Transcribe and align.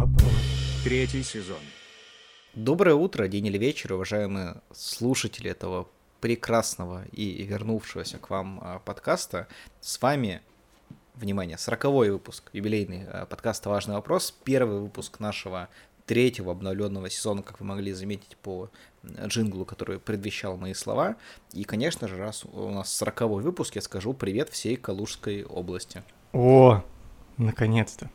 вопрос. 0.00 0.32
Третий 0.82 1.22
сезон. 1.22 1.60
Доброе 2.54 2.94
утро, 2.94 3.28
день 3.28 3.46
или 3.46 3.58
вечер, 3.58 3.92
уважаемые 3.92 4.62
слушатели 4.72 5.50
этого 5.50 5.88
прекрасного 6.20 7.04
и 7.12 7.42
вернувшегося 7.42 8.18
к 8.18 8.30
вам 8.30 8.60
а, 8.62 8.78
подкаста. 8.78 9.46
С 9.80 10.00
вами, 10.00 10.40
внимание, 11.14 11.58
сороковой 11.58 12.10
выпуск, 12.10 12.50
юбилейный 12.52 13.04
а, 13.06 13.26
подкаста 13.26 13.68
«Важный 13.68 13.94
вопрос», 13.94 14.34
первый 14.44 14.80
выпуск 14.80 15.20
нашего 15.20 15.68
третьего 16.06 16.52
обновленного 16.52 17.08
сезона, 17.10 17.42
как 17.42 17.60
вы 17.60 17.66
могли 17.66 17.92
заметить 17.92 18.36
по 18.38 18.70
джинглу, 19.04 19.64
который 19.64 20.00
предвещал 20.00 20.56
мои 20.56 20.74
слова. 20.74 21.16
И, 21.52 21.62
конечно 21.64 22.08
же, 22.08 22.16
раз 22.16 22.44
у 22.44 22.70
нас 22.70 22.92
сороковой 22.92 23.42
выпуск, 23.42 23.76
я 23.76 23.82
скажу 23.82 24.12
привет 24.12 24.48
всей 24.48 24.76
Калужской 24.76 25.44
области. 25.44 26.02
О, 26.32 26.82
наконец-то. 27.36 28.10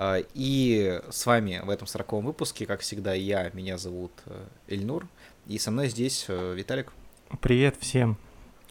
А, 0.00 0.22
и 0.32 1.00
с 1.10 1.26
вами 1.26 1.60
в 1.64 1.68
этом 1.70 1.88
сороковом 1.88 2.26
выпуске, 2.26 2.66
как 2.66 2.82
всегда, 2.82 3.14
я, 3.14 3.50
меня 3.52 3.78
зовут 3.78 4.12
э, 4.26 4.46
Эльнур, 4.68 5.08
и 5.48 5.58
со 5.58 5.72
мной 5.72 5.88
здесь 5.88 6.26
э, 6.28 6.54
Виталик. 6.54 6.92
Привет 7.40 7.74
всем 7.80 8.16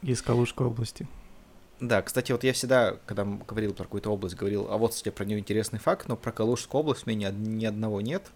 из 0.02 0.22
Калужской 0.22 0.68
области. 0.68 1.06
Да, 1.82 2.02
кстати, 2.02 2.32
вот 2.32 2.46
я 2.46 2.54
всегда, 2.54 2.96
когда 3.06 3.26
говорил 3.26 3.74
про 3.74 3.84
какую-то 3.84 4.10
область, 4.10 4.38
говорил, 4.38 4.72
а 4.72 4.78
вот, 4.78 4.92
кстати, 4.92 5.14
про 5.14 5.26
нее 5.26 5.40
интересный 5.40 5.80
факт, 5.80 6.08
но 6.08 6.16
про 6.16 6.32
Калужскую 6.32 6.80
область 6.80 7.06
у 7.06 7.10
меня 7.10 7.30
ни, 7.30 7.50
ни 7.50 7.66
одного 7.66 8.00
нет, 8.00 8.32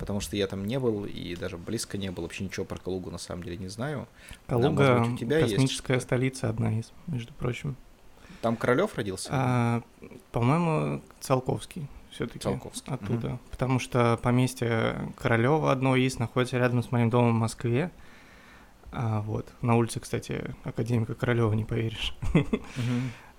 потому 0.00 0.18
что 0.18 0.34
я 0.36 0.48
там 0.48 0.66
не 0.66 0.80
был 0.80 1.04
и 1.04 1.36
даже 1.36 1.56
близко 1.56 1.98
не 1.98 2.10
был, 2.10 2.24
вообще 2.24 2.42
ничего 2.42 2.66
про 2.66 2.78
Калугу 2.78 3.12
на 3.12 3.18
самом 3.18 3.44
деле 3.44 3.58
не 3.58 3.68
знаю. 3.68 4.08
Калуга 4.48 4.84
да, 4.84 4.98
быть, 4.98 5.12
у 5.12 5.16
тебя 5.18 5.40
космическая 5.40 5.94
есть... 5.94 6.06
столица 6.06 6.48
одна 6.48 6.80
из, 6.80 6.90
между 7.06 7.32
прочим. 7.32 7.76
Там 8.42 8.56
Королёв 8.56 8.96
родился? 8.96 9.28
А, 9.30 9.82
по-моему, 10.32 11.00
Циолковский 11.20 11.88
все-таки 12.10 12.40
Циолковский. 12.40 12.92
оттуда. 12.92 13.28
Угу. 13.28 13.38
Потому 13.50 13.78
что 13.78 14.18
поместье 14.22 15.12
Королева 15.16 15.72
одно 15.72 15.96
из 15.96 16.18
находится 16.18 16.58
рядом 16.58 16.82
с 16.82 16.90
моим 16.90 17.10
домом 17.10 17.36
в 17.36 17.40
Москве. 17.40 17.90
А, 18.92 19.20
вот. 19.20 19.46
На 19.60 19.76
улице, 19.76 20.00
кстати, 20.00 20.54
академика 20.64 21.14
Королева, 21.14 21.52
не 21.52 21.64
поверишь. 21.64 22.14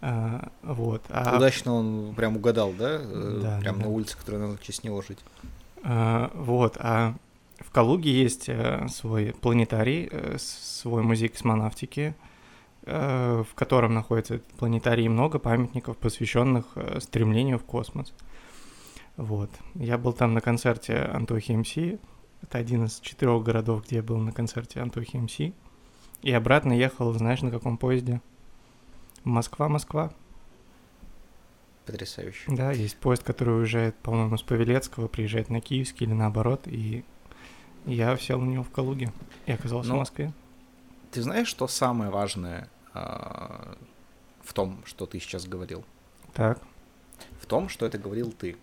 А, 0.02 0.50
вот. 0.64 1.03
А... 1.09 1.36
Удачно 1.36 1.73
он 1.73 2.14
прям 2.16 2.38
угадал, 2.38 2.72
да? 2.72 3.00
Э, 3.02 3.39
да 3.44 3.59
прям 3.59 3.80
да, 3.80 3.84
на 3.84 3.89
улице, 3.89 4.17
которая 4.17 4.44
надо 4.44 4.56
в 4.56 4.61
честь 4.61 4.86
него 4.86 5.02
жить. 5.02 5.20
А, 5.83 6.31
вот. 6.33 6.78
А 6.80 7.16
в 7.58 7.70
Калуге 7.70 8.09
есть 8.09 8.48
э, 8.48 8.88
свой 8.88 9.36
планетарий, 9.42 10.08
э, 10.09 10.38
свой 10.39 11.04
музей 11.04 11.28
космонавтики, 11.28 12.16
в 12.86 13.48
котором 13.56 13.94
находится 13.94 14.39
планетарий 14.58 15.04
и 15.04 15.09
много 15.09 15.38
памятников, 15.38 15.98
посвященных 15.98 16.66
стремлению 17.00 17.59
в 17.59 17.66
космос. 17.66 18.14
Вот. 19.20 19.50
Я 19.75 19.98
был 19.98 20.14
там 20.14 20.34
на 20.34 20.39
концерте 20.39 20.95
Антохи 20.95 21.52
МС. 21.52 21.75
Это 22.42 22.58
один 22.58 22.86
из 22.86 23.02
четырех 23.02 23.44
городов, 23.44 23.84
где 23.86 23.98
я 23.98 24.03
был 24.03 24.17
на 24.17 24.31
концерте 24.31 24.80
Антохи 24.80 25.17
МС. 25.17 25.53
И 26.22 26.31
обратно 26.31 26.72
ехал, 26.72 27.11
знаешь, 27.11 27.42
на 27.42 27.52
каком 27.52 27.78
поезде? 27.78 28.22
Москва-Москва. 29.26 30.14
Потрясающе. 31.86 32.44
Да, 32.48 32.72
есть 32.72 32.95
поезд, 32.95 33.23
который 33.23 33.59
уезжает, 33.59 33.94
по-моему, 33.98 34.38
с 34.38 34.42
Павелецкого, 34.42 35.09
приезжает 35.09 35.50
на 35.50 35.59
Киевский 35.59 36.06
или 36.06 36.14
наоборот, 36.14 36.61
и 36.66 37.04
я 37.86 38.16
сел 38.16 38.39
у 38.39 38.45
него 38.45 38.64
в 38.64 38.70
Калуге 38.70 39.11
и 39.45 39.52
оказался 39.52 39.89
ну, 39.89 39.95
в 39.95 40.00
Москве. 40.00 40.31
Ты 41.11 41.22
знаешь, 41.22 41.50
что 41.50 41.67
самое 41.67 42.09
важное 42.09 42.70
э, 42.94 43.76
в 44.44 44.54
том, 44.54 44.81
что 44.86 45.06
ты 45.06 45.20
сейчас 45.20 45.45
говорил? 45.45 45.83
Так. 46.33 46.61
В 47.42 47.48
том, 47.48 47.67
что 47.67 47.86
это 47.86 47.98
говорил 47.98 48.31
ты. 48.31 48.56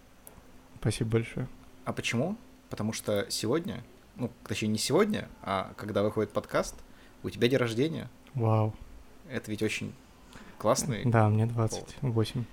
Спасибо 0.81 1.11
большое. 1.11 1.49
А 1.85 1.93
почему? 1.93 2.37
Потому 2.71 2.93
что 2.93 3.27
сегодня, 3.31 3.83
ну, 4.17 4.31
точнее, 4.47 4.69
не 4.69 4.79
сегодня, 4.79 5.29
а 5.43 5.73
когда 5.77 6.03
выходит 6.03 6.33
подкаст, 6.33 6.75
у 7.23 7.31
тебя 7.31 7.49
день 7.49 7.59
рождения. 7.59 8.11
Вау. 8.35 8.75
Это 9.29 9.51
ведь 9.51 9.63
очень 9.63 9.93
классный. 10.59 11.05
Да, 11.05 11.29
мне 11.29 11.47
28. 11.47 12.45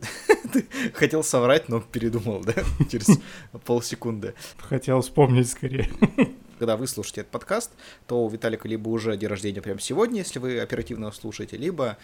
Ты 0.52 0.66
хотел 0.94 1.22
соврать, 1.22 1.68
но 1.68 1.80
передумал, 1.80 2.40
да? 2.40 2.54
Через 2.90 3.18
полсекунды. 3.64 4.34
Хотел 4.58 5.00
вспомнить 5.00 5.50
скорее. 5.50 5.88
Когда 6.58 6.76
вы 6.76 6.88
слушаете 6.88 7.20
этот 7.20 7.32
подкаст, 7.32 7.70
то 8.06 8.24
у 8.24 8.28
Виталика 8.28 8.66
либо 8.66 8.88
уже 8.88 9.16
день 9.16 9.28
рождения 9.28 9.62
прямо 9.62 9.78
сегодня, 9.78 10.18
если 10.18 10.40
вы 10.40 10.58
оперативно 10.58 11.12
слушаете, 11.12 11.56
либо 11.56 11.98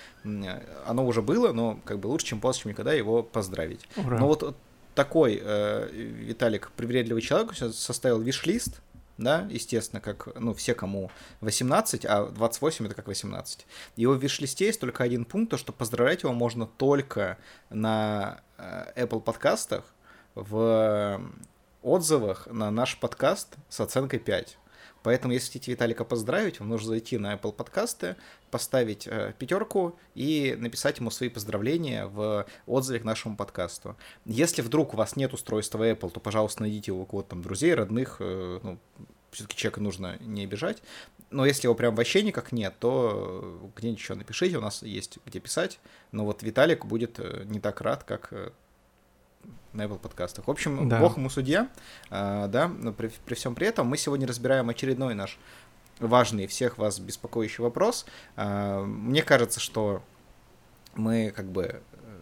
оно 0.87 1.05
уже 1.06 1.23
было, 1.23 1.53
но 1.53 1.81
как 1.84 1.99
бы 1.99 2.06
лучше, 2.06 2.27
чем 2.27 2.41
после, 2.41 2.62
чем 2.62 2.71
никогда 2.71 2.93
его 2.93 3.25
поздравить. 3.25 3.81
Ура. 3.97 4.19
Но 4.19 4.28
вот 4.28 4.56
такой 4.94 5.41
э, 5.43 5.88
Виталик 5.93 6.71
привередливый 6.72 7.22
человек 7.22 7.55
составил 7.55 8.21
виш-лист, 8.21 8.81
да, 9.19 9.47
естественно, 9.50 10.00
как, 10.00 10.28
ну, 10.41 10.55
все, 10.55 10.75
кому 10.75 11.10
18, 11.41 12.05
а 12.05 12.27
28 12.27 12.87
это 12.87 12.94
как 12.94 13.06
18. 13.06 13.66
Его 13.97 14.15
в 14.15 14.22
виш-листе 14.22 14.66
есть 14.66 14.81
только 14.81 15.05
один 15.05 15.25
пункт, 15.25 15.50
то, 15.53 15.56
что 15.56 15.72
поздравлять 15.72 16.22
его 16.22 16.32
можно 16.32 16.66
только 16.66 17.38
на 17.71 18.41
э, 18.59 19.05
Apple 19.05 19.21
подкастах 19.21 19.84
в 20.34 21.21
отзывах 21.82 22.47
на 22.47 22.71
наш 22.71 22.99
подкаст 22.99 23.56
с 23.69 23.81
оценкой 23.81 24.19
5. 24.19 24.59
Поэтому, 25.04 25.34
если 25.34 25.53
хотите 25.53 25.70
Виталика 25.70 26.03
поздравить, 26.03 26.60
вам 26.60 26.70
нужно 26.70 26.88
зайти 26.88 27.19
на 27.19 27.34
Apple 27.34 27.53
подкасты, 27.53 28.16
поставить 28.50 29.06
э, 29.06 29.34
пятерку 29.38 29.98
и 30.15 30.56
написать 30.59 30.98
ему 30.98 31.10
свои 31.10 31.28
поздравления 31.28 32.06
в 32.06 32.47
отзыве 32.66 33.00
к 33.00 33.04
нашему 33.04 33.37
подкасту. 33.37 33.97
Если 34.25 34.62
вдруг 34.62 34.94
у 34.94 34.97
вас 34.97 35.14
нет 35.14 35.34
устройства 35.34 35.87
Apple, 35.91 36.10
то, 36.10 36.20
пожалуйста, 36.20 36.62
найдите 36.62 36.91
у 36.91 37.04
кого-то 37.04 37.31
там 37.31 37.43
друзей, 37.43 37.75
родных, 37.75 38.16
э, 38.20 38.60
ну, 38.62 38.78
все-таки 39.31 39.59
человека 39.59 39.82
нужно 39.82 40.16
не 40.20 40.44
обижать. 40.44 40.82
Но 41.31 41.44
если 41.44 41.66
его 41.66 41.75
прям 41.75 41.94
вообще 41.94 42.22
никак 42.22 42.53
нет, 42.53 42.75
то 42.78 43.70
где-нибудь 43.76 44.00
еще 44.00 44.14
напишите, 44.14 44.56
у 44.56 44.62
нас 44.62 44.82
есть 44.82 45.19
где 45.26 45.38
писать. 45.38 45.81
Но 46.12 46.25
вот 46.25 46.43
Виталик 46.43 46.87
будет 46.87 47.19
э, 47.19 47.43
не 47.44 47.60
так 47.60 47.82
рад, 47.82 48.04
как 48.04 48.28
э, 48.32 48.53
на 49.75 49.83
Apple 49.83 49.99
подкастах. 49.99 50.47
В 50.47 50.51
общем, 50.51 50.89
да. 50.89 51.01
бог 51.01 51.17
ему 51.17 51.29
судья, 51.29 51.69
а, 52.11 52.49
да, 52.49 52.69
но 52.69 52.93
при, 52.93 53.11
при 53.25 53.35
всем 53.35 53.55
при 53.55 53.67
этом 53.67 53.87
мы 53.87 53.97
сегодня 53.97 54.27
разбираем 54.27 54.69
очередной 54.71 55.15
наш 55.15 55.39
важный 55.99 56.47
всех 56.47 56.79
вас 56.79 56.99
беспокоящий 56.99 57.62
вопрос. 57.62 58.07
А, 58.37 58.83
мне 58.85 59.23
кажется, 59.23 59.61
что 59.61 60.03
мы 60.95 61.33
как 61.35 61.51
бы, 61.51 61.83
э, 61.93 62.19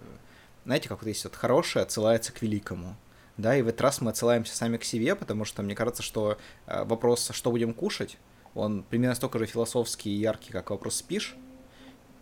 знаете, 0.65 0.89
как 0.89 1.03
вот 1.03 1.09
есть 1.09 1.25
вот 1.25 1.37
хорошее 1.37 1.83
отсылается 1.83 2.33
к 2.33 2.43
великому. 2.43 2.97
Да, 3.39 3.57
и 3.57 3.63
в 3.63 3.69
этот 3.69 3.81
раз 3.81 4.01
мы 4.01 4.11
отсылаемся 4.11 4.55
сами 4.55 4.77
к 4.77 4.85
себе, 4.85 5.15
потому 5.15 5.45
что 5.45 5.63
мне 5.63 5.75
кажется, 5.75 6.03
что 6.03 6.39
э, 6.67 6.85
вопрос, 6.85 7.31
что 7.33 7.51
будем 7.51 7.73
кушать, 7.73 8.19
он 8.55 8.83
примерно 8.83 9.15
столько 9.15 9.39
же 9.39 9.47
философский 9.47 10.11
и 10.11 10.19
яркий, 10.19 10.53
как 10.53 10.71
вопрос 10.71 10.97
спишь. 10.97 11.37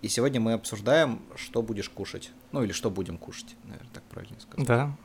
И 0.03 0.09
сегодня 0.09 0.41
мы 0.41 0.55
обсуждаем, 0.55 1.23
что 1.35 1.63
будешь 1.63 1.91
кушать. 1.91 2.31
Ну 2.53 2.63
или 2.63 2.73
что 2.73 2.91
будем 2.91 3.19
кушать, 3.19 3.57
наверное, 3.65 3.93
так 3.93 4.03
правильно 4.05 4.41
сказать. 4.41 4.67
Да, 4.67 4.97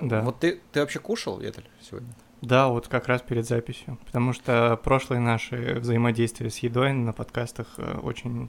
да. 0.00 0.22
Вот 0.22 0.40
ты, 0.40 0.60
ты 0.72 0.80
вообще 0.80 0.98
кушал, 0.98 1.38
Виталь, 1.38 1.68
сегодня? 1.80 2.12
Да, 2.40 2.68
вот 2.68 2.88
как 2.88 3.08
раз 3.08 3.20
перед 3.22 3.46
записью. 3.46 3.98
Потому 4.06 4.32
что 4.32 4.78
прошлые 4.82 5.20
наши 5.20 5.78
взаимодействия 5.80 6.50
с 6.50 6.58
едой 6.58 6.92
на 6.92 7.12
подкастах 7.12 7.66
э, 7.78 7.98
очень 8.02 8.48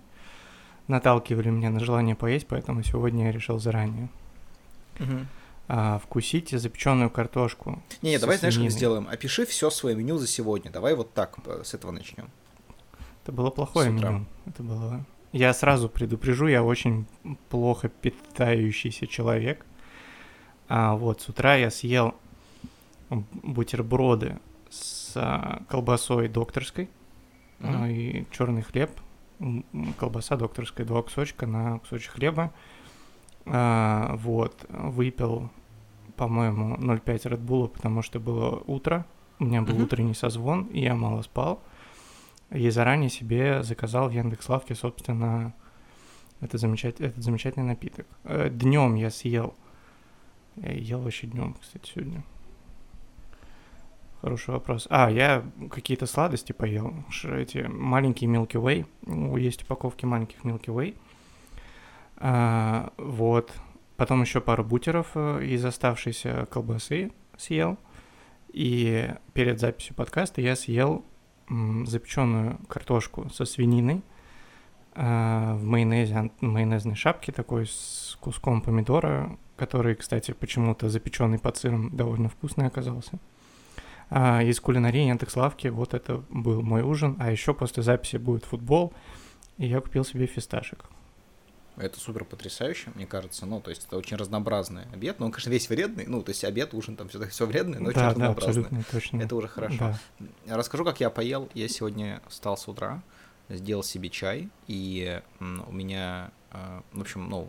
наталкивали 0.88 1.50
меня 1.50 1.70
на 1.70 1.80
желание 1.80 2.16
поесть, 2.16 2.48
поэтому 2.48 2.84
сегодня 2.84 3.26
я 3.26 3.32
решил 3.32 3.60
заранее. 3.60 4.10
Угу. 5.00 5.26
А, 5.72 6.00
вкусите 6.00 6.58
запеченную 6.58 7.10
картошку. 7.10 7.82
Не, 8.02 8.12
не 8.12 8.18
давай, 8.18 8.38
знаешь, 8.38 8.58
как 8.58 8.72
сделаем? 8.72 9.08
Опиши 9.08 9.46
все 9.46 9.70
свое 9.70 9.96
меню 9.96 10.18
за 10.18 10.28
сегодня. 10.28 10.72
Давай 10.72 10.96
вот 10.96 11.14
так 11.14 11.38
э, 11.46 11.62
с 11.64 11.74
этого 11.74 11.92
начнем. 11.92 12.30
Это 13.24 13.32
было 13.32 13.50
плохое 13.50 13.92
меню. 13.92 14.26
Это 14.46 14.64
было. 14.64 15.06
Я 15.32 15.54
сразу 15.54 15.90
предупрежу, 15.90 16.48
я 16.48 16.64
очень 16.64 17.06
плохо 17.50 17.88
питающийся 17.88 19.06
человек. 19.06 19.66
А, 20.70 20.96
вот, 20.96 21.22
с 21.22 21.30
утра 21.30 21.56
я 21.56 21.72
съел 21.72 22.14
бутерброды 23.10 24.38
с 24.70 25.14
а, 25.16 25.64
колбасой 25.68 26.28
докторской 26.28 26.90
mm-hmm. 27.60 27.92
и 27.92 28.28
черный 28.32 28.62
хлеб, 28.62 28.92
колбаса 29.98 30.38
докторская, 30.38 30.86
два 30.86 31.02
кусочка 31.02 31.48
на 31.48 31.80
кусочек 31.80 32.12
хлеба. 32.12 32.54
А, 33.48 34.16
вот, 34.18 34.64
выпил, 34.70 35.50
по-моему, 36.16 36.76
0,5 36.76 37.04
Red 37.04 37.44
Bull, 37.44 37.68
потому 37.68 38.04
что 38.04 38.20
было 38.20 38.62
утро, 38.68 39.08
у 39.40 39.46
меня 39.46 39.64
был 39.64 39.74
mm-hmm. 39.74 39.84
утренний 39.84 40.14
созвон, 40.14 40.66
и 40.66 40.82
я 40.82 40.94
мало 40.94 41.24
спал. 41.24 41.64
И 42.52 42.70
заранее 42.70 43.10
себе 43.10 43.64
заказал 43.64 44.10
в 44.10 44.12
Яндекс.Лавке, 44.12 44.76
собственно, 44.76 45.54
это 46.42 46.60
замечать... 46.60 47.00
этот 47.00 47.24
замечательный 47.24 47.66
напиток. 47.66 48.06
Э, 48.24 48.50
Днем 48.52 48.96
я 48.96 49.10
съел 49.10 49.56
я 50.62 50.72
ел 50.74 51.02
вообще 51.02 51.28
днем, 51.28 51.56
кстати, 51.60 51.92
сегодня. 51.94 52.24
Хороший 54.22 54.52
вопрос. 54.52 54.86
А, 54.90 55.10
я 55.10 55.46
какие-то 55.72 56.06
сладости 56.06 56.52
поел. 56.52 56.94
Эти 57.24 57.60
маленькие 57.60 58.30
Milky 58.30 58.86
Way. 59.06 59.40
Есть 59.40 59.64
упаковки 59.64 60.06
маленьких 60.06 60.44
Milky 60.44 60.66
Way. 60.66 60.98
А, 62.18 62.92
вот. 62.98 63.54
потом 63.96 64.22
еще 64.22 64.42
пару 64.42 64.66
бутеров 64.66 65.12
э, 65.16 65.46
из 65.46 65.64
оставшейся 65.64 66.48
колбасы 66.52 67.12
съел. 67.38 67.78
И 68.50 69.10
перед 69.34 69.60
записью 69.60 69.96
подкаста 69.96 70.42
я 70.42 70.56
съел 70.56 71.06
запеченную 71.86 72.60
картошку 72.68 73.30
со 73.30 73.46
свининой 73.46 74.02
э, 74.96 75.54
в 75.54 75.64
майонезе, 75.64 76.32
майонезной 76.42 76.96
шапке 76.96 77.32
такой 77.32 77.68
с 77.68 78.18
куском 78.20 78.62
помидора, 78.62 79.38
который, 79.60 79.96
кстати, 79.96 80.32
почему-то 80.32 80.90
запеченный 80.90 81.38
под 81.38 81.58
сыром 81.58 81.96
довольно 81.96 82.30
вкусный 82.30 82.66
оказался. 82.66 83.20
А 84.10 84.42
из 84.42 84.60
кулинарии 84.60 85.08
Яндекс.Лавки 85.08 85.68
вот 85.68 85.94
это 85.94 86.24
был 86.30 86.64
мой 86.64 86.82
ужин, 86.82 87.16
а 87.20 87.30
еще 87.30 87.54
после 87.54 87.84
записи 87.84 88.18
будет 88.18 88.46
футбол, 88.46 88.94
и 89.58 89.68
я 89.68 89.82
купил 89.82 90.04
себе 90.04 90.26
фисташек. 90.26 90.86
Это 91.78 92.00
супер 92.00 92.26
потрясающе, 92.26 92.92
мне 92.96 93.06
кажется. 93.06 93.46
Ну, 93.46 93.62
то 93.62 93.70
есть 93.70 93.86
это 93.86 93.98
очень 93.98 94.18
разнообразный 94.18 94.84
обед. 94.94 95.20
Но 95.20 95.28
он, 95.28 95.32
конечно, 95.32 95.50
весь 95.50 95.70
вредный. 95.70 96.06
Ну, 96.08 96.22
то 96.22 96.32
есть 96.32 96.44
обед, 96.44 96.74
ужин, 96.74 96.98
там 96.98 97.08
все, 97.08 97.26
все 97.28 97.46
вредное, 97.46 97.80
но 97.80 97.92
да, 97.92 98.10
очень 98.10 98.20
да, 98.20 98.34
разнообразный. 98.34 98.84
точно. 98.92 99.22
Это 99.22 99.36
уже 99.36 99.48
хорошо. 99.48 99.96
Да. 100.20 100.58
Расскажу, 100.58 100.84
как 100.84 101.00
я 101.00 101.10
поел. 101.10 101.48
Я 101.54 101.70
сегодня 101.70 102.22
встал 102.28 102.58
с 102.58 102.68
утра, 102.68 103.02
сделал 103.48 103.84
себе 103.84 104.10
чай, 104.10 104.50
и 104.68 105.22
у 105.40 105.72
меня, 105.72 106.32
а, 106.52 106.84
в 106.92 107.00
общем, 107.00 107.30
ну, 107.30 107.48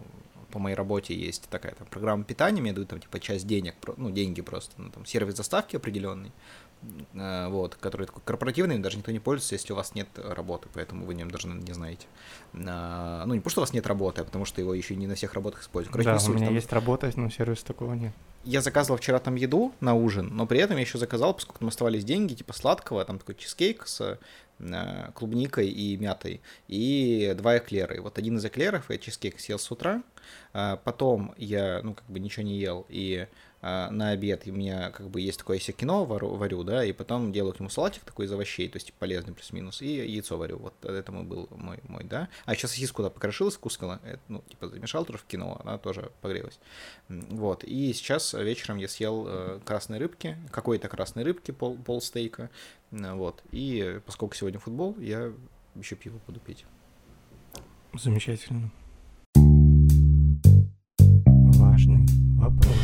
по 0.50 0.58
моей 0.58 0.76
работе 0.76 1.14
есть 1.14 1.49
такая 1.49 1.75
там 1.75 1.87
программа 1.87 2.25
питания, 2.25 2.61
мне 2.61 2.73
дают 2.73 2.88
там 2.91 3.00
типа 3.00 3.20
часть 3.20 3.47
денег, 3.47 3.75
ну, 3.97 4.11
деньги 4.11 4.43
просто, 4.43 4.73
ну, 4.76 4.91
там 4.91 5.06
сервис 5.06 5.35
доставки 5.35 5.76
определенный. 5.76 6.32
Э, 7.12 7.49
вот, 7.49 7.75
который 7.75 8.06
такой 8.06 8.23
корпоративный, 8.25 8.79
даже 8.79 8.97
никто 8.97 9.12
не 9.12 9.19
пользуется, 9.19 9.55
если 9.55 9.73
у 9.73 9.76
вас 9.76 9.94
нет 9.94 10.08
работы, 10.17 10.69
поэтому 10.73 11.05
вы 11.05 11.14
нем 11.14 11.31
даже 11.31 11.49
не 11.49 11.73
знаете. 11.73 12.06
Э, 12.55 13.25
ну, 13.26 13.35
не 13.35 13.41
потому 13.41 13.50
что 13.50 13.61
у 13.61 13.64
вас 13.64 13.73
нет 13.73 13.87
работы, 13.87 14.23
а 14.23 14.25
потому 14.25 14.44
что 14.44 14.61
его 14.61 14.73
еще 14.73 14.97
не 14.97 15.06
на 15.06 15.14
всех 15.14 15.35
работах 15.35 15.62
используют. 15.62 15.93
Короче, 15.93 16.11
да, 16.11 16.31
у 16.31 16.35
меня 16.35 16.47
там... 16.47 16.55
есть 16.55 16.73
работа, 16.73 17.12
но 17.17 17.29
сервиса 17.29 17.67
такого 17.67 17.93
нет. 17.94 18.12
Я 18.44 18.62
заказывал 18.62 18.99
вчера 18.99 19.19
там 19.19 19.35
еду 19.35 19.75
на 19.81 19.94
ужин, 19.94 20.31
но 20.35 20.47
при 20.47 20.61
этом 20.61 20.76
я 20.76 20.82
еще 20.82 20.97
заказал, 20.97 21.35
поскольку 21.35 21.58
там 21.58 21.69
оставались 21.69 22.05
деньги, 22.05 22.32
типа 22.35 22.55
сладкого, 22.55 23.05
там 23.05 23.19
такой 23.19 23.35
чизкейк 23.35 23.87
с 23.87 24.19
клубникой 25.14 25.68
и 25.68 25.96
мятой, 25.96 26.40
и 26.68 27.34
два 27.36 27.58
эклера. 27.58 27.94
И 27.94 28.00
вот 28.00 28.18
один 28.18 28.36
из 28.36 28.44
эклеров 28.44 28.90
я 28.90 28.98
чизкейк 28.98 29.40
съел 29.40 29.58
с 29.58 29.70
утра, 29.70 30.02
потом 30.52 31.34
я, 31.36 31.80
ну, 31.82 31.94
как 31.94 32.04
бы 32.06 32.20
ничего 32.20 32.44
не 32.44 32.58
ел, 32.58 32.86
и 32.88 33.26
а, 33.62 33.90
на 33.90 34.10
обед, 34.10 34.44
у 34.46 34.52
меня 34.52 34.90
как 34.90 35.10
бы 35.10 35.20
есть 35.20 35.38
такое, 35.38 35.58
если 35.58 35.72
кино 35.72 36.06
варю, 36.06 36.34
варю, 36.34 36.62
да, 36.64 36.82
и 36.82 36.92
потом 36.92 37.30
делаю 37.30 37.52
к 37.52 37.60
нему 37.60 37.68
салатик 37.68 38.04
такой 38.04 38.24
из 38.24 38.32
овощей, 38.32 38.68
то 38.70 38.76
есть 38.76 38.92
полезный 38.94 39.34
плюс-минус, 39.34 39.82
и 39.82 39.96
яйцо 39.96 40.38
варю, 40.38 40.58
вот 40.58 40.82
это 40.82 41.12
мой 41.12 41.24
был 41.24 41.46
мой, 41.50 41.78
мой, 41.86 42.04
да. 42.04 42.28
А 42.46 42.54
сейчас 42.54 42.70
сосиску 42.70 42.96
куда 42.96 43.10
покрошил, 43.10 43.50
скускала, 43.50 44.00
это, 44.02 44.20
ну, 44.28 44.42
типа 44.48 44.68
замешал 44.68 45.04
тоже 45.04 45.18
в 45.18 45.24
кино, 45.24 45.60
она 45.62 45.76
тоже 45.76 46.10
погрелась. 46.22 46.58
Вот, 47.08 47.62
и 47.64 47.92
сейчас 47.92 48.32
вечером 48.32 48.78
я 48.78 48.88
съел 48.88 49.26
э, 49.28 49.60
красной 49.64 49.98
рыбки, 49.98 50.38
какой-то 50.50 50.88
красной 50.88 51.24
рыбки, 51.24 51.50
пол, 51.50 51.76
пол 51.76 52.00
стейка, 52.00 52.48
вот, 52.90 53.42
и 53.52 54.00
поскольку 54.04 54.34
сегодня 54.34 54.58
футбол, 54.58 54.96
я 54.98 55.32
еще 55.75 55.96
пиво 55.96 56.19
буду 56.26 56.40
пить. 56.40 56.64
Замечательно. 57.94 58.70
Важный 61.56 62.06
вопрос 62.37 62.76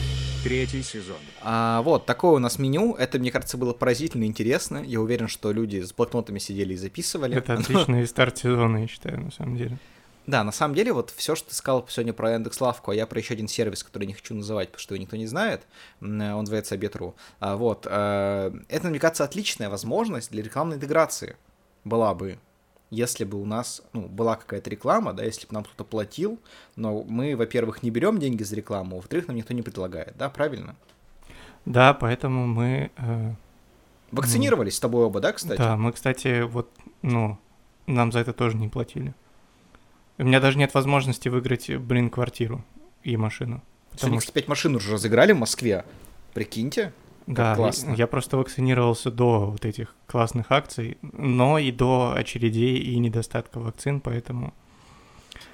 третий 0.46 0.82
сезон. 0.82 1.16
А, 1.42 1.82
вот, 1.82 2.06
такое 2.06 2.32
у 2.32 2.38
нас 2.38 2.60
меню. 2.60 2.94
Это, 2.94 3.18
мне 3.18 3.32
кажется, 3.32 3.58
было 3.58 3.72
поразительно 3.72 4.24
интересно. 4.24 4.78
Я 4.78 5.00
уверен, 5.00 5.26
что 5.26 5.50
люди 5.50 5.80
с 5.80 5.92
блокнотами 5.92 6.38
сидели 6.38 6.74
и 6.74 6.76
записывали. 6.76 7.36
Это 7.36 7.54
отличный 7.54 8.06
старт 8.06 8.38
сезона, 8.38 8.78
я 8.78 8.86
считаю, 8.86 9.20
на 9.20 9.32
самом 9.32 9.56
деле. 9.56 9.76
Да, 10.26 10.42
на 10.42 10.52
самом 10.52 10.74
деле, 10.74 10.92
вот 10.92 11.10
все, 11.10 11.36
что 11.36 11.50
ты 11.50 11.54
сказал 11.54 11.86
сегодня 11.88 12.12
про 12.12 12.32
Яндекс.Лавку, 12.32 12.90
а 12.90 12.94
я 12.94 13.06
про 13.06 13.18
еще 13.18 13.34
один 13.34 13.46
сервис, 13.46 13.84
который 13.84 14.06
не 14.06 14.12
хочу 14.12 14.34
называть, 14.34 14.68
потому 14.68 14.80
что 14.80 14.94
его 14.94 15.02
никто 15.02 15.16
не 15.16 15.26
знает, 15.26 15.62
он 16.00 16.18
называется 16.18 16.74
Обед.ру. 16.74 17.14
А, 17.38 17.56
вот, 17.56 17.86
а, 17.88 18.52
это, 18.68 18.88
мне 18.88 18.98
кажется, 18.98 19.24
отличная 19.24 19.70
возможность 19.70 20.32
для 20.32 20.42
рекламной 20.42 20.76
интеграции 20.76 21.36
была 21.84 22.14
бы 22.14 22.38
если 22.90 23.24
бы 23.24 23.40
у 23.40 23.44
нас 23.44 23.82
ну, 23.92 24.02
была 24.02 24.36
какая-то 24.36 24.70
реклама, 24.70 25.12
да, 25.12 25.24
если 25.24 25.46
бы 25.46 25.54
нам 25.54 25.64
кто-то 25.64 25.84
платил, 25.84 26.38
но 26.76 27.02
мы, 27.02 27.36
во-первых, 27.36 27.82
не 27.82 27.90
берем 27.90 28.18
деньги 28.18 28.44
за 28.44 28.54
рекламу, 28.54 28.96
во-вторых, 28.96 29.26
нам 29.26 29.36
никто 29.36 29.54
не 29.54 29.62
предлагает, 29.62 30.14
да, 30.16 30.30
правильно? 30.30 30.76
Да, 31.64 31.94
поэтому 31.94 32.46
мы... 32.46 32.92
Э, 32.96 33.32
Вакцинировались 34.12 34.74
ну, 34.74 34.76
с 34.76 34.80
тобой 34.80 35.04
оба, 35.04 35.20
да, 35.20 35.32
кстати? 35.32 35.58
Да, 35.58 35.76
мы, 35.76 35.92
кстати, 35.92 36.42
вот, 36.42 36.70
ну, 37.02 37.38
нам 37.88 38.12
за 38.12 38.20
это 38.20 38.32
тоже 38.32 38.56
не 38.56 38.68
платили. 38.68 39.14
У 40.18 40.24
меня 40.24 40.40
даже 40.40 40.58
нет 40.58 40.72
возможности 40.74 41.28
выиграть, 41.28 41.70
блин, 41.76 42.10
квартиру 42.10 42.64
и 43.02 43.16
машину. 43.16 43.62
Потому 43.90 44.20
что 44.20 44.32
5 44.32 44.48
машин 44.48 44.76
уже 44.76 44.92
разыграли 44.92 45.32
в 45.32 45.38
Москве. 45.38 45.84
Прикиньте. 46.34 46.92
Да, 47.26 47.56
классно. 47.56 47.94
я 47.94 48.06
просто 48.06 48.36
вакцинировался 48.36 49.10
до 49.10 49.46
вот 49.46 49.64
этих 49.64 49.94
классных 50.06 50.52
акций, 50.52 50.96
но 51.02 51.58
и 51.58 51.72
до 51.72 52.14
очередей 52.16 52.78
и 52.78 52.98
недостатка 52.98 53.58
вакцин, 53.58 54.00
поэтому... 54.00 54.54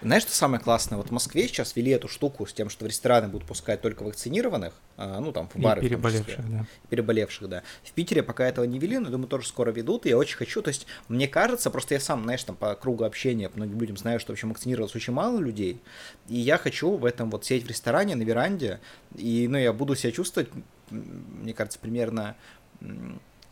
Знаешь, 0.02 0.22
что 0.22 0.32
самое 0.32 0.62
классное? 0.62 0.96
Вот 0.96 1.08
в 1.08 1.10
Москве 1.10 1.46
сейчас 1.46 1.76
ввели 1.76 1.92
эту 1.92 2.08
штуку 2.08 2.46
с 2.46 2.52
тем, 2.52 2.70
что 2.70 2.84
в 2.84 2.88
рестораны 2.88 3.28
будут 3.28 3.46
пускать 3.46 3.80
только 3.80 4.02
вакцинированных, 4.02 4.72
а, 4.96 5.20
ну 5.20 5.32
там 5.32 5.48
в 5.48 5.56
бары. 5.56 5.80
И 5.80 5.88
переболевших, 5.88 6.50
да. 6.50 6.66
Переболевших, 6.88 7.48
да. 7.48 7.62
В 7.82 7.92
Питере 7.92 8.22
пока 8.22 8.46
этого 8.46 8.64
не 8.64 8.78
ввели, 8.78 8.98
но 8.98 9.10
думаю, 9.10 9.28
тоже 9.28 9.46
скоро 9.46 9.70
ведут, 9.70 10.06
и 10.06 10.10
я 10.10 10.18
очень 10.18 10.36
хочу. 10.36 10.62
То 10.62 10.68
есть, 10.68 10.86
мне 11.08 11.28
кажется, 11.28 11.70
просто 11.70 11.94
я 11.94 12.00
сам, 12.00 12.24
знаешь, 12.24 12.42
там 12.44 12.56
по 12.56 12.74
кругу 12.74 13.04
общения 13.04 13.50
многим 13.54 13.80
людям 13.80 13.96
знаю, 13.96 14.20
что 14.20 14.32
вообще 14.32 14.46
вакцинировалось 14.46 14.94
очень 14.94 15.12
мало 15.12 15.38
людей, 15.38 15.80
и 16.28 16.36
я 16.36 16.58
хочу 16.58 16.96
в 16.96 17.04
этом 17.04 17.30
вот 17.30 17.44
сидеть 17.44 17.64
в 17.64 17.68
ресторане 17.68 18.16
на 18.16 18.22
веранде, 18.22 18.80
и, 19.16 19.46
ну, 19.48 19.58
я 19.58 19.72
буду 19.72 19.94
себя 19.94 20.12
чувствовать 20.12 20.48
мне 20.92 21.54
кажется, 21.54 21.78
примерно 21.78 22.36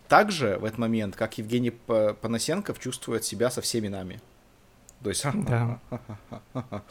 так 0.09 0.33
же 0.33 0.59
в 0.59 0.65
этот 0.65 0.79
момент, 0.79 1.17
как 1.17 1.39
Евгений 1.39 1.71
Панасенков 1.71 2.79
чувствует 2.79 3.25
себя 3.25 3.51
со 3.51 3.61
всеми 3.61 3.89
нами. 3.89 4.21
То 5.03 5.09
есть... 5.09 5.27
Да. 5.33 5.81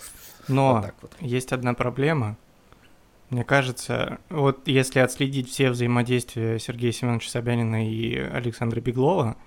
Но 0.48 0.76
вот 0.76 0.94
вот. 1.02 1.16
есть 1.20 1.52
одна 1.54 1.74
проблема. 1.74 2.38
Мне 3.30 3.44
кажется, 3.44 4.20
вот 4.30 4.68
если 4.68 5.00
отследить 5.00 5.50
все 5.50 5.70
взаимодействия 5.70 6.58
Сергея 6.58 6.92
Семеновича 6.92 7.30
Собянина 7.30 7.88
и 7.88 8.16
Александра 8.18 8.82
Беглова, 8.82 9.38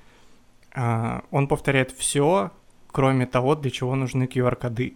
а, 0.72 1.24
он 1.32 1.48
повторяет 1.48 1.90
все, 1.90 2.52
кроме 2.92 3.26
того, 3.26 3.56
для 3.56 3.70
чего 3.72 3.96
нужны 3.96 4.24
QR-коды. 4.24 4.94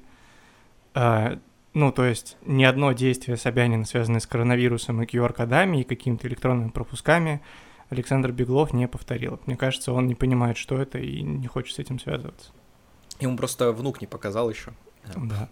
А, 0.95 1.39
ну, 1.75 1.91
то 1.91 2.05
есть 2.05 2.37
ни 2.47 2.63
одно 2.63 2.93
действие 2.93 3.37
Собянина, 3.37 3.85
связанное 3.85 4.21
с 4.21 4.27
коронавирусом 4.27 5.03
и 5.03 5.07
QR-кодами 5.07 5.81
и 5.81 5.85
какими-то 5.85 6.29
электронными 6.29 6.71
пропусками, 6.71 7.43
Александр 7.91 8.31
Беглов 8.31 8.73
не 8.73 8.87
повторил. 8.87 9.41
Мне 9.47 9.57
кажется, 9.57 9.93
он 9.93 10.07
не 10.07 10.15
понимает, 10.15 10.57
что 10.57 10.81
это, 10.81 10.99
и 10.99 11.23
не 11.23 11.49
хочет 11.49 11.75
с 11.75 11.79
этим 11.81 11.99
связываться. 11.99 12.53
Ему 13.21 13.37
просто 13.37 13.73
внук 13.73 14.01
не 14.01 14.07
показал 14.07 14.51
еще. 14.51 14.73
Да. 15.15 15.49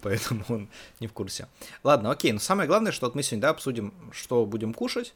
Поэтому 0.00 0.44
он 0.48 0.68
не 1.00 1.06
в 1.06 1.12
курсе. 1.12 1.48
Ладно, 1.82 2.10
окей. 2.10 2.32
Но 2.32 2.38
самое 2.38 2.68
главное, 2.68 2.92
что 2.92 3.06
вот 3.06 3.14
мы 3.14 3.22
сегодня 3.22 3.42
да, 3.42 3.50
обсудим, 3.50 3.92
что 4.12 4.46
будем 4.46 4.72
кушать. 4.72 5.14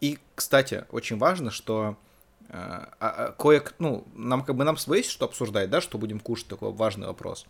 И, 0.00 0.18
кстати, 0.34 0.84
очень 0.90 1.18
важно, 1.18 1.50
что 1.50 1.96
э, 2.48 2.52
а, 2.52 2.88
а, 3.00 3.32
кое 3.32 3.62
ну, 3.78 4.06
нам 4.14 4.44
как 4.44 4.56
бы 4.56 4.64
нам 4.64 4.76
есть 4.88 5.10
что 5.10 5.24
обсуждать, 5.24 5.70
да, 5.70 5.80
что 5.80 5.98
будем 5.98 6.20
кушать, 6.20 6.48
такой 6.48 6.72
важный 6.72 7.06
вопрос. 7.06 7.46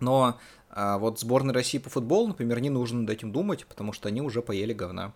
Но 0.00 0.38
а 0.76 0.98
вот 0.98 1.20
сборной 1.20 1.54
России 1.54 1.78
по 1.78 1.88
футболу, 1.88 2.28
например, 2.28 2.58
не 2.60 2.68
нужно 2.68 3.02
над 3.02 3.10
этим 3.10 3.30
думать, 3.30 3.64
потому 3.64 3.92
что 3.92 4.08
они 4.08 4.20
уже 4.20 4.42
поели 4.42 4.72
говна. 4.72 5.12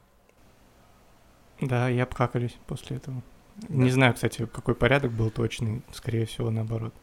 Да, 1.60 1.90
и 1.90 1.98
обкакались 1.98 2.56
после 2.68 2.98
этого. 2.98 3.22
Да. 3.56 3.74
Не 3.74 3.90
знаю, 3.90 4.14
кстати, 4.14 4.46
какой 4.46 4.76
порядок 4.76 5.10
был 5.10 5.30
точный, 5.30 5.82
скорее 5.92 6.26
всего, 6.26 6.50
наоборот. 6.50 6.94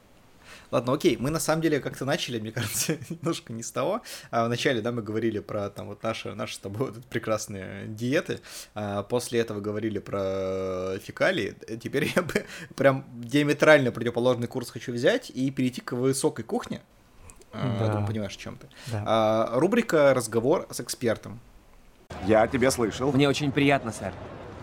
Ладно, 0.71 0.93
окей, 0.93 1.17
мы 1.17 1.29
на 1.29 1.39
самом 1.39 1.61
деле 1.61 1.79
как-то 1.79 2.05
начали, 2.05 2.39
мне 2.39 2.51
кажется, 2.53 2.97
немножко 3.09 3.53
не 3.53 3.63
с 3.63 3.71
того. 3.71 4.01
А 4.31 4.45
вначале, 4.45 4.81
да, 4.81 4.91
мы 4.91 5.01
говорили 5.01 5.39
про 5.39 5.69
там 5.69 5.87
вот 5.87 6.03
наши, 6.03 6.33
наши 6.33 6.55
с 6.55 6.59
тобой 6.59 6.91
вот 6.91 7.05
прекрасные 7.05 7.87
диеты, 7.87 8.39
а 8.73 9.03
после 9.03 9.39
этого 9.39 9.61
говорили 9.61 9.99
про 9.99 10.97
фекалии. 10.99 11.55
Теперь 11.81 12.11
я 12.15 12.21
бы 12.21 12.45
прям 12.75 13.05
диаметрально 13.13 13.91
противоположный 13.91 14.47
курс 14.47 14.69
хочу 14.69 14.93
взять 14.93 15.29
и 15.29 15.51
перейти 15.51 15.81
к 15.81 15.93
высокой 15.93 16.43
кухне. 16.43 16.81
А, 17.53 17.77
да. 17.79 17.85
Я 17.85 17.91
думаю, 17.91 18.07
понимаешь, 18.07 18.35
о 18.35 18.39
чем 18.39 18.57
ты. 18.57 18.67
Да. 18.87 19.03
А, 19.05 19.59
рубрика 19.59 20.13
«Разговор 20.13 20.67
с 20.71 20.79
экспертом». 20.81 21.39
Я 22.25 22.47
тебя 22.47 22.71
слышал. 22.71 23.11
Мне 23.11 23.29
очень 23.29 23.51
приятно, 23.51 23.91
сэр. 23.91 24.13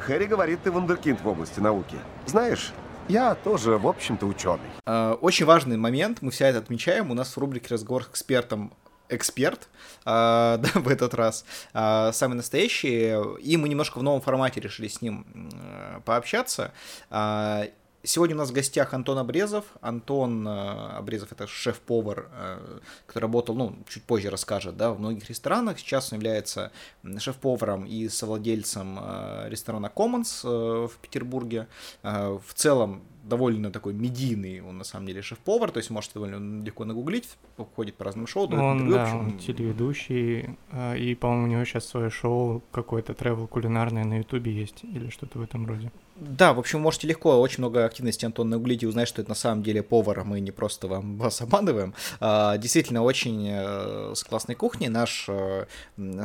Хэри 0.00 0.26
говорит, 0.26 0.60
ты 0.62 0.70
вундеркинд 0.70 1.20
в 1.20 1.28
области 1.28 1.60
науки. 1.60 1.96
Знаешь, 2.26 2.72
я 3.08 3.34
тоже, 3.34 3.78
в 3.78 3.86
общем-то, 3.86 4.26
ученый. 4.26 4.60
А, 4.84 5.14
очень 5.14 5.46
важный 5.46 5.76
момент, 5.76 6.22
мы 6.22 6.30
все 6.30 6.46
это 6.46 6.58
отмечаем. 6.58 7.10
У 7.10 7.14
нас 7.14 7.36
в 7.36 7.38
рубрике 7.38 7.68
«Разговор 7.74 8.04
с 8.04 8.08
экспертом» 8.08 8.72
эксперт 9.08 9.68
а, 10.04 10.56
да, 10.58 10.68
в 10.74 10.88
этот 10.88 11.14
раз, 11.14 11.44
а, 11.72 12.12
самый 12.12 12.34
настоящий, 12.34 13.14
и 13.40 13.56
мы 13.56 13.68
немножко 13.68 13.98
в 13.98 14.02
новом 14.02 14.20
формате 14.20 14.60
решили 14.60 14.88
с 14.88 15.02
ним 15.02 15.26
а, 15.54 16.00
пообщаться. 16.00 16.72
А, 17.10 17.66
Сегодня 18.04 18.34
у 18.34 18.38
нас 18.38 18.50
в 18.50 18.52
гостях 18.52 18.94
Антон 18.94 19.18
Обрезов. 19.18 19.64
Антон 19.80 20.46
э, 20.46 20.50
Обрезов— 20.96 21.30
это 21.32 21.46
шеф-повар, 21.46 22.28
э, 22.32 22.78
который 23.06 23.22
работал, 23.22 23.54
ну, 23.54 23.76
чуть 23.88 24.02
позже 24.02 24.28
расскажет, 24.28 24.76
да, 24.76 24.90
в 24.92 24.98
многих 24.98 25.28
ресторанах. 25.28 25.78
Сейчас 25.78 26.12
он 26.12 26.18
является 26.18 26.72
шеф-поваром 27.18 27.84
и 27.84 28.08
совладельцем 28.08 28.98
э, 29.00 29.48
ресторана 29.48 29.86
Commons 29.94 30.42
в 30.88 30.98
Петербурге. 31.00 31.68
В 32.02 32.54
целом 32.54 33.02
довольно 33.22 33.70
такой 33.70 33.94
медийный, 33.94 34.60
он 34.60 34.78
на 34.78 34.84
самом 34.84 35.06
деле 35.06 35.22
шеф-повар, 35.22 35.70
то 35.70 35.78
есть 35.78 35.90
можете 35.90 36.14
довольно 36.14 36.64
легко 36.64 36.84
нагуглить, 36.84 37.28
ходит 37.76 37.94
по 37.94 38.04
разным 38.04 38.26
шоу. 38.26 38.52
Он, 38.52 38.90
да, 38.90 39.14
он 39.14 39.38
телеведущий, 39.38 40.56
и, 40.96 41.14
по-моему, 41.14 41.44
у 41.44 41.46
него 41.46 41.64
сейчас 41.64 41.86
свое 41.86 42.10
шоу 42.10 42.64
какое-то 42.72 43.12
travel 43.12 43.46
кулинарное 43.46 44.04
на 44.04 44.18
ютубе 44.18 44.52
есть, 44.52 44.82
или 44.82 45.08
что-то 45.10 45.38
в 45.38 45.42
этом 45.42 45.66
роде. 45.66 45.92
Да, 46.24 46.52
в 46.52 46.60
общем, 46.60 46.80
можете 46.80 47.08
легко, 47.08 47.40
очень 47.40 47.58
много 47.58 47.84
активности 47.84 48.24
Антон 48.24 48.48
нагуглить 48.48 48.84
и 48.84 48.86
узнать, 48.86 49.08
что 49.08 49.20
это 49.20 49.30
на 49.30 49.34
самом 49.34 49.64
деле 49.64 49.82
повар, 49.82 50.22
мы 50.22 50.38
не 50.38 50.52
просто 50.52 50.86
вам 50.86 51.16
вас 51.18 51.40
обманываем. 51.40 51.94
А, 52.20 52.56
действительно, 52.58 53.02
очень 53.02 53.48
э, 53.50 54.12
с 54.14 54.22
классной 54.22 54.54
кухней, 54.54 54.88
наш 54.88 55.26
э, 55.28 55.66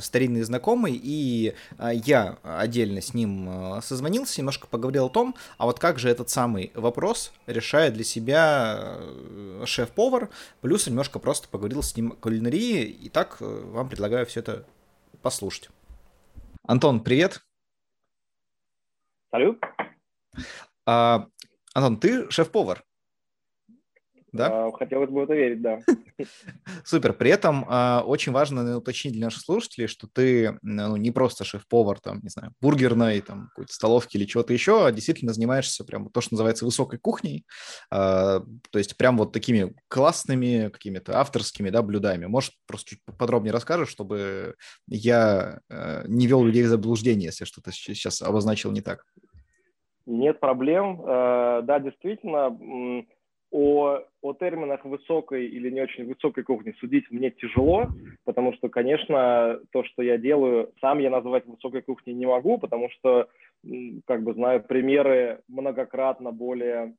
старинный 0.01 0.43
знакомый, 0.43 0.99
и 1.01 1.55
э, 1.79 1.91
я 2.05 2.37
отдельно 2.43 3.01
с 3.01 3.15
ним 3.15 3.49
э, 3.49 3.81
созвонился, 3.81 4.39
немножко 4.39 4.67
поговорил 4.67 5.07
о 5.07 5.09
том, 5.09 5.35
а 5.57 5.65
вот 5.65 5.79
как 5.79 5.97
же 5.97 6.09
этот 6.09 6.29
самый 6.29 6.71
вопрос 6.75 7.31
решает 7.47 7.95
для 7.95 8.03
себя 8.03 8.97
шеф-повар, 9.65 10.29
плюс 10.61 10.85
немножко 10.85 11.17
просто 11.17 11.47
поговорил 11.47 11.81
с 11.81 11.95
ним 11.95 12.11
о 12.11 12.15
кулинарии, 12.15 12.83
и 12.83 13.09
так 13.09 13.37
вам 13.39 13.89
предлагаю 13.89 14.27
все 14.27 14.41
это 14.41 14.63
послушать. 15.23 15.69
Антон, 16.67 16.99
привет! 16.99 17.41
Салют. 19.31 19.59
А, 20.85 21.27
Антон, 21.73 21.99
ты 21.99 22.29
шеф-повар? 22.31 22.83
Да? 24.33 24.67
А, 24.67 24.71
хотелось 24.71 25.09
бы 25.09 25.23
это 25.23 25.33
верить, 25.33 25.61
да. 25.61 25.79
Супер. 26.85 27.13
При 27.13 27.31
этом 27.31 27.65
а, 27.67 28.03
очень 28.05 28.31
важно 28.33 28.77
уточнить 28.77 29.13
для 29.13 29.25
наших 29.25 29.41
слушателей, 29.41 29.87
что 29.87 30.07
ты 30.07 30.57
ну, 30.61 30.97
не 30.97 31.11
просто 31.11 31.45
шеф-повар, 31.45 31.99
там, 31.99 32.19
не 32.21 32.29
знаю, 32.29 32.53
бургерной, 32.61 33.21
там, 33.21 33.47
какой-то 33.47 33.73
столовки 33.73 34.17
или 34.17 34.25
чего-то 34.25 34.53
еще, 34.53 34.85
а 34.85 34.91
действительно 34.91 35.33
занимаешься 35.33 35.85
прям 35.85 36.09
то, 36.09 36.21
что 36.21 36.33
называется 36.33 36.65
высокой 36.65 36.99
кухней, 36.99 37.45
а, 37.89 38.41
то 38.69 38.77
есть 38.77 38.97
прям 38.97 39.17
вот 39.17 39.31
такими 39.31 39.73
классными 39.87 40.69
какими-то 40.69 41.19
авторскими, 41.19 41.69
да, 41.69 41.81
блюдами. 41.81 42.25
Может, 42.25 42.53
просто 42.65 42.91
чуть 42.91 42.99
подробнее 43.17 43.53
расскажешь, 43.53 43.89
чтобы 43.89 44.55
я 44.87 45.61
а, 45.69 46.03
не 46.07 46.27
вел 46.27 46.43
людей 46.43 46.63
в 46.63 46.67
заблуждение, 46.67 47.27
если 47.27 47.45
что-то 47.45 47.71
сейчас 47.71 48.21
обозначил 48.21 48.71
не 48.71 48.81
так. 48.81 49.03
Нет 50.07 50.39
проблем. 50.39 51.01
Э, 51.05 51.61
да, 51.63 51.79
действительно, 51.79 52.57
о, 53.51 53.99
о 54.21 54.33
терминах 54.33 54.83
высокой 54.85 55.47
или 55.47 55.69
не 55.69 55.81
очень 55.81 56.05
высокой 56.05 56.43
кухни 56.43 56.73
судить 56.79 57.09
мне 57.11 57.29
тяжело, 57.29 57.87
потому 58.25 58.53
что, 58.53 58.69
конечно, 58.69 59.59
то, 59.71 59.83
что 59.83 60.01
я 60.01 60.17
делаю, 60.17 60.71
сам 60.81 60.99
я 60.99 61.09
называть 61.09 61.45
высокой 61.45 61.81
кухней 61.81 62.13
не 62.13 62.25
могу, 62.25 62.57
потому 62.57 62.89
что, 62.89 63.27
как 64.05 64.23
бы 64.23 64.33
знаю, 64.33 64.63
примеры 64.63 65.41
многократно 65.47 66.31
более, 66.31 66.93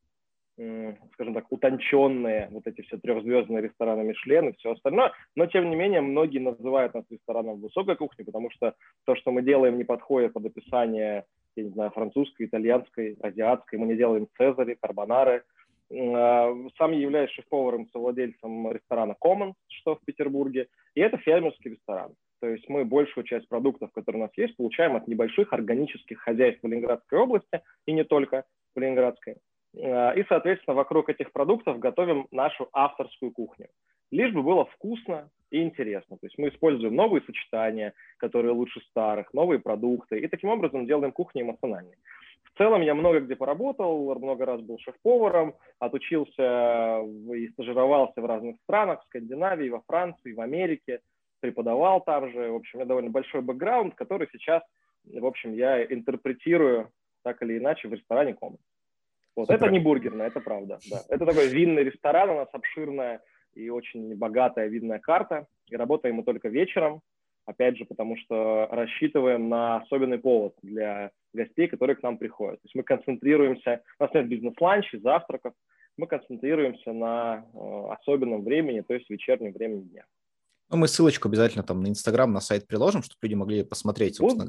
скажем 0.57 1.35
так, 1.35 1.47
утонченные, 1.51 2.49
вот 2.51 2.67
эти 2.67 2.81
все 2.83 2.97
трехзвездные 2.97 3.63
рестораны 3.63 4.05
Мишлен 4.05 4.49
и 4.49 4.57
все 4.57 4.73
остальное, 4.73 5.13
но, 5.35 5.47
тем 5.47 5.69
не 5.69 5.77
менее, 5.77 6.01
многие 6.01 6.41
называют 6.41 6.95
нас 6.95 7.05
рестораном 7.11 7.61
высокой 7.61 7.97
кухни, 7.97 8.23
потому 8.23 8.51
что 8.51 8.75
то, 9.05 9.15
что 9.17 9.33
мы 9.33 9.43
делаем, 9.43 9.77
не 9.77 9.85
подходит 9.85 10.33
под 10.33 10.47
описание 10.47 11.25
я 11.59 11.65
не 11.65 11.71
знаю, 11.71 11.91
французской, 11.91 12.47
итальянской, 12.47 13.17
азиатской. 13.21 13.79
Мы 13.79 13.87
не 13.87 13.97
делаем 13.97 14.29
цезари, 14.37 14.77
карбонары. 14.81 15.43
А, 15.91 16.55
сам 16.77 16.93
я 16.93 16.99
являюсь 17.01 17.31
шеф-поваром, 17.31 17.89
совладельцем 17.93 18.71
ресторана 18.73 19.17
Commons, 19.23 19.55
что 19.69 19.97
в 19.97 20.01
Петербурге. 20.05 20.69
И 20.95 21.01
это 21.01 21.19
фермерский 21.19 21.73
ресторан. 21.73 22.13
То 22.41 22.49
есть 22.49 22.69
мы 22.69 22.85
большую 22.85 23.25
часть 23.25 23.49
продуктов, 23.49 23.91
которые 23.93 24.23
у 24.23 24.27
нас 24.27 24.33
есть, 24.37 24.57
получаем 24.57 24.95
от 24.95 25.09
небольших 25.09 25.53
органических 25.53 26.21
хозяйств 26.21 26.63
в 26.63 26.67
Ленинградской 26.69 27.19
области, 27.19 27.63
и 27.87 27.93
не 27.93 28.05
только 28.05 28.45
в 28.77 28.79
Ленинградской. 28.79 29.37
А, 29.77 30.13
и, 30.13 30.25
соответственно, 30.29 30.75
вокруг 30.75 31.09
этих 31.09 31.33
продуктов 31.33 31.79
готовим 31.79 32.29
нашу 32.31 32.69
авторскую 32.73 33.33
кухню. 33.33 33.67
Лишь 34.11 34.33
бы 34.33 34.43
было 34.43 34.65
вкусно, 34.67 35.31
и 35.51 35.63
интересно. 35.63 36.17
То 36.19 36.27
есть 36.27 36.39
мы 36.39 36.49
используем 36.49 36.95
новые 36.95 37.23
сочетания, 37.23 37.95
которые 38.19 38.53
лучше 38.53 38.81
старых, 38.91 39.33
новые 39.33 39.59
продукты, 39.59 40.19
и 40.19 40.27
таким 40.29 40.51
образом 40.51 40.87
делаем 40.87 41.13
кухню 41.13 41.43
эмоциональной. 41.43 41.97
В 42.45 42.59
целом 42.59 42.83
я 42.83 42.95
много 42.95 43.21
где 43.21 43.37
поработал, 43.37 44.15
много 44.19 44.45
раз 44.45 44.61
был 44.61 44.79
шеф-поваром, 44.81 45.55
отучился 45.79 47.03
и 47.33 47.49
стажировался 47.53 48.21
в 48.21 48.27
разных 48.27 48.57
странах, 48.65 49.01
в 49.03 49.07
Скандинавии, 49.07 49.69
во 49.69 49.81
Франции, 49.87 50.33
в 50.33 50.41
Америке, 50.41 51.01
преподавал 51.41 52.01
там 52.01 52.31
же. 52.33 52.51
В 52.51 52.57
общем, 52.57 52.79
у 52.79 52.81
меня 52.81 52.89
довольно 52.89 53.11
большой 53.11 53.43
бэкграунд, 53.43 53.95
который 53.95 54.29
сейчас, 54.33 54.63
в 55.05 55.25
общем, 55.25 55.55
я 55.55 55.85
интерпретирую 55.85 56.91
так 57.23 57.43
или 57.43 57.59
иначе 57.59 57.89
в 57.89 57.95
ресторане 57.95 58.35
Комнат. 58.35 58.61
Вот. 59.37 59.51
Это 59.51 59.69
не 59.69 59.79
бургерная, 59.79 60.27
это 60.27 60.41
правда. 60.41 60.81
Да. 60.91 61.03
Это 61.09 61.27
такой 61.27 61.49
винный 61.49 61.85
ресторан, 61.85 62.31
у 62.31 62.35
нас 62.35 62.49
обширная 62.53 63.21
и 63.55 63.69
очень 63.71 64.15
богатая 64.17 64.69
видная 64.69 64.99
карта. 64.99 65.47
И 65.69 65.77
работаем 65.77 66.17
мы 66.17 66.25
только 66.25 66.49
вечером, 66.49 67.01
опять 67.47 67.77
же, 67.77 67.85
потому 67.85 68.17
что 68.17 68.69
рассчитываем 68.71 69.49
на 69.49 69.79
особенный 69.79 70.19
повод 70.19 70.55
для 70.63 71.11
гостей, 71.33 71.69
которые 71.69 71.97
к 71.97 72.03
нам 72.03 72.19
приходят. 72.19 72.61
То 72.61 72.67
есть 72.67 72.75
мы 72.75 72.83
концентрируемся, 72.83 73.83
у 73.99 74.03
нас 74.03 74.15
нет 74.15 74.29
бизнес-ланчей, 74.29 75.01
завтраков, 75.01 75.55
мы 75.97 76.07
концентрируемся 76.07 76.93
на 76.93 77.45
э, 77.53 77.93
особенном 78.01 78.45
времени, 78.45 78.83
то 78.83 78.95
есть 78.95 79.11
вечернем 79.11 79.53
времени 79.53 79.83
дня. 79.83 80.05
Ну, 80.71 80.77
мы 80.77 80.89
ссылочку 80.89 81.29
обязательно 81.29 81.65
там 81.65 81.81
на 81.81 81.89
Инстаграм, 81.89 82.31
на 82.31 82.41
сайт 82.41 82.67
приложим, 82.67 83.03
чтобы 83.03 83.19
люди 83.23 83.35
могли 83.35 83.63
посмотреть, 83.63 84.17
собственно, 84.17 84.47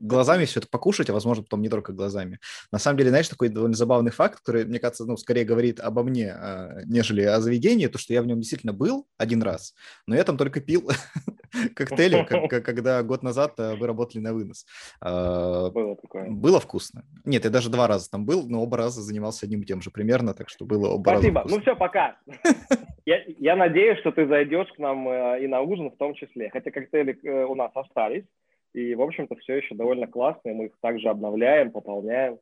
глазами 0.00 0.44
все 0.44 0.60
это 0.60 0.68
покушать, 0.68 1.10
а 1.10 1.12
возможно, 1.12 1.42
потом 1.42 1.62
не 1.62 1.68
только 1.68 1.92
глазами. 1.92 2.38
На 2.70 2.78
самом 2.78 2.98
деле, 2.98 3.10
знаешь, 3.10 3.28
такой 3.28 3.48
довольно 3.48 3.76
забавный 3.76 4.12
факт, 4.12 4.38
который, 4.38 4.64
мне 4.64 4.78
кажется, 4.78 5.04
ну, 5.04 5.16
скорее 5.16 5.44
говорит 5.44 5.80
обо 5.80 6.04
мне, 6.04 6.32
а, 6.32 6.82
нежели 6.84 7.22
о 7.22 7.40
заведении, 7.40 7.88
то, 7.88 7.98
что 7.98 8.12
я 8.12 8.22
в 8.22 8.26
нем 8.26 8.38
действительно 8.38 8.72
был 8.72 9.06
один 9.16 9.42
раз, 9.42 9.74
но 10.06 10.14
я 10.14 10.22
там 10.22 10.36
только 10.36 10.60
пил 10.60 10.90
коктейли, 11.74 12.24
когда 12.48 13.02
год 13.02 13.22
назад 13.22 13.54
а, 13.58 13.76
вы 13.76 13.86
работали 13.86 14.20
на 14.20 14.32
вынос. 14.32 14.66
А, 15.00 15.70
было 15.70 15.96
такое. 15.96 16.30
Было 16.30 16.60
вкусно. 16.60 17.04
Нет, 17.24 17.44
я 17.44 17.50
даже 17.50 17.70
два 17.70 17.86
раза 17.86 18.10
там 18.10 18.24
был, 18.24 18.48
но 18.48 18.62
оба 18.62 18.76
раза 18.76 19.02
занимался 19.02 19.46
одним 19.46 19.62
и 19.62 19.64
тем 19.64 19.82
же 19.82 19.90
примерно, 19.90 20.34
так 20.34 20.48
что 20.48 20.64
было 20.64 20.88
оба 20.90 21.10
Спасибо. 21.10 21.42
раза 21.42 21.54
Ну 21.54 21.60
все, 21.62 21.76
пока. 21.76 22.16
Я, 23.06 23.24
я 23.26 23.56
надеюсь, 23.56 23.98
что 24.00 24.12
ты 24.12 24.26
зайдешь 24.26 24.70
к 24.76 24.78
нам 24.78 25.08
э, 25.08 25.42
и 25.42 25.46
на 25.46 25.62
ужин 25.62 25.90
в 25.90 25.96
том 25.96 26.12
числе. 26.12 26.50
Хотя 26.50 26.70
коктейли 26.70 27.18
э, 27.22 27.44
у 27.46 27.54
нас 27.54 27.70
остались, 27.74 28.26
и, 28.74 28.94
в 28.94 29.00
общем-то, 29.00 29.34
все 29.36 29.54
еще 29.54 29.74
довольно 29.74 30.06
классные. 30.06 30.54
Мы 30.54 30.66
их 30.66 30.72
также 30.82 31.08
обновляем, 31.08 31.70
пополняем. 31.70 32.38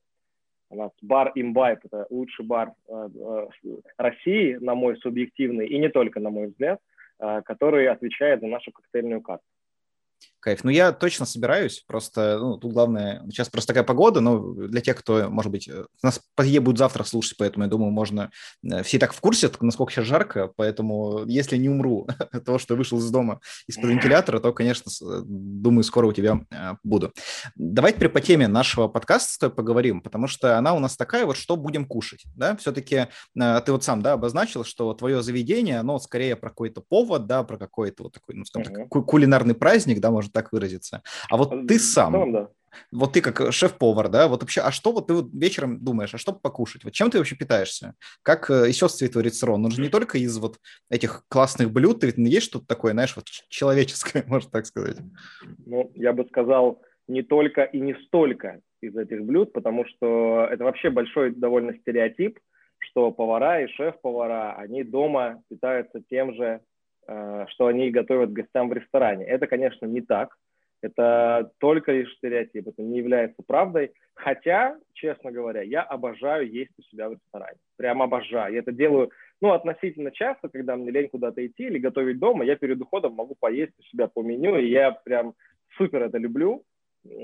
У 0.69 0.77
нас 0.77 0.91
бар 1.01 1.33
Imbibe– 1.37 1.79
это 1.85 2.07
лучший 2.11 2.45
бар 2.45 2.73
э, 2.89 3.47
России, 3.97 4.55
на 4.61 4.75
мой 4.75 4.97
субъективный, 4.97 5.69
и 5.69 5.79
не 5.79 5.89
только 5.89 6.19
на 6.19 6.31
мой 6.31 6.49
взгляд, 6.49 6.81
который 7.19 7.89
отвечает 7.89 8.41
за 8.41 8.47
нашу 8.47 8.73
коктейльную 8.73 9.23
карту. 9.23 9.45
Кайф. 10.47 10.63
Ну, 10.63 10.71
я 10.71 10.93
точно 10.93 11.27
собираюсь, 11.27 11.83
просто, 11.89 12.39
ну, 12.39 12.57
тут 12.57 12.73
главное, 12.73 13.21
сейчас 13.31 13.49
просто 13.49 13.73
такая 13.73 13.83
погода, 13.83 14.21
но 14.21 14.53
для 14.53 14.81
тех, 14.81 14.97
кто, 14.97 15.29
может 15.29 15.51
быть, 15.51 15.67
э, 15.67 15.87
нас 16.05 16.21
по 16.37 16.45
будет 16.61 16.79
завтра 16.79 17.03
слушать, 17.03 17.37
поэтому, 17.37 17.65
я 17.65 17.69
думаю, 17.69 17.91
можно, 17.91 18.31
э, 18.63 18.85
все 18.85 19.01
так 19.01 19.13
в 19.13 19.19
курсе, 19.19 19.51
насколько 19.59 19.93
сейчас 19.93 20.05
жарко, 20.05 20.53
поэтому, 20.55 21.25
если 21.27 21.57
не 21.57 21.69
умру 21.69 22.07
от 22.31 22.45
того, 22.45 22.61
что 22.61 22.77
вышел 22.77 22.99
из 22.99 23.11
дома 23.11 23.41
из-под 23.67 23.91
вентилятора, 23.91 24.39
то, 24.39 24.53
конечно, 24.53 24.89
э, 24.89 25.23
думаю, 25.25 25.83
скоро 25.83 26.07
у 26.07 26.13
тебя 26.13 26.39
буду. 26.85 27.13
Давайте 27.57 27.99
теперь 27.99 28.11
по 28.11 28.21
теме 28.21 28.47
нашего 28.47 28.87
подкаста 28.87 29.51
поговорим, 29.51 30.01
потому 30.01 30.29
что 30.29 30.57
она 30.57 30.75
у 30.75 30.79
нас 30.79 30.97
такая 30.97 31.27
вот, 31.27 31.37
что 31.37 31.57
будем 31.57 31.87
кушать, 31.87 32.23
да, 32.37 32.55
все-таки 32.55 33.09
ты 33.35 33.73
вот 33.73 33.83
сам, 33.83 34.01
да, 34.01 34.13
обозначил, 34.13 34.63
что 34.63 34.95
твое 34.95 35.25
заведение, 35.25 35.81
оно 35.81 35.99
скорее 35.99 36.37
про 36.37 36.51
какой-то 36.51 36.83
повод, 36.89 37.27
да, 37.27 37.43
про 37.43 37.59
какой-то 37.59 38.05
вот 38.05 38.13
такой, 38.13 38.37
ну, 38.37 38.45
скажем 38.45 38.73
так, 38.73 38.89
кулинарный 38.89 39.57
праздник, 39.57 39.99
да, 39.99 40.13
может 40.13 40.36
так 40.37 40.53
выразиться. 40.53 41.03
А 41.31 41.37
вот 41.37 41.67
ты 41.67 41.79
сам, 41.79 42.13
целом, 42.13 42.33
да. 42.33 42.49
вот 42.93 43.13
ты 43.13 43.21
как 43.21 43.53
шеф-повар, 43.53 44.09
да, 44.09 44.29
вот 44.29 44.43
вообще, 44.43 44.61
а 44.61 44.71
что 44.71 44.93
вот 44.93 45.07
ты 45.07 45.15
вот 45.15 45.33
вечером 45.33 45.83
думаешь, 45.83 46.15
а 46.15 46.19
что 46.19 46.33
покушать? 46.33 46.85
Вот 46.85 46.93
чем 46.93 47.11
ты 47.11 47.19
вообще 47.19 47.37
питаешься? 47.37 47.95
Как 48.23 48.51
э, 48.51 48.71
чего 48.73 48.89
твой 48.89 49.25
ресторан? 49.25 49.65
Он 49.65 49.71
же 49.71 49.83
не 49.83 49.89
только 49.89 50.19
из 50.19 50.39
вот 50.39 50.59
этих 50.91 51.25
классных 51.29 51.73
блюд, 51.73 52.01
ты 52.01 52.07
ведь 52.07 52.19
есть 52.19 52.47
что-то 52.47 52.67
такое, 52.67 52.93
знаешь, 52.93 53.17
вот 53.17 53.25
человеческое, 53.49 54.25
можно 54.29 54.51
так 54.51 54.67
сказать? 54.67 54.99
Ну, 55.65 55.91
я 55.95 56.13
бы 56.13 56.25
сказал, 56.27 56.83
не 57.09 57.23
только 57.23 57.63
и 57.63 57.81
не 57.81 57.95
столько 58.07 58.61
из 58.83 58.97
этих 58.97 59.25
блюд, 59.25 59.53
потому 59.53 59.87
что 59.87 60.47
это 60.51 60.65
вообще 60.65 60.91
большой 60.91 61.35
довольно 61.35 61.73
стереотип, 61.79 62.39
что 62.79 63.11
повара 63.11 63.63
и 63.63 63.69
шеф-повара, 63.69 64.55
они 64.59 64.85
дома 64.85 65.43
питаются 65.49 66.03
тем 66.09 66.35
же 66.35 66.61
Э, 66.76 66.76
что 67.07 67.67
они 67.67 67.91
готовят 67.91 68.33
гостям 68.33 68.69
в 68.69 68.73
ресторане. 68.73 69.25
Это, 69.27 69.47
конечно, 69.47 69.87
не 69.87 70.01
так. 70.01 70.37
Это 70.83 71.51
только 71.59 71.93
лишь 71.93 72.15
стереотип, 72.17 72.69
это 72.69 72.83
не 72.83 72.99
является 72.99 73.43
правдой. 73.47 73.93
Хотя, 74.15 74.77
честно 74.93 75.33
говоря, 75.33 75.63
я 75.63 75.83
обожаю 75.83 76.51
есть 76.51 76.73
у 76.79 76.83
себя 76.83 77.09
в 77.09 77.13
ресторане. 77.13 77.59
Прям 77.77 78.03
обожаю. 78.03 78.53
Я 78.53 78.61
это 78.61 78.73
делаю, 78.73 79.11
ну, 79.41 79.53
относительно 79.53 80.11
часто, 80.11 80.49
когда 80.49 80.77
мне 80.77 80.91
лень 80.91 81.09
куда-то 81.09 81.45
идти 81.47 81.65
или 81.65 81.79
готовить 81.79 82.19
дома, 82.19 82.45
я 82.45 82.57
перед 82.57 82.81
уходом 82.81 83.15
могу 83.15 83.35
поесть 83.39 83.73
у 83.79 83.83
себя 83.85 84.07
по 84.09 84.23
меню, 84.23 84.57
и 84.59 84.69
я 84.69 84.93
прям 84.93 85.35
супер 85.77 86.03
это 86.03 86.19
люблю. 86.19 86.63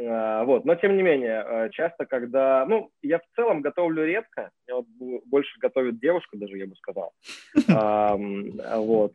А, 0.07 0.45
вот. 0.45 0.65
Но, 0.65 0.75
тем 0.75 0.97
не 0.97 1.03
менее, 1.03 1.45
э, 1.47 1.71
часто, 1.71 2.07
когда... 2.07 2.65
Ну, 2.67 2.91
я 3.03 3.19
в 3.19 3.37
целом 3.37 3.63
готовлю 3.63 4.05
редко. 4.05 4.51
Я 4.67 4.77
вот 4.77 4.87
больше 5.27 5.59
готовит 5.59 6.01
девушка 6.01 6.37
даже, 6.37 6.59
я 6.59 6.67
бы 6.67 6.75
сказал. 6.77 7.13
Вот. 8.83 9.13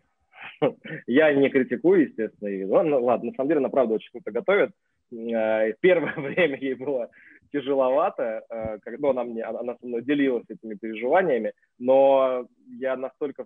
Я 1.07 1.33
не 1.33 1.49
критикую, 1.49 2.07
естественно, 2.07 2.49
ее. 2.49 2.67
Ну, 2.67 2.83
ну, 2.83 3.03
ладно, 3.03 3.31
на 3.31 3.35
самом 3.35 3.49
деле, 3.49 3.59
она 3.59 3.69
правда 3.69 3.95
очень 3.95 4.11
круто 4.11 4.31
готовит. 4.31 4.71
Э, 5.11 5.73
первое 5.79 6.13
время 6.17 6.57
ей 6.57 6.75
было 6.75 7.09
тяжеловато, 7.51 8.43
э, 8.49 8.79
когда 8.79 9.07
ну, 9.07 9.09
она, 9.09 9.23
мне, 9.23 9.43
она 9.43 9.75
со 9.77 9.85
мной 9.85 10.01
делилась 10.03 10.45
этими 10.49 10.75
переживаниями, 10.75 11.53
но 11.79 12.47
я 12.79 12.97
настолько, 12.97 13.45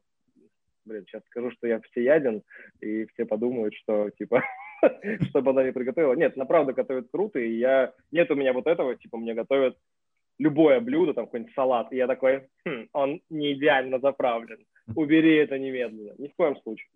блин, 0.85 1.05
сейчас 1.07 1.23
скажу, 1.25 1.51
что 1.51 1.67
я 1.67 1.79
всеяден, 1.81 2.41
и 2.81 3.05
все 3.07 3.25
подумают, 3.25 3.75
что, 3.75 4.09
типа, 4.11 4.43
чтобы 5.29 5.51
она 5.51 5.63
не 5.63 5.71
приготовила. 5.71 6.13
Нет, 6.13 6.33
она 6.35 6.45
правда 6.45 6.73
готовит 6.73 7.09
круто, 7.11 7.39
и 7.39 7.57
я... 7.57 7.93
Нет 8.11 8.31
у 8.31 8.35
меня 8.35 8.53
вот 8.53 8.67
этого, 8.67 8.95
типа, 8.95 9.17
мне 9.17 9.33
готовят 9.33 9.77
любое 10.39 10.79
блюдо, 10.79 11.13
там 11.13 11.25
какой-нибудь 11.25 11.53
салат, 11.53 11.93
и 11.93 11.97
я 11.97 12.07
такой, 12.07 12.47
хм, 12.65 12.87
он 12.93 13.21
не 13.29 13.53
идеально 13.53 13.99
заправлен, 13.99 14.65
убери 14.95 15.35
это 15.37 15.57
немедленно. 15.57 16.13
Ни 16.17 16.27
в 16.27 16.35
коем 16.35 16.55
случае. 16.57 16.87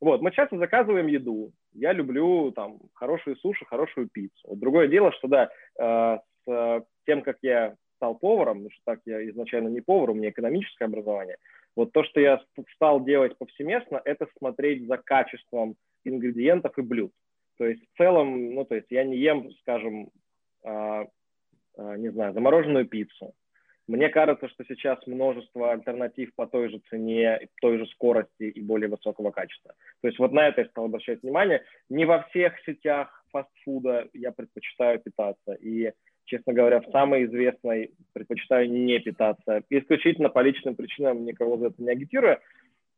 Вот, 0.00 0.20
мы 0.20 0.32
часто 0.32 0.58
заказываем 0.58 1.06
еду. 1.06 1.52
Я 1.74 1.92
люблю 1.92 2.50
там 2.50 2.80
хорошие 2.94 3.36
суши, 3.36 3.64
хорошую 3.64 4.08
пиццу. 4.12 4.48
Вот 4.48 4.58
другое 4.58 4.88
дело, 4.88 5.12
что 5.12 5.28
да, 5.28 5.50
э, 5.78 6.18
с 6.44 6.84
тем, 7.06 7.22
как 7.22 7.38
я 7.42 7.76
стал 7.96 8.16
поваром, 8.16 8.64
потому 8.64 8.70
что 8.72 8.82
так 8.84 9.00
я 9.06 9.28
изначально 9.30 9.68
не 9.68 9.80
повар, 9.80 10.10
у 10.10 10.14
меня 10.14 10.30
экономическое 10.30 10.86
образование. 10.86 11.36
Вот 11.76 11.92
то, 11.92 12.02
что 12.02 12.20
я 12.20 12.42
стал 12.74 13.04
делать 13.04 13.38
повсеместно, 13.38 14.02
это 14.04 14.26
смотреть 14.38 14.86
за 14.88 14.96
качеством 14.98 15.76
ингредиентов 16.04 16.76
и 16.78 16.82
блюд. 16.82 17.12
То 17.58 17.66
есть 17.66 17.82
в 17.82 17.96
целом, 17.96 18.54
ну 18.54 18.64
то 18.64 18.74
есть 18.74 18.88
я 18.90 19.04
не 19.04 19.16
ем, 19.18 19.52
скажем, 19.60 20.10
э, 20.64 21.04
э, 21.76 21.96
не 21.98 22.10
знаю, 22.10 22.34
замороженную 22.34 22.86
пиццу. 22.86 23.34
Мне 23.88 24.08
кажется, 24.10 24.48
что 24.48 24.64
сейчас 24.64 25.04
множество 25.06 25.72
альтернатив 25.72 26.34
по 26.36 26.46
той 26.46 26.68
же 26.70 26.80
цене, 26.88 27.48
той 27.60 27.78
же 27.78 27.86
скорости 27.86 28.44
и 28.44 28.60
более 28.60 28.88
высокого 28.88 29.30
качества. 29.32 29.74
То 30.00 30.08
есть 30.08 30.18
вот 30.18 30.32
на 30.32 30.46
это 30.46 30.62
я 30.62 30.68
стал 30.68 30.84
обращать 30.84 31.22
внимание. 31.22 31.64
Не 31.88 32.04
во 32.04 32.22
всех 32.22 32.54
сетях 32.64 33.24
фастфуда 33.32 34.08
я 34.12 34.30
предпочитаю 34.30 35.00
питаться. 35.00 35.54
И, 35.54 35.92
честно 36.26 36.52
говоря, 36.52 36.80
в 36.80 36.90
самой 36.92 37.24
известной 37.24 37.92
предпочитаю 38.12 38.70
не 38.70 39.00
питаться. 39.00 39.62
Исключительно 39.68 40.28
по 40.28 40.40
личным 40.42 40.76
причинам 40.76 41.24
никого 41.24 41.56
за 41.58 41.66
это 41.68 41.82
не 41.82 41.90
агитирую. 41.90 42.38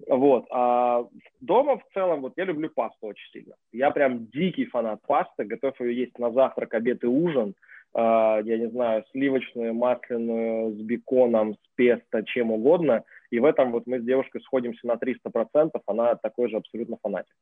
Вот. 0.07 0.47
А 0.51 1.07
дома 1.41 1.79
в 1.79 1.85
целом 1.95 2.21
вот 2.21 2.35
я 2.37 2.45
люблю 2.45 2.69
пасту 2.69 3.07
очень 3.07 3.31
сильно. 3.33 3.55
Я 3.73 3.91
прям 3.91 4.27
дикий 4.27 4.67
фанат 4.67 5.01
пасты, 5.07 5.45
готов 5.45 5.81
ее 5.81 5.97
есть 5.97 6.19
на 6.19 6.31
завтрак, 6.31 6.75
обед 6.75 7.05
и 7.05 7.07
ужин– 7.07 7.55
я 7.97 8.59
не 8.59 8.69
знаю, 8.71 9.05
сливочную, 9.13 9.73
масляную, 9.73 10.73
с 10.73 10.81
беконом, 10.81 11.55
с 11.55 11.59
песто, 11.77 12.25
чем 12.25 12.51
угодно. 12.51 13.05
И 13.31 13.39
в 13.39 13.45
этом 13.45 13.73
вот 13.73 13.87
мы 13.87 14.01
с 14.01 14.05
девушкой 14.05 14.41
сходимся 14.43 14.87
на 14.87 14.95
300%, 14.95 15.71
она 15.87 16.17
такой 16.17 16.49
же 16.49 16.57
абсолютно 16.57 16.97
фанатик. 17.03 17.35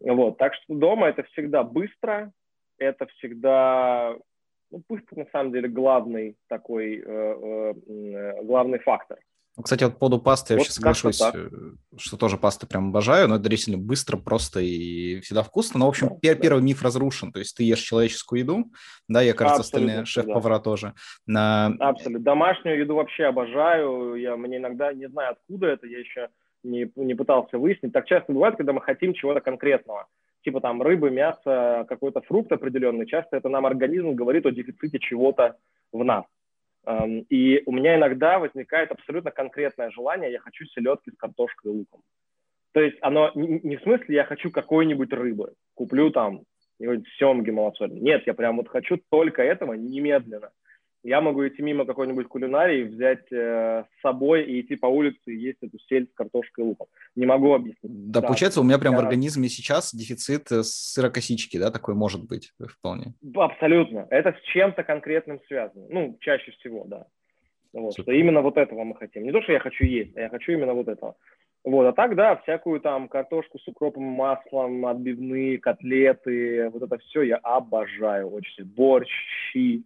Вот, 0.00 0.38
так 0.38 0.54
что 0.54 0.74
дома 0.74 1.08
это 1.08 1.22
всегда 1.24 1.62
быстро, 1.62 2.32
это 2.78 3.06
всегда, 3.06 4.16
ну, 4.70 4.82
быстро 4.88 5.20
на 5.20 5.26
самом 5.32 5.52
деле 5.52 5.68
главный 5.68 6.36
такой, 6.48 6.98
э, 6.98 7.02
э, 7.06 7.74
э 7.86 8.42
главный 8.42 8.78
фактор. 8.78 9.18
Ну, 9.56 9.62
кстати, 9.62 9.84
вот 9.84 9.94
по 9.94 10.00
поводу 10.00 10.22
пасты 10.22 10.52
я 10.52 10.58
вообще 10.58 10.72
соглашусь, 10.72 11.20
э, 11.20 11.48
что 11.96 12.16
тоже 12.18 12.36
пасты 12.36 12.66
прям 12.66 12.90
обожаю, 12.90 13.26
но 13.26 13.36
это 13.36 13.48
действительно 13.48 13.82
быстро, 13.82 14.18
просто 14.18 14.60
и 14.60 15.20
всегда 15.20 15.42
вкусно. 15.42 15.80
Но, 15.80 15.86
в 15.86 15.88
общем, 15.88 16.08
пер- 16.22 16.38
первый 16.38 16.62
миф 16.62 16.82
разрушен. 16.82 17.32
То 17.32 17.38
есть 17.38 17.56
ты 17.56 17.62
ешь 17.62 17.80
человеческую 17.80 18.40
еду, 18.40 18.70
да, 19.08 19.22
я, 19.22 19.32
кажется, 19.32 19.60
Абсолютно, 19.60 19.92
остальные 19.92 20.06
шеф-повара 20.06 20.58
да. 20.58 20.60
тоже. 20.60 20.94
На... 21.26 21.66
Абсолютно. 21.80 22.22
Домашнюю 22.22 22.80
еду 22.80 22.96
вообще 22.96 23.24
обожаю. 23.24 24.16
Я, 24.16 24.36
мне 24.36 24.58
иногда 24.58 24.92
не 24.92 25.08
знаю, 25.08 25.32
откуда 25.32 25.68
это, 25.68 25.86
я 25.86 26.00
еще 26.00 26.28
не, 26.62 26.90
не 26.94 27.14
пытался 27.14 27.58
выяснить. 27.58 27.94
Так 27.94 28.06
часто 28.06 28.34
бывает, 28.34 28.56
когда 28.56 28.74
мы 28.74 28.82
хотим 28.82 29.14
чего-то 29.14 29.40
конкретного. 29.40 30.06
Типа 30.44 30.60
там 30.60 30.82
рыбы, 30.82 31.10
мясо, 31.10 31.86
какой-то 31.88 32.20
фрукт 32.20 32.52
определенный. 32.52 33.06
Часто 33.06 33.38
это 33.38 33.48
нам 33.48 33.64
организм 33.64 34.12
говорит 34.12 34.44
о 34.44 34.50
дефиците 34.50 34.98
чего-то 34.98 35.56
в 35.92 36.04
нас. 36.04 36.24
И 37.28 37.62
у 37.66 37.72
меня 37.72 37.96
иногда 37.96 38.38
возникает 38.38 38.92
абсолютно 38.92 39.30
конкретное 39.30 39.90
желание, 39.90 40.32
я 40.32 40.40
хочу 40.40 40.64
селедки 40.66 41.10
с 41.10 41.16
картошкой 41.16 41.72
и 41.72 41.74
луком. 41.74 42.00
То 42.72 42.80
есть 42.80 42.98
оно 43.00 43.32
не 43.34 43.76
в 43.76 43.82
смысле 43.82 44.14
я 44.14 44.24
хочу 44.24 44.50
какой-нибудь 44.50 45.12
рыбы, 45.12 45.54
куплю 45.74 46.10
там 46.10 46.42
семги 46.78 47.50
малосольные. 47.50 48.00
Нет, 48.00 48.26
я 48.26 48.34
прям 48.34 48.58
вот 48.58 48.68
хочу 48.68 48.98
только 49.10 49.42
этого 49.42 49.72
немедленно 49.72 50.50
я 51.06 51.20
могу 51.20 51.46
идти 51.46 51.62
мимо 51.62 51.84
какой-нибудь 51.84 52.28
кулинарии, 52.28 52.82
взять 52.82 53.30
э, 53.30 53.84
с 53.84 54.02
собой 54.02 54.44
и 54.44 54.60
идти 54.60 54.76
по 54.76 54.86
улице 54.86 55.20
и 55.26 55.36
есть 55.36 55.58
эту 55.62 55.78
сель 55.88 56.08
с 56.10 56.14
картошкой 56.14 56.64
и 56.64 56.68
луком. 56.68 56.88
Не 57.14 57.26
могу 57.26 57.54
объяснить. 57.54 57.80
Да, 57.82 58.20
да 58.20 58.26
получается, 58.26 58.60
у 58.60 58.64
меня 58.64 58.78
прям 58.78 58.94
я... 58.94 58.98
в 58.98 59.02
организме 59.02 59.48
сейчас 59.48 59.94
дефицит 59.94 60.50
э, 60.50 60.62
сырокосички, 60.62 61.58
да, 61.58 61.70
такой 61.70 61.94
может 61.94 62.26
быть 62.26 62.52
вполне. 62.68 63.14
Абсолютно. 63.34 64.06
Это 64.10 64.32
с 64.32 64.42
чем-то 64.52 64.82
конкретным 64.82 65.40
связано. 65.46 65.86
Ну, 65.88 66.16
чаще 66.20 66.50
всего, 66.52 66.84
да. 66.86 67.06
Вот, 67.72 67.92
что 67.92 68.10
именно 68.10 68.40
вот 68.40 68.56
этого 68.56 68.84
мы 68.84 68.96
хотим. 68.96 69.22
Не 69.22 69.32
то, 69.32 69.42
что 69.42 69.52
я 69.52 69.60
хочу 69.60 69.84
есть, 69.84 70.16
а 70.16 70.22
я 70.22 70.28
хочу 70.28 70.52
именно 70.52 70.72
вот 70.72 70.88
этого. 70.88 71.14
Вот, 71.62 71.84
а 71.84 71.92
так, 71.92 72.14
да, 72.14 72.36
всякую 72.36 72.80
там 72.80 73.08
картошку 73.08 73.58
с 73.58 73.66
укропом, 73.66 74.04
маслом, 74.04 74.86
отбивные, 74.86 75.58
котлеты, 75.58 76.70
вот 76.70 76.82
это 76.82 76.96
все 76.98 77.22
я 77.22 77.36
обожаю 77.38 78.30
очень. 78.30 78.64
Борщ, 78.64 79.10
щи, 79.52 79.82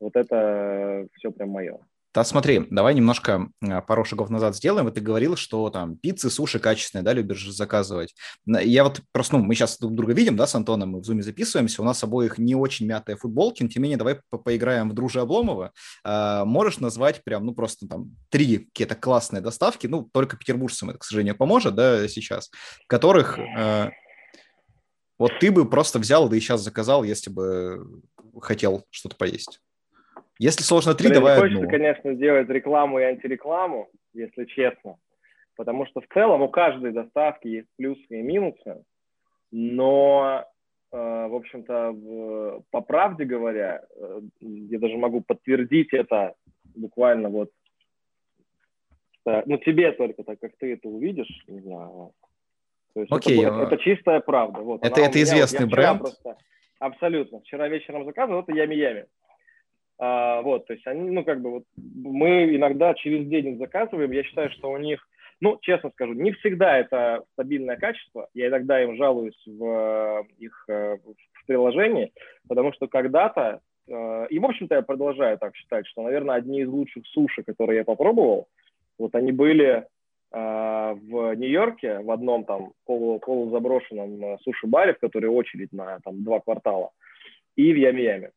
вот 0.00 0.16
это 0.16 1.06
все 1.14 1.30
прям 1.30 1.50
мое. 1.50 1.78
Да, 2.16 2.24
смотри, 2.24 2.66
давай 2.70 2.94
немножко 2.94 3.50
а, 3.62 3.82
пару 3.82 4.02
шагов 4.06 4.30
назад 4.30 4.56
сделаем. 4.56 4.86
Вот 4.86 4.94
ты 4.94 5.02
говорил, 5.02 5.36
что 5.36 5.68
там 5.68 5.98
пиццы, 5.98 6.30
суши 6.30 6.58
качественные, 6.58 7.04
да, 7.04 7.12
любишь 7.12 7.46
заказывать. 7.50 8.14
Я 8.46 8.84
вот 8.84 9.02
просто, 9.12 9.36
ну, 9.36 9.44
мы 9.44 9.54
сейчас 9.54 9.78
друг 9.78 9.94
друга 9.94 10.14
видим, 10.14 10.34
да, 10.34 10.46
с 10.46 10.54
Антоном, 10.54 10.92
мы 10.92 11.00
в 11.00 11.04
зуме 11.04 11.22
записываемся, 11.22 11.82
у 11.82 11.84
нас 11.84 12.02
обоих 12.02 12.38
не 12.38 12.54
очень 12.54 12.86
мятые 12.86 13.16
футболки, 13.16 13.62
но 13.62 13.68
тем 13.68 13.82
не 13.82 13.88
менее 13.88 13.98
давай 13.98 14.18
по 14.30 14.38
поиграем 14.38 14.88
в 14.88 14.94
Друже 14.94 15.20
Обломова. 15.20 15.72
А, 16.04 16.46
можешь 16.46 16.78
назвать 16.78 17.22
прям, 17.22 17.44
ну, 17.44 17.52
просто 17.52 17.86
там 17.86 18.16
три 18.30 18.60
какие-то 18.60 18.94
классные 18.94 19.42
доставки, 19.42 19.86
ну, 19.86 20.08
только 20.10 20.38
петербуржцам 20.38 20.88
это, 20.88 20.98
к 20.98 21.04
сожалению, 21.04 21.36
поможет, 21.36 21.74
да, 21.74 22.08
сейчас, 22.08 22.50
которых 22.86 23.38
а, 23.38 23.90
вот 25.18 25.32
ты 25.38 25.50
бы 25.50 25.68
просто 25.68 25.98
взял, 25.98 26.30
да 26.30 26.36
и 26.38 26.40
сейчас 26.40 26.62
заказал, 26.62 27.04
если 27.04 27.28
бы 27.28 28.02
хотел 28.40 28.86
что-то 28.90 29.16
поесть. 29.16 29.60
Если 30.38 30.62
сложно 30.62 30.94
три, 30.94 31.08
Блин, 31.08 31.20
давай 31.20 31.38
хочется, 31.38 31.58
одну. 31.58 31.70
конечно, 31.70 32.14
делать 32.14 32.48
рекламу 32.48 32.98
и 32.98 33.04
антирекламу, 33.04 33.88
если 34.12 34.44
честно. 34.44 34.96
Потому 35.56 35.86
что 35.86 36.00
в 36.00 36.06
целом 36.12 36.42
у 36.42 36.48
каждой 36.48 36.92
доставки 36.92 37.48
есть 37.48 37.68
плюсы 37.76 38.04
и 38.10 38.22
минусы. 38.22 38.84
Но, 39.50 40.44
э, 40.92 40.96
в 40.96 41.34
общем-то, 41.34 42.62
по 42.70 42.80
правде 42.82 43.24
говоря, 43.24 43.82
э, 43.96 44.20
я 44.40 44.78
даже 44.78 44.96
могу 44.98 45.22
подтвердить 45.22 45.94
это 45.94 46.34
буквально 46.74 47.30
вот 47.30 47.50
э, 49.24 49.42
ну, 49.46 49.56
тебе 49.56 49.92
только 49.92 50.22
так, 50.24 50.38
как 50.38 50.52
ты 50.58 50.74
это 50.74 50.88
увидишь, 50.88 51.44
не 51.46 51.60
знаю. 51.60 52.12
То 52.92 53.00
есть 53.00 53.12
Окей. 53.12 53.44
Это, 53.44 53.56
это 53.56 53.78
чистая 53.78 54.20
правда. 54.20 54.60
Вот, 54.60 54.84
это 54.84 55.00
это 55.00 55.22
известный 55.22 55.64
я 55.64 55.66
бренд? 55.66 56.00
Просто, 56.00 56.36
абсолютно. 56.78 57.40
Вчера 57.40 57.68
вечером 57.68 58.04
заказывал, 58.04 58.42
это 58.42 58.52
Ями-Ями. 58.52 59.06
А, 59.98 60.42
вот, 60.42 60.66
то 60.66 60.74
есть 60.74 60.86
они, 60.86 61.10
ну, 61.10 61.24
как 61.24 61.40
бы 61.40 61.50
вот 61.50 61.64
мы 61.76 62.54
иногда 62.54 62.94
через 62.94 63.26
день 63.26 63.48
их 63.48 63.58
заказываем. 63.58 64.10
Я 64.10 64.24
считаю, 64.24 64.50
что 64.50 64.70
у 64.70 64.76
них, 64.76 65.06
ну, 65.40 65.58
честно 65.62 65.90
скажу, 65.90 66.12
не 66.12 66.32
всегда 66.32 66.78
это 66.78 67.24
стабильное 67.32 67.76
качество. 67.76 68.28
Я 68.34 68.48
иногда 68.48 68.82
им 68.82 68.96
жалуюсь 68.96 69.40
в 69.46 69.64
э, 69.64 70.22
их 70.38 70.64
э, 70.68 70.98
в 71.02 71.46
приложении, 71.46 72.12
потому 72.46 72.72
что 72.74 72.88
когда-то, 72.88 73.60
э, 73.88 74.26
и, 74.28 74.38
в 74.38 74.44
общем-то, 74.44 74.74
я 74.74 74.82
продолжаю 74.82 75.38
так 75.38 75.56
считать, 75.56 75.86
что, 75.86 76.02
наверное, 76.02 76.36
одни 76.36 76.60
из 76.60 76.68
лучших 76.68 77.06
суши, 77.06 77.42
которые 77.42 77.78
я 77.78 77.84
попробовал, 77.84 78.48
вот 78.98 79.14
они 79.14 79.32
были 79.32 79.86
в 80.32 81.34
Нью-Йорке 81.36 82.00
в 82.00 82.10
одном 82.10 82.44
там 82.44 82.72
полу, 82.84 83.20
полузаброшенном 83.20 84.38
суши-баре, 84.40 84.94
в 84.94 84.98
который 84.98 85.30
очередь 85.30 85.72
на 85.72 86.00
там 86.00 86.24
два 86.24 86.40
квартала, 86.40 86.90
и 87.54 87.72
в 87.72 87.76
Ями-Яме. 87.76 88.32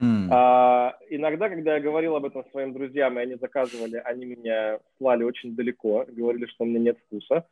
Mm. 0.00 0.28
А, 0.30 0.96
иногда, 1.10 1.48
когда 1.48 1.74
я 1.74 1.80
говорил 1.80 2.16
об 2.16 2.24
этом 2.24 2.44
своим 2.50 2.72
друзьям, 2.72 3.18
и 3.18 3.22
они 3.22 3.34
заказывали, 3.36 4.02
они 4.04 4.26
меня 4.26 4.78
слали 4.98 5.22
очень 5.22 5.54
далеко, 5.54 6.04
говорили, 6.08 6.46
что 6.46 6.64
у 6.64 6.66
меня 6.66 6.80
нет 6.80 6.98
вкуса. 7.06 7.46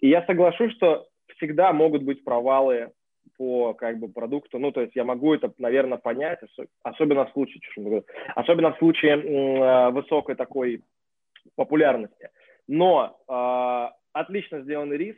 И 0.00 0.08
я 0.08 0.24
соглашусь, 0.26 0.72
что 0.72 1.06
всегда 1.36 1.72
могут 1.72 2.02
быть 2.02 2.24
провалы 2.24 2.90
по 3.36 3.74
как 3.74 3.98
бы 3.98 4.08
продукту. 4.08 4.58
Ну, 4.58 4.70
то 4.72 4.80
есть 4.80 4.94
я 4.94 5.04
могу 5.04 5.34
это, 5.34 5.52
наверное, 5.58 5.98
понять, 5.98 6.40
особенно 6.82 7.26
в 7.26 7.32
случае, 7.32 7.60
особенно 8.34 8.72
в 8.72 8.78
случае 8.78 9.16
э, 9.16 9.90
высокой 9.90 10.34
такой 10.34 10.82
популярности. 11.56 12.30
Но 12.68 13.18
э, 13.28 13.94
отлично 14.12 14.60
сделанный 14.60 14.96
рис, 14.96 15.16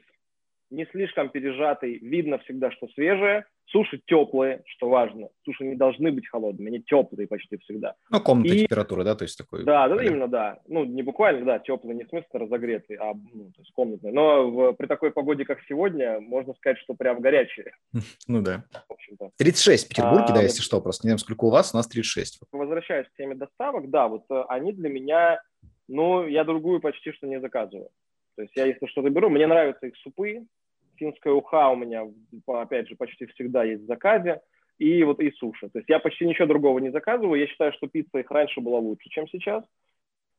не 0.71 0.87
слишком 0.87 1.29
пережатый, 1.29 1.99
видно 1.99 2.39
всегда, 2.39 2.71
что 2.71 2.89
свежее. 2.89 3.45
Суши 3.67 4.01
теплые, 4.07 4.63
что 4.67 4.89
важно. 4.89 5.29
Суши 5.45 5.65
не 5.65 5.75
должны 5.75 6.13
быть 6.13 6.29
холодными, 6.29 6.69
они 6.69 6.83
теплые 6.83 7.27
почти 7.27 7.57
всегда. 7.59 7.95
Ну, 8.11 8.21
комнатная 8.21 8.57
и... 8.57 8.61
температура, 8.61 9.03
да, 9.03 9.17
то 9.17 9.25
есть 9.25 9.37
такой. 9.37 9.65
Да, 9.65 9.89
да, 9.89 10.05
именно, 10.05 10.29
да. 10.29 10.61
Ну, 10.69 10.85
не 10.85 11.03
буквально, 11.03 11.45
да, 11.45 11.59
теплый, 11.59 11.97
не 11.97 12.05
в 12.05 12.09
смысле 12.09 12.29
разогретый, 12.33 12.97
а 12.97 13.13
ну, 13.15 13.51
то 13.51 13.61
есть 13.61 13.73
комнатный. 13.73 14.13
Но 14.13 14.51
в, 14.51 14.73
при 14.75 14.87
такой 14.87 15.11
погоде, 15.11 15.45
как 15.45 15.59
сегодня, 15.69 16.21
можно 16.21 16.55
сказать, 16.55 16.79
что 16.79 16.95
прям 16.95 17.21
горячие. 17.21 17.73
Ну 18.29 18.43
да. 18.43 18.65
В 18.89 18.93
общем-то. 18.93 19.31
36 19.37 19.87
в 19.87 19.89
Петербурге, 19.89 20.27
а, 20.29 20.35
да, 20.35 20.43
если 20.43 20.63
что, 20.63 20.81
просто 20.81 21.07
не 21.07 21.11
знаю, 21.11 21.19
сколько 21.19 21.45
у 21.45 21.51
вас, 21.51 21.75
у 21.75 21.77
нас 21.77 21.87
36. 21.87 22.41
Возвращаясь 22.53 23.07
к 23.07 23.17
теме 23.17 23.35
доставок, 23.35 23.91
да, 23.91 24.09
вот 24.09 24.25
э, 24.31 24.45
они 24.49 24.73
для 24.73 24.89
меня, 24.89 25.41
ну, 25.89 26.27
я 26.27 26.45
другую 26.45 26.81
почти 26.81 27.13
что 27.13 27.27
не 27.27 27.41
заказываю. 27.41 27.89
То 28.37 28.43
есть 28.43 28.55
я, 28.57 28.67
если 28.67 28.87
что-то 28.87 29.11
беру, 29.11 29.31
мне 29.31 29.47
нравятся 29.47 29.87
их 29.87 29.97
супы, 29.99 30.47
финская 30.97 31.33
уха 31.33 31.69
у 31.69 31.77
меня, 31.77 32.07
опять 32.47 32.89
же, 32.89 32.97
почти 32.97 33.27
всегда 33.27 33.65
есть 33.65 33.85
в 33.85 33.87
заказе, 33.87 34.41
и 34.79 35.03
вот 35.05 35.21
и 35.21 35.31
суши. 35.33 35.69
То 35.71 35.79
есть 35.79 35.89
я 35.89 35.99
почти 35.99 36.27
ничего 36.27 36.47
другого 36.47 36.79
не 36.79 36.91
заказываю. 36.91 37.41
Я 37.41 37.47
считаю, 37.47 37.73
что 37.73 37.87
пицца 37.87 38.19
их 38.19 38.31
раньше 38.31 38.61
была 38.61 38.79
лучше, 38.79 39.09
чем 39.09 39.27
сейчас. 39.29 39.65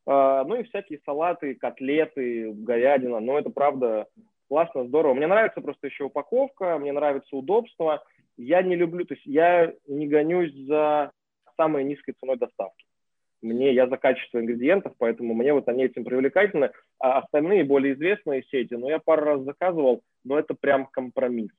А, 0.06 0.43
ну 0.46 0.56
и 0.56 0.63
всякие 0.63 1.00
салаты, 1.06 1.56
котлеты, 1.56 2.54
говядина. 2.54 3.20
Ну 3.20 3.38
это 3.38 3.50
правда 3.50 4.08
классно, 4.48 4.86
здорово. 4.86 5.13
Мне 5.13 5.28
нравится 5.28 5.62
просто 5.62 5.88
еще 5.88 6.06
упаковка, 6.06 6.78
мне 6.78 6.91
нравится 6.91 7.36
удобство. 7.36 8.04
Я 8.38 8.62
не 8.62 8.76
люблю, 8.76 9.06
то 9.06 9.15
есть 9.15 9.26
я 9.26 9.74
не 9.88 10.08
гонюсь 10.08 10.54
за 10.54 11.12
самой 11.56 11.84
низкой 11.84 12.13
ценой 12.20 12.38
доставки. 12.38 12.87
Мне, 13.41 13.73
я 13.73 13.88
за 13.88 13.97
качество 13.97 14.39
ингредиентов, 14.39 14.93
поэтому 14.97 15.34
мне 15.34 15.54
вот 15.54 15.67
они 15.67 15.84
этим 15.84 16.04
привлекательны. 16.04 16.71
А 17.00 17.19
остальные 17.19 17.63
более 17.63 17.93
известные 17.93 18.43
сети, 18.43 18.73
ну, 18.73 18.89
я 18.89 19.00
пару 19.00 19.23
раз 19.23 19.43
заказывал, 19.43 20.02
но 20.23 20.39
это 20.39 20.56
прям 20.56 20.88
компромисс. 20.88 21.52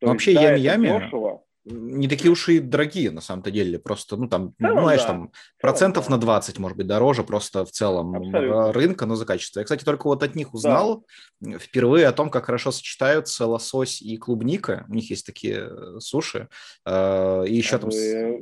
То 0.00 0.08
Вообще, 0.08 0.32
есть, 0.32 0.42
да, 0.42 0.54
ями-ями 0.54 1.42
не 1.64 2.08
такие 2.08 2.30
уж 2.30 2.48
и 2.48 2.58
дорогие 2.58 3.10
на 3.10 3.20
самом-то 3.20 3.50
деле, 3.50 3.78
просто, 3.78 4.16
ну, 4.16 4.28
там, 4.28 4.54
целом, 4.58 4.74
ну, 4.74 4.82
знаешь, 4.82 5.02
да. 5.02 5.06
там, 5.06 5.32
процентов 5.60 6.06
да. 6.06 6.12
на 6.12 6.20
20, 6.20 6.58
может 6.58 6.76
быть, 6.76 6.86
дороже 6.88 7.22
просто 7.22 7.64
в 7.64 7.70
целом 7.70 8.16
Абсолютно. 8.16 8.72
рынка, 8.72 9.06
но 9.06 9.14
за 9.14 9.26
качество. 9.26 9.60
Я, 9.60 9.64
кстати, 9.64 9.84
только 9.84 10.06
вот 10.06 10.22
от 10.22 10.34
них 10.34 10.54
узнал 10.54 11.06
да. 11.40 11.58
впервые 11.58 12.08
о 12.08 12.12
том, 12.12 12.30
как 12.30 12.46
хорошо 12.46 12.72
сочетаются 12.72 13.46
лосось 13.46 14.02
и 14.02 14.16
клубника. 14.16 14.86
У 14.88 14.94
них 14.94 15.10
есть 15.10 15.24
такие 15.24 15.68
э, 15.70 16.00
суши. 16.00 16.48
Э, 16.84 17.44
и 17.46 17.54
еще 17.54 17.76
а 17.76 17.78
там... 17.78 17.90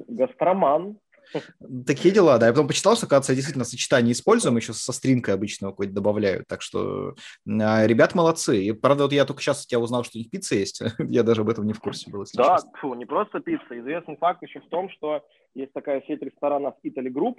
Гастроман. 0.09 0.97
Такие 1.87 2.15
дела, 2.15 2.39
да. 2.39 2.47
Я 2.47 2.53
потом 2.53 2.69
почитал, 2.69 2.97
что, 2.97 3.07
оказывается, 3.07 3.35
действительно 3.35 3.65
сочетание 3.65 4.13
используем, 4.13 4.57
еще 4.57 4.73
со 4.73 4.93
стринкой 4.93 5.35
обычно 5.35 5.71
какой-то 5.71 5.93
добавляют. 5.93 6.47
Так 6.49 6.63
что 6.63 7.15
а, 7.47 7.87
ребят 7.87 8.15
молодцы. 8.15 8.63
И, 8.63 8.73
правда, 8.73 9.05
вот 9.05 9.13
я 9.13 9.25
только 9.25 9.43
сейчас 9.43 9.65
у 9.65 9.69
тебя 9.69 9.81
узнал, 9.81 10.05
что 10.05 10.19
у 10.19 10.21
них 10.21 10.31
пицца 10.31 10.55
есть. 10.55 10.83
я 10.99 11.23
даже 11.23 11.43
об 11.43 11.49
этом 11.49 11.67
не 11.67 11.73
в 11.73 11.81
курсе 11.81 12.11
был. 12.11 12.25
Да, 12.35 12.59
фу, 12.81 12.95
не 12.95 13.07
просто 13.07 13.41
пицца. 13.41 13.79
Известный 13.79 14.17
факт 14.17 14.43
еще 14.43 14.61
в 14.61 14.69
том, 14.69 14.91
что 14.91 15.25
есть 15.55 15.73
такая 15.73 16.03
сеть 16.07 16.23
ресторанов 16.23 16.75
Italy 16.85 17.09
Group 17.09 17.37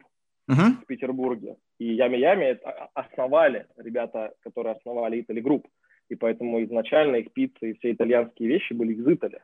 uh-huh. 0.50 0.82
в 0.84 0.86
Петербурге. 0.86 1.58
И 1.80 1.94
Ями-Ями 1.96 2.60
основали 2.94 3.68
ребята, 3.78 4.34
которые 4.42 4.76
основали 4.76 5.24
Italy 5.24 5.42
Group. 5.42 5.66
И 6.10 6.16
поэтому 6.16 6.64
изначально 6.64 7.18
их 7.18 7.32
пиццы 7.32 7.72
и 7.72 7.74
все 7.78 7.92
итальянские 7.94 8.50
вещи 8.50 8.74
были 8.74 8.94
из 8.94 9.08
Италии. 9.08 9.42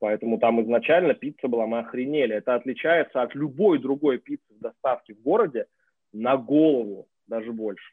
Поэтому 0.00 0.38
там 0.38 0.60
изначально 0.62 1.14
пицца 1.14 1.46
была, 1.46 1.66
мы 1.66 1.80
охренели. 1.80 2.34
Это 2.34 2.54
отличается 2.54 3.22
от 3.22 3.34
любой 3.34 3.78
другой 3.78 4.18
пиццы 4.18 4.54
в 4.58 4.60
доставке 4.60 5.14
в 5.14 5.22
городе 5.22 5.66
на 6.12 6.36
голову, 6.36 7.06
даже 7.28 7.52
больше. 7.52 7.92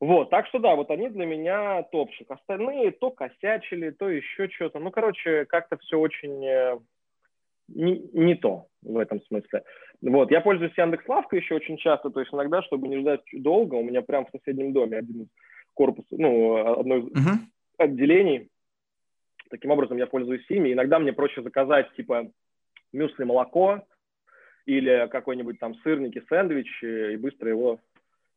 Вот, 0.00 0.30
так 0.30 0.48
что 0.48 0.58
да, 0.58 0.74
вот 0.74 0.90
они 0.90 1.10
для 1.10 1.26
меня 1.26 1.82
топчик. 1.84 2.28
Остальные 2.30 2.90
то 2.92 3.10
косячили, 3.10 3.90
то 3.90 4.08
еще 4.08 4.48
что-то. 4.48 4.80
Ну, 4.80 4.90
короче, 4.90 5.44
как-то 5.44 5.76
все 5.76 5.96
очень 5.96 6.44
э, 6.44 6.78
не, 7.68 8.02
не 8.12 8.34
то 8.34 8.66
в 8.82 8.96
этом 8.96 9.22
смысле. 9.26 9.62
Вот, 10.00 10.30
я 10.32 10.40
пользуюсь 10.40 10.76
Яндекс.Лавкой 10.76 11.38
еще 11.38 11.54
очень 11.54 11.76
часто, 11.76 12.10
то 12.10 12.20
есть 12.20 12.32
иногда, 12.34 12.62
чтобы 12.62 12.88
не 12.88 12.98
ждать 12.98 13.20
долго, 13.32 13.76
у 13.76 13.84
меня 13.84 14.02
прям 14.02 14.26
в 14.26 14.30
соседнем 14.30 14.72
доме 14.72 14.98
один 14.98 15.22
из 15.22 15.28
корпусов, 15.74 16.18
ну, 16.18 16.80
одно 16.80 16.96
из 16.96 17.04
uh-huh. 17.04 17.38
отделений 17.78 18.48
Таким 19.52 19.70
образом, 19.70 19.98
я 19.98 20.06
пользуюсь 20.06 20.46
ими. 20.48 20.72
Иногда 20.72 20.98
мне 20.98 21.12
проще 21.12 21.42
заказать, 21.42 21.92
типа, 21.94 22.32
мюсли 22.90 23.24
молоко 23.24 23.86
или 24.64 25.06
какой-нибудь 25.12 25.58
там 25.58 25.74
сырники, 25.82 26.24
сэндвич 26.26 26.82
и 26.82 27.16
быстро 27.16 27.50
его 27.50 27.78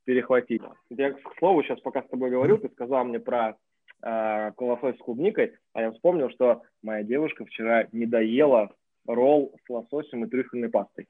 перехватить. 0.03 0.61
Я, 0.89 1.13
к 1.13 1.19
слову, 1.39 1.63
сейчас 1.63 1.79
пока 1.79 2.03
с 2.03 2.09
тобой 2.09 2.31
говорил, 2.31 2.57
ты 2.57 2.67
сказал 2.67 3.05
мне 3.05 3.21
про 3.21 3.55
э, 4.03 4.51
лосось 4.57 4.97
с 4.97 4.99
клубникой, 4.99 5.53
а 5.71 5.83
я 5.83 5.91
вспомнил, 5.93 6.29
что 6.31 6.63
моя 6.83 7.03
девушка 7.03 7.45
вчера 7.45 7.87
не 7.93 8.05
доела 8.05 8.75
ролл 9.07 9.55
с 9.65 9.69
лососем 9.69 10.25
и 10.25 10.29
трюфельной 10.29 10.69
пастой. 10.69 11.07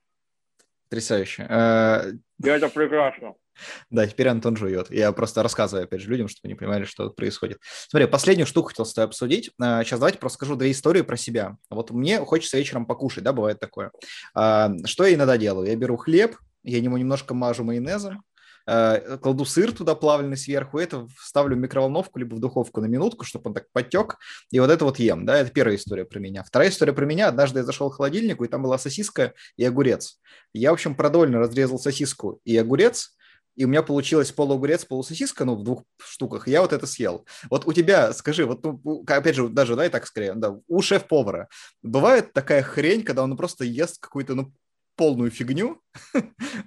Потрясающе. 0.83 1.47
Э, 1.49 2.11
это 2.43 2.69
прекрасно. 2.69 3.33
Да, 3.89 4.07
теперь 4.07 4.27
Антон 4.27 4.57
жует. 4.57 4.91
Я 4.91 5.11
просто 5.11 5.43
рассказываю, 5.43 5.85
опять 5.85 6.01
же, 6.01 6.09
людям, 6.09 6.27
чтобы 6.27 6.47
они 6.47 6.55
понимали, 6.55 6.85
что 6.85 7.09
происходит. 7.09 7.59
Смотри, 7.87 8.07
последнюю 8.07 8.47
штуку 8.47 8.69
хотел 8.69 8.85
с 8.85 8.93
тобой 8.93 9.07
обсудить. 9.07 9.51
Сейчас 9.59 9.93
э, 9.93 9.97
давайте 9.97 10.19
просто 10.19 10.37
скажу 10.37 10.55
две 10.55 10.71
истории 10.71 11.01
про 11.01 11.17
себя. 11.17 11.57
Вот 11.69 11.91
мне 11.91 12.19
хочется 12.19 12.57
вечером 12.57 12.85
покушать, 12.85 13.23
да, 13.23 13.33
бывает 13.33 13.59
такое. 13.59 13.91
Э, 14.35 14.69
что 14.85 15.05
я 15.05 15.15
иногда 15.15 15.37
делаю? 15.37 15.67
Я 15.67 15.75
беру 15.75 15.97
хлеб, 15.97 16.37
я 16.63 16.77
ему 16.77 16.97
немножко 16.97 17.33
мажу 17.33 17.63
майонезом, 17.63 18.23
Э, 18.67 19.17
кладу 19.21 19.45
сыр 19.45 19.71
туда 19.71 19.93
плавленый 19.93 20.37
сверху, 20.37 20.79
это 20.79 21.07
ставлю 21.19 21.55
в 21.55 21.59
микроволновку 21.59 22.17
либо 22.17 22.35
в 22.35 22.39
духовку 22.39 22.81
на 22.81 22.85
минутку, 22.85 23.23
чтобы 23.23 23.49
он 23.49 23.53
так 23.53 23.65
подтек, 23.71 24.17
и 24.49 24.59
вот 24.59 24.71
это 24.71 24.85
вот 24.85 24.97
ем, 24.97 25.25
да, 25.25 25.37
это 25.37 25.51
первая 25.51 25.75
история 25.75 26.03
про 26.03 26.19
меня. 26.19 26.43
Вторая 26.43 26.69
история 26.69 26.93
про 26.93 27.05
меня, 27.05 27.27
однажды 27.27 27.59
я 27.59 27.65
зашел 27.65 27.91
в 27.91 27.95
холодильник, 27.95 28.41
и 28.41 28.47
там 28.47 28.63
была 28.63 28.79
сосиска 28.79 29.33
и 29.55 29.63
огурец. 29.63 30.19
Я, 30.51 30.71
в 30.71 30.73
общем, 30.73 30.95
продольно 30.95 31.39
разрезал 31.39 31.77
сосиску 31.77 32.41
и 32.43 32.57
огурец, 32.57 33.15
и 33.55 33.65
у 33.65 33.67
меня 33.67 33.83
получилось 33.83 34.31
полуогурец, 34.31 34.85
полусосиска, 34.85 35.45
ну, 35.45 35.55
в 35.55 35.63
двух 35.63 35.83
штуках, 35.99 36.47
я 36.47 36.61
вот 36.61 36.73
это 36.73 36.85
съел. 36.85 37.25
Вот 37.49 37.65
у 37.65 37.73
тебя, 37.73 38.13
скажи, 38.13 38.45
вот, 38.45 38.63
ну, 38.63 39.03
опять 39.07 39.35
же, 39.35 39.49
даже, 39.49 39.75
да, 39.75 39.85
и 39.85 39.89
так 39.89 40.05
скорее, 40.07 40.33
да, 40.33 40.57
у 40.67 40.81
шеф-повара 40.81 41.47
бывает 41.81 42.33
такая 42.33 42.61
хрень, 42.61 43.03
когда 43.03 43.23
он 43.23 43.35
просто 43.37 43.63
ест 43.63 44.01
какую-то, 44.01 44.35
ну, 44.35 44.51
полную 44.95 45.31
фигню. 45.31 45.81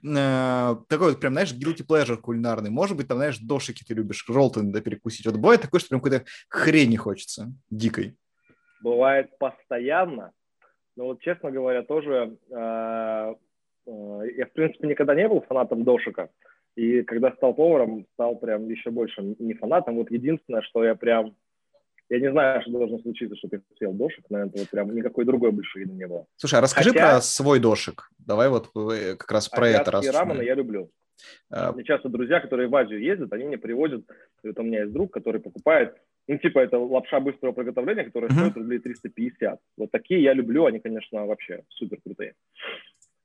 Э, 0.04 0.76
такой 0.88 1.10
вот 1.10 1.20
прям, 1.20 1.32
знаешь, 1.32 1.52
guilty 1.52 1.84
pleasure 1.84 2.16
кулинарный. 2.16 2.70
Может 2.70 2.96
быть, 2.96 3.08
там, 3.08 3.18
знаешь, 3.18 3.38
дошики 3.38 3.84
ты 3.84 3.94
любишь, 3.94 4.24
желтый 4.28 4.62
надо 4.62 4.80
перекусить. 4.80 5.26
Вот 5.26 5.36
бывает 5.36 5.60
такое, 5.60 5.80
что 5.80 5.88
прям 5.88 6.00
какой-то 6.00 6.24
хрень 6.48 6.90
не 6.90 6.96
хочется, 6.96 7.52
дикой. 7.68 8.16
Бывает 8.80 9.36
постоянно. 9.38 10.32
Но 10.96 11.06
вот, 11.06 11.20
честно 11.20 11.50
говоря, 11.50 11.82
тоже 11.82 12.38
э, 12.50 13.34
э, 13.86 14.20
я, 14.36 14.46
в 14.46 14.52
принципе, 14.52 14.86
никогда 14.86 15.14
не 15.14 15.28
был 15.28 15.40
фанатом 15.42 15.84
дошика. 15.84 16.30
И 16.78 17.02
когда 17.02 17.32
стал 17.32 17.54
поваром, 17.54 18.06
стал 18.12 18.36
прям 18.36 18.68
еще 18.68 18.90
больше 18.90 19.20
не 19.40 19.54
фанатом. 19.54 19.96
Вот 19.96 20.12
единственное, 20.12 20.62
что 20.62 20.84
я 20.84 20.94
прям 20.94 21.34
я 22.08 22.20
не 22.20 22.30
знаю, 22.30 22.62
что 22.62 22.70
должно 22.70 23.00
случиться, 23.00 23.34
чтобы 23.36 23.56
я 23.56 23.62
съел 23.76 23.92
дошик. 23.92 24.24
Наверное, 24.30 24.60
вот 24.60 24.70
прям 24.70 24.94
никакой 24.94 25.24
другой 25.24 25.50
больше 25.50 25.80
вида 25.80 25.92
не 25.92 26.06
было. 26.06 26.26
Слушай, 26.36 26.60
а 26.60 26.62
расскажи 26.62 26.90
Хотя... 26.90 27.00
про 27.00 27.20
свой 27.20 27.58
дошик. 27.58 28.08
Давай 28.24 28.48
вот 28.48 28.70
э, 28.76 29.16
как 29.16 29.32
раз 29.32 29.48
про 29.48 29.68
это. 29.68 29.90
Раз 29.90 30.08
рамена 30.08 30.40
я 30.40 30.54
люблю. 30.54 30.88
А... 31.50 31.72
Мне 31.72 31.82
часто 31.82 32.08
друзья, 32.08 32.38
которые 32.38 32.68
в 32.68 32.76
Азию 32.76 33.02
ездят, 33.02 33.32
они 33.32 33.44
мне 33.44 33.58
привозят, 33.58 34.04
вот 34.44 34.58
у 34.60 34.62
меня 34.62 34.82
есть 34.82 34.92
друг, 34.92 35.12
который 35.12 35.40
покупает, 35.40 35.96
ну, 36.28 36.38
типа, 36.38 36.60
это 36.60 36.78
лапша 36.78 37.20
быстрого 37.20 37.52
приготовления, 37.52 38.04
которая 38.04 38.30
uh-huh. 38.30 38.50
стоит 38.50 38.56
рублей 38.56 38.78
350. 38.78 39.58
Вот 39.78 39.90
такие 39.90 40.22
я 40.22 40.34
люблю, 40.34 40.66
они, 40.66 40.78
конечно, 40.78 41.26
вообще 41.26 41.64
супер 41.70 41.98
крутые. 42.04 42.34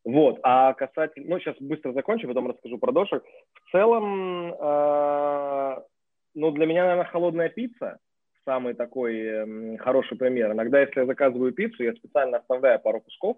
Вот, 0.05 0.39
а 0.43 0.73
касательно, 0.73 1.29
ну, 1.29 1.39
сейчас 1.39 1.55
быстро 1.59 1.93
закончу, 1.93 2.27
потом 2.27 2.49
расскажу 2.49 2.77
про 2.77 2.91
дошик. 2.91 3.23
В 3.53 3.71
целом, 3.71 4.53
э, 4.53 5.81
ну, 6.35 6.51
для 6.51 6.65
меня, 6.65 6.83
наверное, 6.83 7.05
холодная 7.05 7.49
пицца– 7.49 7.99
самый 8.45 8.73
такой 8.73 9.17
э, 9.17 9.77
хороший 9.77 10.17
пример. 10.17 10.51
Иногда, 10.51 10.81
если 10.81 11.01
я 11.01 11.05
заказываю 11.05 11.53
пиццу, 11.53 11.83
я 11.83 11.93
специально 11.93 12.37
оставляю 12.37 12.79
пару 12.79 13.01
кусков, 13.01 13.37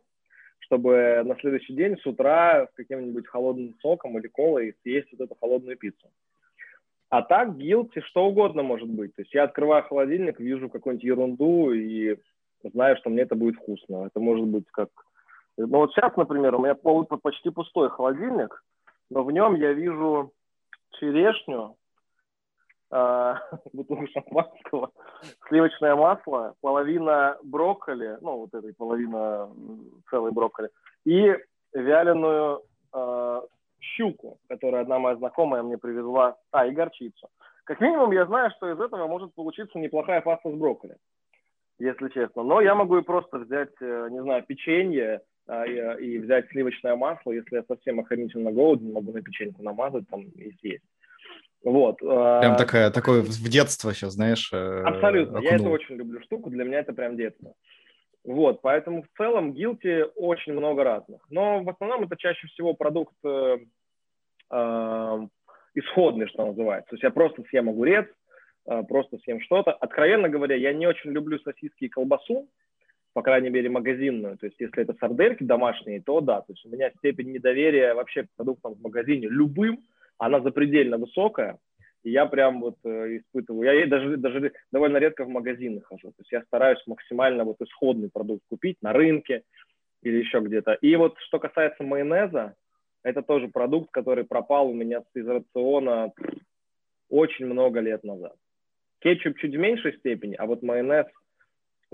чтобы 0.59 1.21
на 1.25 1.35
следующий 1.39 1.73
день 1.73 1.97
с 1.97 2.05
утра 2.05 2.67
с 2.67 2.75
каким-нибудь 2.75 3.27
холодным 3.27 3.75
соком 3.81 4.17
или 4.17 4.27
колой 4.27 4.75
съесть 4.83 5.09
вот 5.11 5.21
эту 5.21 5.35
холодную 5.39 5.77
пиццу. 5.77 6.09
А 7.09 7.21
так 7.21 7.57
гилти 7.57 8.01
что 8.01 8.25
угодно 8.25 8.63
может 8.63 8.89
быть. 8.89 9.15
То 9.15 9.21
есть 9.21 9.33
я 9.33 9.43
открываю 9.43 9.83
холодильник, 9.83 10.39
вижу 10.39 10.69
какую-нибудь 10.69 11.05
ерунду 11.05 11.71
и 11.71 12.17
знаю, 12.63 12.97
что 12.97 13.09
мне 13.09 13.21
это 13.21 13.35
будет 13.35 13.55
вкусно. 13.55 14.07
Это 14.07 14.19
может 14.19 14.45
быть 14.45 14.65
как... 14.71 14.89
Ну 15.57 15.77
вот 15.77 15.93
сейчас, 15.93 16.15
например, 16.17 16.55
у 16.55 16.59
меня 16.59 16.75
почти 16.75 17.49
пустой 17.49 17.89
холодильник, 17.89 18.63
но 19.09 19.23
в 19.23 19.31
нем 19.31 19.55
я 19.55 19.71
вижу 19.71 20.31
черешню, 20.99 21.77
э, 22.91 23.35
бутылку 23.73 24.07
шампанского, 24.07 24.91
сливочное 25.47 25.95
масло, 25.95 26.55
половина 26.61 27.37
брокколи, 27.43 28.17
ну, 28.21 28.39
вот 28.39 28.53
этой 28.53 28.73
половина 28.73 29.49
целой 30.09 30.31
брокколи, 30.31 30.69
и 31.05 31.35
вяленую 31.73 32.63
э, 32.93 33.41
щуку, 33.79 34.39
которую 34.49 34.81
одна 34.81 34.99
моя 34.99 35.15
знакомая 35.15 35.63
мне 35.63 35.77
привезла, 35.77 36.35
а, 36.51 36.65
и 36.65 36.71
горчицу. 36.71 37.29
Как 37.63 37.79
минимум, 37.79 38.11
я 38.11 38.25
знаю, 38.25 38.51
что 38.51 38.71
из 38.71 38.79
этого 38.79 39.07
может 39.07 39.33
получиться 39.33 39.79
неплохая 39.79 40.21
паста 40.21 40.51
с 40.51 40.53
брокколи, 40.53 40.97
если 41.79 42.09
честно. 42.09 42.43
Но 42.43 42.61
я 42.61 42.75
могу 42.75 42.97
и 42.97 43.03
просто 43.03 43.37
взять, 43.37 43.73
э, 43.81 44.07
не 44.11 44.21
знаю, 44.21 44.43
печенье 44.43 45.15
а, 45.15 45.34
и, 45.47 46.05
и 46.05 46.17
взять 46.17 46.49
сливочное 46.49 46.95
масло, 46.95 47.31
если 47.31 47.57
я 47.57 47.63
совсем 47.63 47.99
охранительно 47.99 48.51
голоден, 48.51 48.91
могу 48.91 49.11
на 49.11 49.21
печеньку 49.21 49.63
намазать 49.63 50.07
там 50.09 50.21
и 50.21 50.51
съесть. 50.59 50.83
Вот. 51.65 51.97
А, 52.03 52.41
прям 52.41 52.55
такая, 52.57 52.91
такое 52.91 53.21
в 53.21 53.49
детство 53.49 53.91
сейчас, 53.93 54.13
знаешь. 54.13 54.51
Э, 54.53 54.83
Абсолютно. 54.83 55.39
Окунул. 55.39 55.51
Я 55.51 55.55
это 55.55 55.69
очень 55.69 55.95
люблю 55.95 56.21
штуку. 56.21 56.51
Для 56.51 56.63
меня 56.63 56.79
это 56.79 56.93
прям 56.93 57.17
детство. 57.17 57.55
Вот, 58.23 58.61
поэтому 58.61 59.03
в 59.03 59.17
целом 59.17 59.53
гилти 59.53 60.03
очень 60.15 60.53
много 60.53 60.83
разных. 60.83 61.21
Но 61.29 61.63
в 61.63 61.69
основном 61.69 62.03
это 62.03 62.15
чаще 62.17 62.47
всего 62.47 62.73
продукт 62.73 63.15
э, 63.23 63.57
э, 64.51 65.27
исходный, 65.75 66.27
что 66.27 66.45
называется. 66.45 66.89
То 66.89 66.95
есть 66.95 67.03
я 67.03 67.11
просто 67.11 67.43
съем 67.49 67.69
огурец, 67.69 68.07
э, 68.67 68.83
просто 68.87 69.17
съем 69.19 69.41
что-то. 69.41 69.73
Откровенно 69.73 70.29
говоря, 70.29 70.55
я 70.55 70.73
не 70.73 70.87
очень 70.87 71.11
люблю 71.11 71.39
сосиски 71.39 71.85
и 71.85 71.89
колбасу, 71.89 72.47
по 73.15 73.21
крайней 73.21 73.49
мере, 73.49 73.69
магазинную. 73.69 74.37
То 74.37 74.47
есть 74.47 74.59
если 74.59 74.83
это 74.83 74.93
сардельки 74.99 75.41
домашние, 75.41 76.01
то 76.01 76.19
да. 76.19 76.41
То 76.41 76.51
есть 76.51 76.65
у 76.65 76.69
меня 76.69 76.91
степень 76.97 77.31
недоверия 77.31 77.93
вообще 77.93 78.23
к 78.23 78.27
продуктам 78.35 78.73
в 78.73 78.81
магазине 78.81 79.29
любым, 79.29 79.79
она 80.17 80.41
запредельно 80.41 80.97
высокая. 80.97 81.57
И 82.03 82.11
я 82.11 82.25
прям 82.25 82.59
вот 82.59 82.75
э, 82.83 83.19
испытываю. 83.19 83.79
Я 83.79 83.87
даже, 83.87 84.17
даже 84.17 84.51
довольно 84.69 84.97
редко 84.97 85.23
в 85.23 85.29
магазины 85.29 85.79
хожу. 85.79 86.09
То 86.09 86.19
есть 86.19 86.31
я 86.33 86.41
стараюсь 86.41 86.85
максимально 86.87 87.45
вот 87.45 87.55
исходный 87.61 88.09
продукт 88.11 88.43
купить 88.49 88.75
на 88.81 88.91
рынке 88.91 89.43
или 90.03 90.17
еще 90.17 90.41
где-то. 90.41 90.73
И 90.73 90.93
вот 90.97 91.15
что 91.19 91.39
касается 91.39 91.83
майонеза, 91.83 92.53
это 93.01 93.21
тоже 93.21 93.47
продукт, 93.47 93.91
который 93.91 94.25
пропал 94.25 94.67
у 94.67 94.73
меня 94.73 95.03
из 95.13 95.25
рациона 95.25 96.11
очень 97.09 97.45
много 97.45 97.79
лет 97.79 98.03
назад. 98.03 98.35
Кетчуп 98.99 99.37
чуть 99.37 99.55
в 99.55 99.57
меньшей 99.59 99.97
степени, 99.99 100.35
а 100.35 100.45
вот 100.45 100.63
майонез 100.63 101.05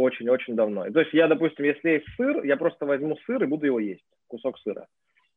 очень-очень 0.02 0.56
давно. 0.56 0.90
то 0.92 1.00
есть 1.00 1.14
я, 1.14 1.28
допустим, 1.28 1.66
если 1.66 1.90
есть 1.90 2.06
сыр, 2.16 2.44
я 2.44 2.58
просто 2.58 2.86
возьму 2.86 3.18
сыр 3.26 3.44
и 3.44 3.48
буду 3.48 3.66
его 3.66 3.80
есть, 3.80 4.04
кусок 4.28 4.60
сыра. 4.60 4.88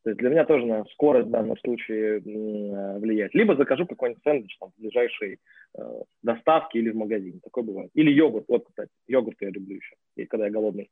То 0.03 0.11
есть 0.11 0.19
для 0.19 0.29
меня 0.29 0.45
тоже 0.45 0.65
наверное, 0.65 0.91
скорость 0.91 1.27
в 1.27 1.31
данном 1.31 1.57
случае 1.57 2.19
влияет. 2.19 3.33
Либо 3.33 3.55
закажу 3.55 3.87
какой-нибудь 3.87 4.21
сэндвич 4.23 4.55
там, 4.59 4.69
в 4.69 4.79
ближайшей 4.79 5.39
э, 5.75 5.81
доставке 6.21 6.77
или 6.77 6.91
в 6.91 6.95
магазине. 6.95 7.39
Такое 7.43 7.63
бывает. 7.63 7.89
Или 7.95 8.11
йогурт. 8.11 8.45
Вот, 8.47 8.65
кстати, 8.67 8.91
йогурт 9.07 9.37
я 9.41 9.49
люблю 9.49 9.77
еще, 9.77 9.95
и 10.15 10.25
когда 10.25 10.45
я 10.45 10.51
голодный. 10.51 10.91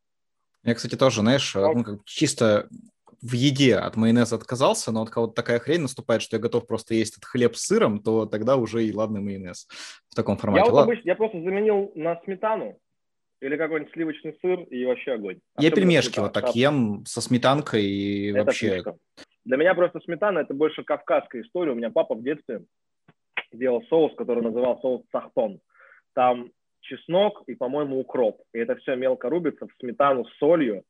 Я, 0.64 0.74
кстати, 0.74 0.96
тоже, 0.96 1.22
знаешь, 1.22 1.54
ну, 1.54 1.84
как, 1.84 2.06
чисто 2.06 2.70
в 3.22 3.34
еде 3.34 3.76
от 3.76 3.96
майонеза 3.96 4.36
отказался, 4.36 4.92
но 4.92 5.02
вот 5.02 5.10
когда 5.10 5.22
вот 5.28 5.36
такая 5.36 5.60
хрень 5.60 5.82
наступает, 5.82 6.22
что 6.22 6.36
я 6.36 6.42
готов 6.42 6.68
просто 6.68 6.94
есть 6.94 7.14
этот 7.14 7.26
хлеб 7.26 7.56
с 7.56 7.66
сыром, 7.66 8.00
то 8.00 8.26
тогда 8.26 8.58
уже 8.58 8.84
и 8.84 8.94
ладный 8.94 9.22
майонез 9.22 9.68
в 10.10 10.16
таком 10.16 10.38
формате. 10.38 10.66
Я, 10.66 10.72
вот 10.72 10.84
обычно, 10.84 11.08
я 11.08 11.16
просто 11.16 11.42
заменил 11.42 11.92
на 11.96 12.20
сметану, 12.26 12.78
или 13.44 13.58
какой-нибудь 13.58 13.94
сливочный 13.94 14.38
сыр 14.42 14.62
и 14.62 14.86
вообще 14.86 15.14
огонь. 15.14 15.40
Я 15.60 15.68
Особенно 15.68 15.76
пельмешки 15.76 16.20
вот 16.20 16.34
так 16.34 16.56
ем 16.56 17.04
со 17.06 17.22
сметанкой 17.22 17.84
и 17.84 18.30
это 18.30 18.46
вообще... 18.46 18.76
Фишка. 18.76 18.98
Для 19.46 19.58
меня 19.58 19.76
просто 19.76 20.00
сметана 20.00 20.40
это 20.40 20.54
больше 20.54 20.84
кавказская 20.84 21.42
история. 21.42 21.74
У 21.74 21.76
меня 21.76 21.92
папа 21.92 22.16
в 22.16 22.24
детстве 22.24 22.64
делал 23.52 23.84
соус, 23.90 24.16
который 24.16 24.42
называл 24.42 24.80
соус 24.80 25.04
сахтон. 25.12 25.60
Там 26.14 26.52
чеснок 26.80 27.44
и, 27.48 27.56
по-моему, 27.56 28.00
укроп. 28.00 28.42
И 28.54 28.60
это 28.60 28.76
все 28.78 28.96
мелко 28.96 29.30
рубится 29.30 29.68
в 29.68 29.72
сметану 29.80 30.26
с 30.26 30.38
солью. 30.38 30.84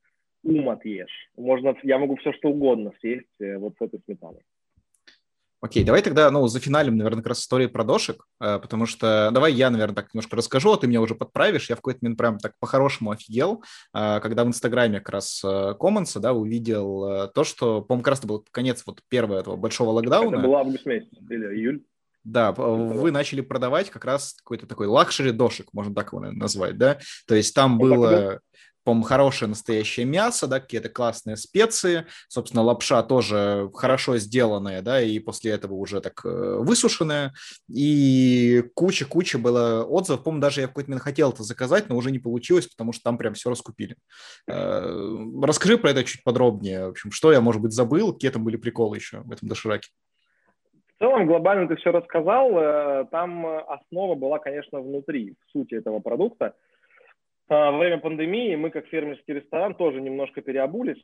Ум 0.43 0.69
отъешь. 0.69 1.29
Можно, 1.35 1.75
я 1.81 1.97
могу 1.97 2.17
все 2.17 2.33
что 2.33 2.49
угодно 2.49 2.91
съесть 2.99 3.25
э, 3.39 3.57
вот 3.57 3.73
с 3.79 3.81
этой 3.81 4.01
сметаной. 4.05 4.41
Окей, 5.63 5.86
давай 5.86 6.02
тогда, 6.02 6.30
ну, 6.30 6.45
за 6.47 6.60
финалем, 6.60 6.97
наверное, 6.97 7.21
как 7.21 7.30
раз 7.30 7.39
истории 7.39 7.67
про 7.67 7.86
дошек, 7.86 8.26
э, 8.41 8.60
потому 8.60 8.86
что 8.86 9.30
давай 9.32 9.54
я, 9.54 9.69
наверное, 9.69 9.95
так 9.95 10.13
немножко 10.13 10.36
расскажу, 10.36 10.73
а 10.73 10.78
ты 10.78 10.88
меня 10.88 10.99
уже 10.99 11.15
подправишь. 11.15 11.69
Я 11.69 11.76
в 11.76 11.80
какой-то 11.80 11.99
момент 12.02 12.17
прям 12.17 12.38
так 12.38 12.60
по-хорошему 12.60 13.12
офигел, 13.12 13.63
э, 13.93 14.19
когда 14.19 14.43
в 14.43 14.47
Инстаграме 14.49 14.99
как 14.99 15.12
раз 15.12 15.41
Commons, 15.41 16.19
да, 16.19 16.34
увидел 16.34 17.06
э, 17.06 17.28
то, 17.34 17.45
что, 17.45 17.82
по-моему, 17.82 18.04
как 18.04 18.10
раз 18.10 18.19
это 18.19 18.28
был 18.28 18.45
конец 18.52 18.84
вот 18.86 18.99
первого 19.08 19.39
этого 19.39 19.56
большого 19.56 19.91
локдауна. 19.91 20.36
Это 20.36 20.45
был 20.45 20.56
август 20.58 20.86
месяц 20.86 21.08
или 21.30 21.56
июль. 21.56 21.84
Да, 22.26 22.52
вы 22.52 23.12
начали 23.12 23.39
продавать 23.39 23.89
как 23.89 24.04
раз 24.04 24.34
какой-то 24.34 24.67
такой 24.67 24.88
luxury 24.88 25.31
дошик, 25.31 25.67
можно 25.71 25.95
так 25.95 26.12
его 26.12 26.19
назвать, 26.19 26.78
да? 26.78 26.99
То 27.26 27.36
есть 27.36 27.56
там 27.56 27.78
было 27.78 28.41
по-моему, 28.83 29.03
хорошее 29.03 29.49
настоящее 29.49 30.05
мясо, 30.05 30.47
да, 30.47 30.59
какие-то 30.59 30.89
классные 30.89 31.37
специи, 31.37 32.05
собственно, 32.27 32.63
лапша 32.63 33.01
тоже 33.03 33.69
хорошо 33.73 34.17
сделанная, 34.17 34.81
да, 34.81 35.01
и 35.01 35.19
после 35.19 35.51
этого 35.51 35.73
уже 35.73 36.01
так 36.01 36.21
э, 36.25 36.57
высушенная, 36.59 37.33
и 37.69 38.63
куча-куча 38.75 39.39
было 39.39 39.83
отзывов, 39.83 40.23
по-моему, 40.23 40.41
даже 40.41 40.61
я 40.61 40.67
в 40.67 40.71
какой-то 40.71 40.89
момент 40.89 41.03
хотел 41.03 41.31
это 41.31 41.43
заказать, 41.43 41.89
но 41.89 41.95
уже 41.95 42.11
не 42.11 42.19
получилось, 42.19 42.67
потому 42.67 42.93
что 42.93 43.03
там 43.03 43.17
прям 43.17 43.33
все 43.33 43.49
раскупили. 43.49 43.95
Э, 44.47 45.17
расскажи 45.41 45.77
про 45.77 45.91
это 45.91 46.03
чуть 46.03 46.23
подробнее, 46.23 46.87
в 46.87 46.89
общем, 46.89 47.11
что 47.11 47.31
я, 47.31 47.41
может 47.41 47.61
быть, 47.61 47.71
забыл, 47.71 48.13
какие 48.13 48.31
там 48.31 48.43
были 48.43 48.57
приколы 48.57 48.97
еще 48.97 49.19
в 49.19 49.31
этом 49.31 49.47
дошираке. 49.47 49.89
В 50.95 50.99
целом, 50.99 51.27
глобально 51.27 51.67
ты 51.67 51.75
все 51.77 51.91
рассказал, 51.91 52.57
э, 52.57 53.05
там 53.11 53.45
основа 53.45 54.15
была, 54.15 54.39
конечно, 54.39 54.79
внутри, 54.81 55.35
в 55.47 55.51
сути 55.51 55.75
этого 55.75 55.99
продукта, 55.99 56.53
во 57.49 57.77
время 57.77 57.99
пандемии 57.99 58.56
мы, 58.56 58.69
как 58.69 58.88
фермерский 58.88 59.34
ресторан, 59.34 59.75
тоже 59.75 60.01
немножко 60.01 60.41
переобулись 60.41 61.03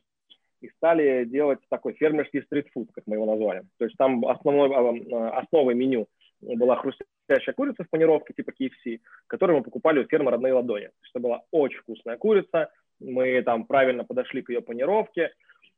и 0.60 0.68
стали 0.70 1.24
делать 1.24 1.58
такой 1.68 1.94
фермерский 1.94 2.42
стритфуд, 2.42 2.90
как 2.92 3.04
мы 3.06 3.16
его 3.16 3.26
назвали. 3.26 3.62
То 3.78 3.84
есть 3.84 3.96
там 3.96 4.24
основной, 4.26 4.70
а, 4.74 5.38
основой 5.38 5.74
меню 5.74 6.06
была 6.40 6.76
хрустящая 6.76 7.54
курица 7.54 7.84
в 7.84 7.90
панировке 7.90 8.34
типа 8.34 8.50
KFC, 8.50 9.00
которую 9.26 9.58
мы 9.58 9.64
покупали 9.64 10.00
у 10.00 10.06
фермы 10.06 10.30
родные 10.30 10.52
ладони. 10.52 10.90
Это 11.10 11.20
была 11.20 11.42
очень 11.50 11.78
вкусная 11.78 12.16
курица, 12.16 12.70
мы 12.98 13.42
там 13.42 13.64
правильно 13.64 14.04
подошли 14.04 14.42
к 14.42 14.50
ее 14.50 14.60
панировке, 14.60 15.32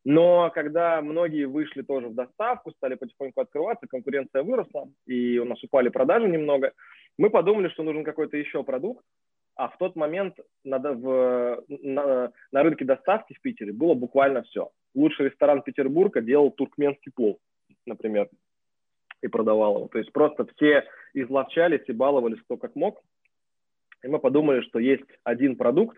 но 0.04 0.50
когда 0.50 1.00
многие 1.00 1.44
вышли 1.44 1.82
тоже 1.82 2.08
в 2.08 2.14
доставку, 2.14 2.72
стали 2.72 2.96
потихоньку 2.96 3.40
открываться, 3.40 3.86
конкуренция 3.86 4.42
выросла, 4.42 4.88
и 5.06 5.38
у 5.38 5.44
нас 5.44 5.62
упали 5.62 5.90
продажи 5.90 6.28
немного, 6.28 6.72
мы 7.18 7.30
подумали, 7.30 7.68
что 7.68 7.84
нужен 7.84 8.02
какой-то 8.02 8.36
еще 8.36 8.64
продукт, 8.64 9.04
а 9.54 9.68
в 9.68 9.78
тот 9.78 9.96
момент 9.96 10.38
надо 10.64 10.92
в, 10.92 11.64
на, 11.68 12.32
на 12.52 12.62
рынке 12.62 12.84
доставки 12.84 13.34
в 13.34 13.40
Питере 13.40 13.72
было 13.72 13.94
буквально 13.94 14.42
все. 14.42 14.70
Лучший 14.94 15.26
ресторан 15.26 15.62
Петербурга 15.62 16.20
делал 16.20 16.50
туркменский 16.50 17.12
плов, 17.12 17.38
например, 17.86 18.28
и 19.22 19.28
продавал 19.28 19.76
его. 19.76 19.88
То 19.88 19.98
есть 19.98 20.12
просто 20.12 20.46
все 20.54 20.84
изловчались 21.14 21.84
и 21.86 21.92
баловались 21.92 22.42
кто 22.42 22.56
как 22.56 22.74
мог. 22.76 23.02
И 24.02 24.08
мы 24.08 24.18
подумали, 24.18 24.62
что 24.62 24.78
есть 24.78 25.06
один 25.22 25.56
продукт, 25.56 25.96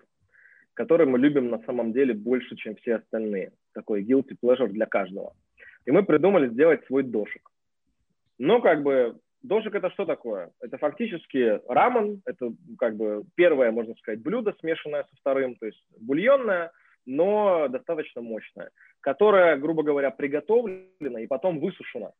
который 0.74 1.06
мы 1.06 1.18
любим 1.18 1.48
на 1.48 1.62
самом 1.64 1.92
деле 1.92 2.12
больше, 2.12 2.56
чем 2.56 2.76
все 2.76 2.96
остальные. 2.96 3.52
Такой 3.72 4.04
guilty 4.04 4.36
pleasure 4.42 4.68
для 4.68 4.86
каждого. 4.86 5.34
И 5.86 5.90
мы 5.90 6.04
придумали 6.04 6.48
сделать 6.48 6.84
свой 6.86 7.02
дошик. 7.02 7.48
Но 8.38 8.60
как 8.60 8.82
бы 8.82 9.18
Дошик 9.44 9.74
это 9.74 9.90
что 9.90 10.07
такое? 10.07 10.50
Это 10.62 10.78
фактически 10.78 11.61
рамен, 11.68 12.22
это 12.24 12.50
как 12.78 12.96
бы 12.96 13.24
первое, 13.35 13.70
можно 13.70 13.94
сказать, 13.96 14.22
блюдо, 14.22 14.54
смешанное 14.59 15.04
со 15.04 15.16
вторым, 15.16 15.54
то 15.57 15.66
есть 15.66 15.85
бульонное, 16.00 16.72
но 17.04 17.68
достаточно 17.68 18.22
мощное, 18.22 18.70
которое, 19.00 19.59
грубо 19.59 19.83
говоря, 19.83 20.11
приготовлено 20.11 21.18
и 21.18 21.26
потом 21.26 21.61
высушено 21.61 22.14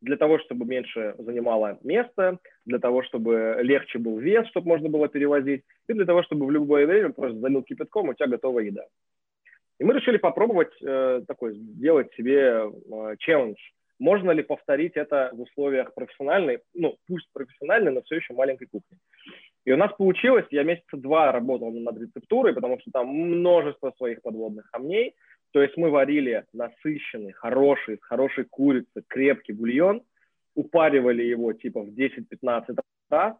для 0.00 0.16
того, 0.16 0.40
чтобы 0.40 0.66
меньше 0.66 1.14
занимало 1.18 1.78
место, 1.84 2.38
для 2.66 2.80
того, 2.80 3.04
чтобы 3.04 3.58
легче 3.62 4.00
был 4.00 4.18
вес, 4.18 4.44
чтобы 4.48 4.66
можно 4.66 4.88
было 4.88 5.08
перевозить, 5.08 5.62
и 5.86 5.92
для 5.92 6.04
того, 6.04 6.24
чтобы 6.24 6.44
в 6.44 6.50
любое 6.50 6.88
время 6.88 7.12
просто 7.12 7.38
залил 7.38 7.62
кипятком, 7.62 8.08
у 8.08 8.14
тебя 8.14 8.26
готовая 8.26 8.64
еда. 8.64 8.84
И 9.78 9.84
мы 9.84 9.94
решили 9.94 10.16
попробовать 10.16 10.72
э, 10.82 11.22
такой, 11.28 11.54
сделать 11.54 12.12
себе 12.14 12.64
э, 12.64 13.16
челлендж 13.20 13.58
можно 13.98 14.30
ли 14.32 14.42
повторить 14.42 14.96
это 14.96 15.30
в 15.32 15.40
условиях 15.40 15.94
профессиональной, 15.94 16.60
ну, 16.74 16.96
пусть 17.06 17.28
профессиональной, 17.32 17.92
но 17.92 18.02
все 18.02 18.16
еще 18.16 18.34
маленькой 18.34 18.66
кухни. 18.66 18.98
И 19.64 19.72
у 19.72 19.76
нас 19.76 19.92
получилось, 19.96 20.46
я 20.50 20.62
месяца 20.62 20.96
два 20.96 21.32
работал 21.32 21.70
над 21.70 21.98
рецептурой, 21.98 22.54
потому 22.54 22.78
что 22.80 22.90
там 22.90 23.08
множество 23.08 23.92
своих 23.96 24.20
подводных 24.20 24.70
камней. 24.70 25.14
То 25.52 25.62
есть 25.62 25.76
мы 25.76 25.90
варили 25.90 26.44
насыщенный, 26.52 27.32
хороший, 27.32 27.96
с 27.96 28.04
хорошей 28.04 28.44
курицы, 28.44 29.02
крепкий 29.06 29.52
бульон, 29.52 30.02
упаривали 30.54 31.22
его 31.22 31.52
типа 31.52 31.82
в 31.82 31.88
10-15 31.88 32.76
раз, 33.08 33.36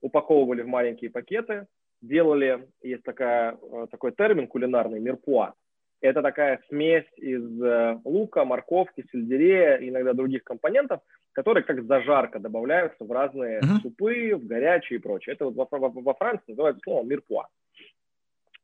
упаковывали 0.00 0.62
в 0.62 0.66
маленькие 0.66 1.10
пакеты, 1.10 1.66
делали, 2.02 2.68
есть 2.82 3.04
такая, 3.04 3.56
э, 3.56 3.86
такой 3.90 4.12
термин 4.12 4.48
кулинарный, 4.48 5.00
мирпуа, 5.00 5.54
это 6.02 6.20
такая 6.20 6.60
смесь 6.68 7.06
из 7.16 7.62
э, 7.62 7.98
лука, 8.04 8.44
морковки, 8.44 9.06
сельдерея 9.10 9.76
иногда 9.76 10.12
других 10.12 10.44
компонентов, 10.44 11.00
которые 11.32 11.64
как 11.64 11.84
зажарка 11.84 12.40
добавляются 12.40 13.04
в 13.04 13.10
разные 13.10 13.60
uh-huh. 13.60 13.80
супы, 13.82 14.34
в 14.34 14.46
горячие 14.46 14.98
и 14.98 15.02
прочее. 15.02 15.34
Это 15.34 15.46
вот 15.46 15.54
во, 15.54 15.78
во, 15.78 15.88
во 15.88 16.14
Франции 16.14 16.44
называется 16.48 16.80
слово 16.84 17.04
мирпуа. 17.04 17.46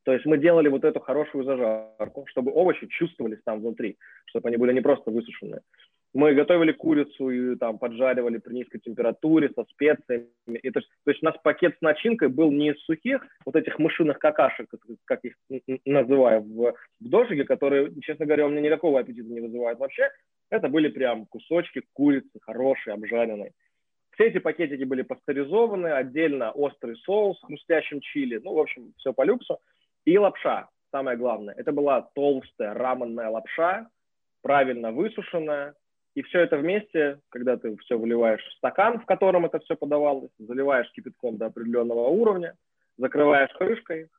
То 0.03 0.13
есть 0.13 0.25
мы 0.25 0.37
делали 0.37 0.67
вот 0.67 0.83
эту 0.83 0.99
хорошую 0.99 1.43
зажарку, 1.45 2.25
чтобы 2.27 2.51
овощи 2.51 2.87
чувствовались 2.87 3.41
там 3.43 3.59
внутри, 3.59 3.97
чтобы 4.25 4.49
они 4.49 4.57
были 4.57 4.73
не 4.73 4.81
просто 4.81 5.11
высушенные. 5.11 5.61
Мы 6.13 6.33
готовили 6.33 6.71
курицу 6.71 7.29
и 7.29 7.55
там 7.55 7.77
поджаривали 7.77 8.39
при 8.39 8.53
низкой 8.55 8.79
температуре 8.79 9.51
со 9.55 9.63
специями. 9.65 10.27
И, 10.47 10.71
то, 10.71 10.79
есть, 10.79 10.89
то 11.05 11.11
есть 11.11 11.21
у 11.21 11.25
нас 11.25 11.35
пакет 11.43 11.77
с 11.77 11.81
начинкой 11.81 12.29
был 12.29 12.51
не 12.51 12.71
из 12.71 12.79
сухих 12.85 13.23
вот 13.45 13.55
этих 13.55 13.77
мышиных 13.77 14.17
какашек, 14.17 14.67
как 15.05 15.23
их 15.23 15.35
называю 15.85 16.41
в, 16.41 16.73
в 16.99 17.09
дожиге, 17.09 17.43
которые, 17.43 17.93
честно 18.01 18.25
говоря, 18.25 18.47
у 18.47 18.49
меня 18.49 18.61
никакого 18.61 18.99
аппетита 18.99 19.29
не 19.29 19.39
вызывают 19.39 19.77
вообще. 19.79 20.09
Это 20.49 20.67
были 20.67 20.87
прям 20.87 21.27
кусочки 21.27 21.83
курицы 21.93 22.39
хорошие, 22.41 22.95
обжаренной. 22.95 23.51
Все 24.13 24.27
эти 24.27 24.39
пакетики 24.39 24.83
были 24.83 25.03
пастеризованы, 25.03 25.87
отдельно 25.87 26.51
острый 26.51 26.95
соус 26.97 27.39
с 27.39 27.43
хрустящим 27.43 28.01
чили, 28.01 28.41
ну, 28.43 28.53
в 28.53 28.59
общем, 28.59 28.93
все 28.97 29.13
по 29.13 29.23
люксу. 29.23 29.59
И 30.05 30.17
лапша, 30.17 30.69
самое 30.91 31.17
главное. 31.17 31.53
Это 31.55 31.71
была 31.71 32.01
толстая 32.15 32.73
раменная 32.73 33.29
лапша, 33.29 33.87
правильно 34.41 34.91
высушенная, 34.91 35.75
и 36.15 36.21
все 36.23 36.39
это 36.41 36.57
вместе, 36.57 37.19
когда 37.29 37.57
ты 37.57 37.75
все 37.77 37.97
выливаешь 37.97 38.43
в 38.43 38.53
стакан, 38.57 38.99
в 38.99 39.05
котором 39.05 39.45
это 39.45 39.59
все 39.59 39.75
подавалось, 39.75 40.31
заливаешь 40.37 40.91
кипятком 40.91 41.37
до 41.37 41.47
определенного 41.47 42.07
уровня, 42.07 42.55
закрываешь 42.97 43.53
крышкой, 43.53 44.09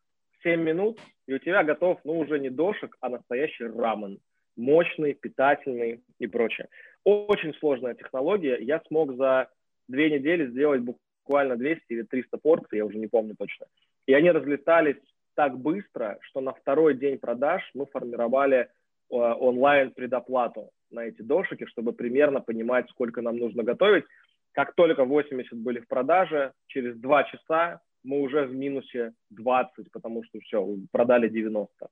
7 0.42 0.60
минут, 0.62 0.98
и 1.26 1.34
у 1.34 1.38
тебя 1.38 1.62
готов, 1.62 1.98
ну, 2.04 2.18
уже 2.18 2.38
не 2.38 2.50
дошик, 2.50 2.96
а 3.00 3.08
настоящий 3.08 3.66
рамен. 3.66 4.18
Мощный, 4.56 5.14
питательный 5.14 6.02
и 6.18 6.26
прочее. 6.26 6.68
Очень 7.04 7.54
сложная 7.54 7.94
технология. 7.94 8.58
Я 8.60 8.80
смог 8.88 9.14
за 9.16 9.48
две 9.88 10.10
недели 10.10 10.50
сделать 10.50 10.82
буквально 10.82 11.56
200 11.56 11.84
или 11.88 12.02
300 12.02 12.38
порций, 12.38 12.78
я 12.78 12.84
уже 12.84 12.98
не 12.98 13.06
помню 13.06 13.34
точно. 13.38 13.66
И 14.06 14.14
они 14.14 14.30
разлетались 14.30 14.96
так 15.34 15.58
быстро, 15.58 16.18
что 16.22 16.40
на 16.40 16.52
второй 16.52 16.94
день 16.94 17.18
продаж 17.18 17.62
мы 17.74 17.86
формировали 17.86 18.58
э, 18.58 18.68
онлайн 19.08 19.92
предоплату 19.92 20.70
на 20.90 21.06
эти 21.06 21.22
дошики, 21.22 21.66
чтобы 21.66 21.92
примерно 21.92 22.40
понимать, 22.40 22.88
сколько 22.90 23.22
нам 23.22 23.36
нужно 23.36 23.62
готовить. 23.62 24.04
Как 24.52 24.74
только 24.74 25.04
80 25.04 25.52
были 25.58 25.80
в 25.80 25.88
продаже, 25.88 26.52
через 26.66 26.96
2 26.96 27.24
часа 27.24 27.80
мы 28.02 28.20
уже 28.20 28.46
в 28.46 28.54
минусе 28.54 29.12
20, 29.30 29.90
потому 29.92 30.24
что 30.24 30.40
все, 30.40 30.66
продали 30.90 31.28
90 31.28 31.88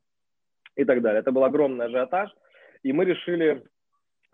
и 0.77 0.85
так 0.85 1.03
далее. 1.03 1.21
Это 1.21 1.33
был 1.33 1.45
огромный 1.45 1.87
ажиотаж, 1.87 2.31
и 2.83 2.93
мы 2.93 3.05
решили 3.05 3.63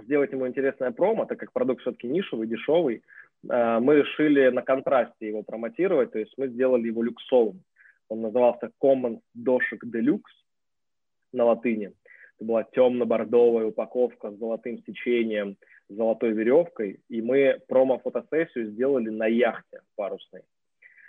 сделать 0.03 0.33
ему 0.33 0.47
интересное 0.47 0.91
промо, 0.91 1.27
так 1.27 1.39
как 1.39 1.53
продукт 1.53 1.81
все-таки 1.83 2.07
нишевый, 2.09 2.47
дешевый, 2.47 3.03
э, 3.49 3.79
мы 3.81 3.97
решили 3.97 4.49
на 4.49 4.63
контрасте 4.63 5.29
его 5.29 5.43
промотировать, 5.43 6.13
то 6.13 6.19
есть 6.19 6.35
мы 6.37 6.49
сделали 6.49 6.87
его 6.87 7.03
люксовым. 7.03 7.63
Он 8.09 8.21
назывался 8.21 8.71
Common 8.83 9.21
Дошик 9.35 9.85
Deluxe 9.85 10.33
на 11.33 11.45
латыни. 11.45 11.93
Это 12.37 12.45
была 12.45 12.65
темно-бордовая 12.65 13.67
упаковка 13.67 14.31
с 14.31 14.39
золотым 14.39 14.83
сечением, 14.85 15.57
с 15.89 15.95
золотой 15.95 16.33
веревкой. 16.33 17.01
И 17.09 17.23
мы 17.23 17.61
промо-фотосессию 17.69 18.71
сделали 18.73 19.11
на 19.11 19.27
яхте 19.27 19.81
парусной. 19.97 20.43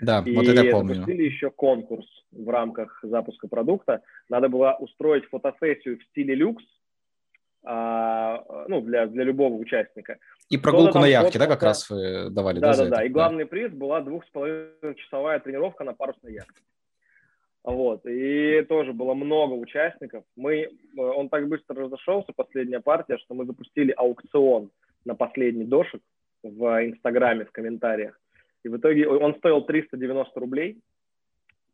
Да, 0.01 0.21
и 0.25 0.35
вот 0.35 0.47
это 0.47 0.61
я 0.61 0.71
помню. 0.71 0.95
запустили 0.95 1.23
еще 1.23 1.49
конкурс 1.49 2.05
в 2.31 2.49
рамках 2.49 2.99
запуска 3.01 3.47
продукта. 3.47 4.01
Надо 4.29 4.49
было 4.49 4.75
устроить 4.79 5.25
фотосессию 5.25 5.99
в 5.99 6.03
стиле 6.03 6.35
люкс, 6.35 6.63
а, 7.63 8.65
ну, 8.67 8.81
для, 8.81 9.07
для 9.07 9.23
любого 9.23 9.55
участника. 9.55 10.17
И 10.49 10.57
прогулку 10.57 10.99
на 10.99 11.07
яхте, 11.07 11.39
да, 11.39 11.47
как 11.47 11.63
раз 11.63 11.89
вы 11.89 12.29
давали? 12.29 12.59
Да, 12.59 12.75
да, 12.75 12.83
да. 12.83 12.95
да. 12.97 13.03
И 13.05 13.09
главный 13.09 13.45
приз 13.45 13.71
была 13.71 14.01
двух 14.01 14.25
с 14.25 14.29
половиной 14.29 14.95
часовая 14.95 15.39
тренировка 15.39 15.83
на 15.83 15.93
парусной 15.93 16.33
яхте. 16.33 16.61
Вот. 17.65 18.05
И 18.05 18.61
тоже 18.69 18.93
было 18.93 19.15
много 19.15 19.53
участников. 19.53 20.23
Мы, 20.35 20.55
э, 20.55 20.69
он 20.95 21.29
так 21.29 21.47
быстро 21.47 21.83
разошелся, 21.83 22.31
последняя 22.35 22.79
партия, 22.79 23.17
что 23.17 23.33
мы 23.33 23.45
запустили 23.45 23.91
аукцион 23.91 24.69
на 25.03 25.15
последний 25.15 25.65
дошик 25.65 26.01
в 26.43 26.85
Инстаграме, 26.85 27.45
в 27.45 27.51
комментариях. 27.51 28.19
И 28.63 28.69
в 28.69 28.77
итоге 28.77 29.07
он 29.07 29.35
стоил 29.35 29.61
390 29.61 30.39
рублей, 30.39 30.77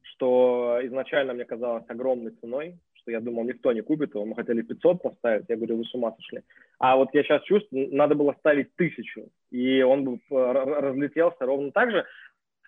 что 0.02 0.80
изначально 0.84 1.34
мне 1.34 1.44
казалось 1.44 1.84
огромной 1.90 2.32
ценой, 2.32 2.78
что 2.94 3.12
я 3.12 3.20
думал, 3.20 3.44
никто 3.44 3.74
не 3.74 3.82
купит 3.82 4.16
его. 4.16 4.26
Мы 4.26 4.36
хотели 4.36 4.62
500 4.62 5.02
поставить. 5.02 5.46
Я 5.50 5.58
говорю, 5.58 5.78
вы 5.78 5.84
с 5.84 5.94
ума 5.94 6.14
сошли. 6.16 6.42
А 6.80 6.96
вот 6.96 7.10
я 7.14 7.24
сейчас 7.24 7.44
чувствую, 7.44 7.94
надо 7.94 8.16
было 8.16 8.34
ставить 8.40 8.74
тысячу. 8.76 9.28
И 9.50 9.82
он 9.82 10.06
бы 10.06 10.14
э, 10.16 10.52
разлетелся 10.52 11.46
ровно 11.46 11.72
так 11.72 11.92
же. 11.92 12.06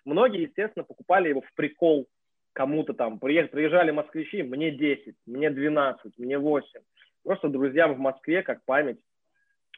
Многие, 0.04 0.42
естественно, 0.42 0.84
покупали 0.84 1.30
его 1.30 1.40
в 1.40 1.52
прикол 1.54 2.06
кому-то 2.54 2.94
там, 2.94 3.18
приезжали 3.18 3.90
москвичи, 3.90 4.42
мне 4.42 4.70
10, 4.70 5.14
мне 5.26 5.50
12, 5.50 6.18
мне 6.18 6.38
8. 6.38 6.66
Просто 7.22 7.48
друзьям 7.48 7.94
в 7.94 7.98
Москве, 7.98 8.42
как 8.42 8.64
память, 8.64 8.98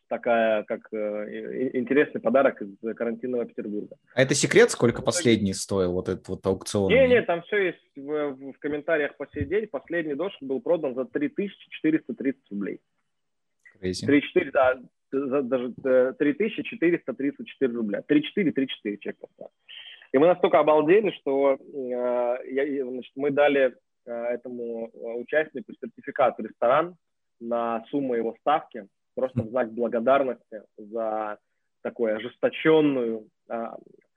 такая, 0.09 0.63
как 0.65 0.93
э, 0.93 1.71
интересный 1.75 2.21
подарок 2.21 2.61
из 2.63 2.77
карантинного 2.95 3.47
Петербурга. 3.47 3.97
А 4.15 4.23
это 4.23 4.35
секрет, 4.35 4.71
сколько 4.71 5.03
последний 5.03 5.55
стоил 5.55 5.93
вот 5.93 6.09
этот 6.09 6.29
вот 6.29 6.47
аукцион? 6.47 6.93
Не, 6.93 7.09
не, 7.09 7.23
там 7.23 7.43
все 7.43 7.69
есть 7.69 7.97
в, 7.97 8.53
в 8.53 8.59
комментариях 8.59 9.17
по 9.17 9.27
сей 9.33 9.45
день. 9.45 9.67
Последний 9.67 10.15
дождь 10.15 10.37
был 10.41 10.61
продан 10.61 10.95
за 10.95 11.07
3430 11.07 12.41
рублей. 12.51 12.81
Crazy. 13.81 14.07
3-4, 14.07 14.51
да, 14.53 14.81
за, 15.13 15.43
даже 15.43 15.73
3434 16.19 17.73
э, 17.73 17.75
рубля. 17.75 18.03
3-4, 18.09 18.21
3-4 18.37 18.99
человек 18.99 19.19
поставил. 19.19 19.51
И 20.17 20.19
мы 20.19 20.29
настолько 20.29 20.61
обалдели, 20.61 21.11
что 21.11 21.59
э, 21.59 22.39
я, 22.51 22.87
значит, 22.87 23.13
мы 23.17 23.31
дали 23.31 23.77
э, 24.07 24.11
этому 24.11 24.89
участнику 24.95 25.75
сертификат 25.75 26.39
в 26.39 26.41
ресторан 26.41 26.97
на 27.39 27.85
сумму 27.91 28.15
его 28.15 28.35
ставки, 28.41 28.89
просто 29.15 29.43
в 29.43 29.51
знак 29.51 29.75
благодарности 29.75 30.63
за 30.79 31.37
такой 31.83 32.17
ожесточенную, 32.17 33.29
э, 33.51 33.67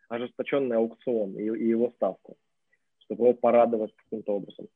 ожесточенный 0.07 0.77
аукцион 0.77 1.37
и, 1.37 1.43
и 1.43 1.67
его 1.67 1.91
ставку, 1.97 2.37
чтобы 2.99 3.25
его 3.25 3.33
порадовать 3.33 3.93
каким-то 3.97 4.35
образом. 4.35 4.67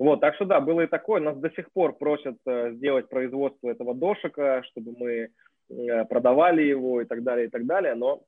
Вот, 0.00 0.20
так 0.20 0.34
что 0.34 0.44
да, 0.44 0.58
было 0.58 0.80
и 0.80 0.88
такое. 0.88 1.20
Нас 1.20 1.36
до 1.36 1.50
сих 1.50 1.70
пор 1.70 1.96
просят 1.96 2.38
э, 2.46 2.72
сделать 2.72 3.08
производство 3.08 3.68
этого 3.68 3.94
дошика, 3.94 4.64
чтобы 4.64 4.92
мы 4.98 5.28
э, 5.68 6.04
продавали 6.06 6.62
его 6.62 7.00
и 7.00 7.04
так 7.04 7.22
далее, 7.22 7.46
и 7.46 7.48
так 7.48 7.64
далее, 7.64 7.94
но 7.94 8.24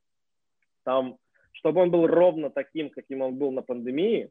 там 0.85 1.17
чтобы 1.59 1.81
он 1.81 1.90
был 1.90 2.07
ровно 2.07 2.51
таким, 2.51 2.90
каким 2.90 3.23
он 3.23 3.37
был 3.37 3.53
на 3.53 3.62
пандемии, 3.62 4.31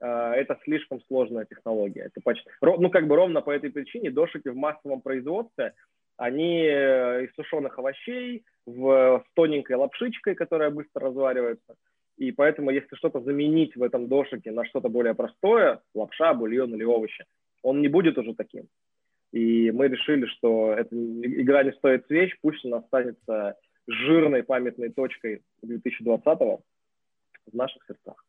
э, 0.00 0.06
это 0.06 0.58
слишком 0.64 1.00
сложная 1.02 1.44
технология. 1.44 2.02
Это 2.02 2.20
почти, 2.22 2.48
ну, 2.60 2.90
как 2.90 3.06
бы 3.06 3.16
ровно 3.16 3.40
по 3.40 3.50
этой 3.50 3.70
причине 3.70 4.10
дошики 4.10 4.48
в 4.48 4.56
массовом 4.56 5.00
производстве, 5.00 5.74
они 6.16 6.62
э, 6.64 7.24
из 7.24 7.34
сушеных 7.34 7.78
овощей, 7.78 8.44
в, 8.66 9.24
с 9.24 9.34
тоненькой 9.34 9.76
лапшичкой, 9.76 10.34
которая 10.34 10.70
быстро 10.70 11.06
разваривается. 11.06 11.74
И 12.16 12.32
поэтому, 12.32 12.70
если 12.70 12.96
что-то 12.96 13.20
заменить 13.20 13.76
в 13.76 13.82
этом 13.82 14.08
дошике 14.08 14.50
на 14.50 14.64
что-то 14.64 14.88
более 14.88 15.14
простое, 15.14 15.80
лапша, 15.94 16.34
бульон 16.34 16.74
или 16.74 16.82
овощи, 16.82 17.24
он 17.62 17.80
не 17.80 17.88
будет 17.88 18.18
уже 18.18 18.34
таким. 18.34 18.64
И 19.32 19.70
мы 19.70 19.88
решили, 19.88 20.26
что 20.26 20.72
эта 20.72 20.94
игра 20.96 21.62
не 21.62 21.72
стоит 21.72 22.06
свеч, 22.06 22.36
пусть 22.42 22.64
она 22.64 22.78
останется 22.78 23.56
жирной 23.88 24.42
памятной 24.42 24.90
точкой 24.90 25.42
2020-го 25.64 26.60
в 27.50 27.56
наших 27.56 27.82
сердцах. 27.86 28.24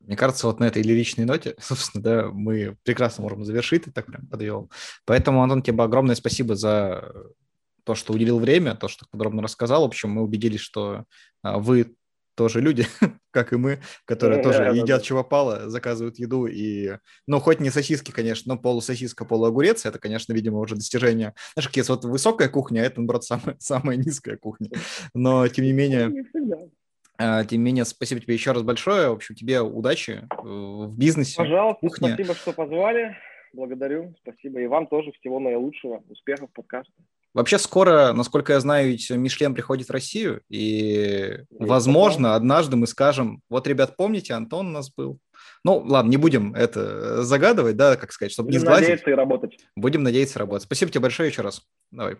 Мне 0.00 0.16
кажется, 0.16 0.46
вот 0.46 0.60
на 0.60 0.64
этой 0.64 0.82
лиричной 0.82 1.24
ноте, 1.24 1.54
собственно, 1.58 2.02
да, 2.02 2.28
мы 2.32 2.76
прекрасно 2.84 3.22
можем 3.22 3.44
завершить, 3.44 3.86
и 3.86 3.90
так 3.90 4.06
прям 4.06 4.26
подвел. 4.26 4.70
Поэтому, 5.04 5.42
Антон, 5.42 5.62
тебе 5.62 5.82
огромное 5.82 6.14
спасибо 6.14 6.54
за 6.54 7.12
то, 7.84 7.94
что 7.94 8.12
уделил 8.12 8.38
время, 8.38 8.74
то, 8.74 8.86
что 8.88 9.06
подробно 9.10 9.42
рассказал. 9.42 9.82
В 9.82 9.86
общем, 9.86 10.10
мы 10.10 10.22
убедились, 10.22 10.60
что 10.60 11.04
а, 11.42 11.58
вы 11.58 11.96
тоже 12.38 12.60
люди, 12.60 12.86
как 13.32 13.52
и 13.52 13.56
мы, 13.56 13.80
которые 14.04 14.42
тоже 14.42 14.62
едят 14.62 15.02
чего 15.02 15.24
попало, 15.24 15.68
заказывают 15.68 16.18
еду 16.20 16.46
и, 16.46 16.92
ну, 17.26 17.40
хоть 17.40 17.58
не 17.58 17.70
сосиски, 17.70 18.12
конечно, 18.12 18.54
но 18.54 18.60
полусосиска, 18.60 19.24
полуогурец, 19.24 19.84
это, 19.84 19.98
конечно, 19.98 20.32
видимо, 20.32 20.60
уже 20.60 20.76
достижение. 20.76 21.34
Знаешь, 21.54 21.70
если 21.74 21.92
вот 21.92 22.04
высокая 22.04 22.48
кухня, 22.48 22.80
а 22.80 22.84
это, 22.84 23.00
наоборот, 23.00 23.24
самая, 23.32 23.56
самая 23.58 23.96
низкая 23.96 24.36
кухня. 24.36 24.70
Но, 25.14 25.48
тем 25.48 25.64
не 25.64 25.72
менее, 25.72 26.24
а, 27.18 27.44
тем 27.44 27.58
не 27.58 27.64
менее, 27.64 27.84
спасибо 27.84 28.20
тебе 28.20 28.34
еще 28.34 28.52
раз 28.52 28.62
большое. 28.62 29.08
В 29.08 29.14
общем, 29.14 29.34
тебе 29.34 29.60
удачи 29.60 30.22
э, 30.30 30.36
в 30.40 30.96
бизнесе. 30.96 31.36
Пожалуйста, 31.36 31.84
в 31.84 31.88
кухне. 31.88 32.14
спасибо, 32.14 32.34
что 32.36 32.52
позвали. 32.52 33.16
Благодарю. 33.52 34.14
Спасибо. 34.22 34.60
И 34.60 34.66
вам 34.68 34.86
тоже 34.86 35.10
всего 35.18 35.40
наилучшего. 35.40 36.04
Успехов 36.08 36.50
подкаста. 36.52 36.92
Вообще 37.34 37.58
скоро, 37.58 38.12
насколько 38.12 38.54
я 38.54 38.60
знаю, 38.60 38.88
ведь 38.88 39.10
Мишлен 39.10 39.54
приходит 39.54 39.88
в 39.88 39.92
Россию, 39.92 40.42
и, 40.48 41.44
возможно, 41.50 42.34
однажды 42.34 42.76
мы 42.76 42.86
скажем, 42.86 43.42
вот, 43.50 43.66
ребят, 43.66 43.96
помните, 43.96 44.34
Антон 44.34 44.68
у 44.68 44.70
нас 44.70 44.92
был. 44.92 45.18
Ну, 45.64 45.78
ладно, 45.78 46.10
не 46.10 46.16
будем 46.16 46.54
это 46.54 47.22
загадывать, 47.22 47.76
да, 47.76 47.96
как 47.96 48.12
сказать, 48.12 48.32
чтобы 48.32 48.48
будем 48.48 48.60
не 48.60 48.64
сглазить. 48.64 48.88
надеяться 48.88 49.10
и 49.10 49.14
работать. 49.14 49.58
Будем 49.76 50.02
надеяться 50.02 50.38
работать. 50.38 50.64
Спасибо 50.64 50.90
тебе 50.90 51.02
большое 51.02 51.28
еще 51.28 51.42
раз. 51.42 51.62
Давай. 51.90 52.16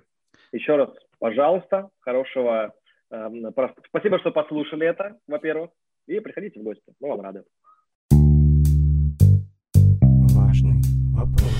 Еще 0.52 0.76
раз 0.76 0.90
Пожалуйста, 1.18 1.90
хорошего... 2.00 2.72
Э, 3.11 3.28
спасибо, 3.88 4.18
что 4.20 4.30
послушали 4.30 4.86
это, 4.86 5.16
во-первых. 5.26 5.70
И 6.06 6.20
приходите 6.20 6.61
в 6.61 6.62
гости. 6.62 6.94
Мы 7.00 7.09
вам 7.09 7.20
рады. 7.22 7.42
Важный 10.34 10.80
вопрос. 11.12 11.57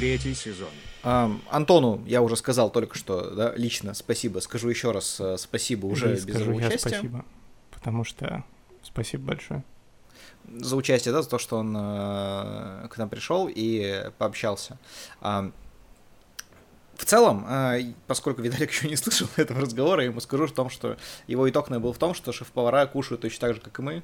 Третий 0.00 0.32
сезон. 0.32 0.70
А, 1.02 1.30
Антону 1.50 2.02
я 2.06 2.22
уже 2.22 2.34
сказал 2.34 2.70
только 2.70 2.96
что, 2.96 3.34
да, 3.34 3.52
лично 3.54 3.92
спасибо. 3.92 4.38
Скажу 4.38 4.70
еще 4.70 4.92
раз 4.92 5.20
э, 5.20 5.36
спасибо 5.36 5.84
уже 5.84 6.16
И 6.16 6.20
без 6.22 6.40
его 6.40 6.58
я 6.58 6.68
участия. 6.68 6.88
спасибо, 6.88 7.24
потому 7.70 8.04
что 8.04 8.42
спасибо 8.82 9.24
большое. 9.24 9.62
За 10.48 10.74
участие, 10.76 11.12
да, 11.12 11.20
за 11.20 11.28
то, 11.28 11.38
что 11.38 11.58
он 11.58 11.76
э, 11.78 12.88
к 12.88 12.96
нам 12.96 13.10
пришел 13.10 13.46
и 13.54 14.10
пообщался. 14.16 14.78
А, 15.20 15.50
в 16.96 17.04
целом, 17.04 17.44
э, 17.46 17.92
поскольку 18.06 18.40
Виталик 18.40 18.70
еще 18.72 18.88
не 18.88 18.96
слышал 18.96 19.28
этого 19.36 19.60
разговора, 19.60 20.00
я 20.02 20.08
ему 20.08 20.20
скажу 20.20 20.46
в 20.46 20.52
том, 20.52 20.70
что 20.70 20.96
его 21.26 21.48
итог 21.50 21.68
был 21.68 21.92
в 21.92 21.98
том, 21.98 22.14
что 22.14 22.32
шеф-повара 22.32 22.86
кушают 22.86 23.20
точно 23.20 23.48
так 23.48 23.56
же, 23.56 23.60
как 23.60 23.78
и 23.78 23.82
мы. 23.82 24.02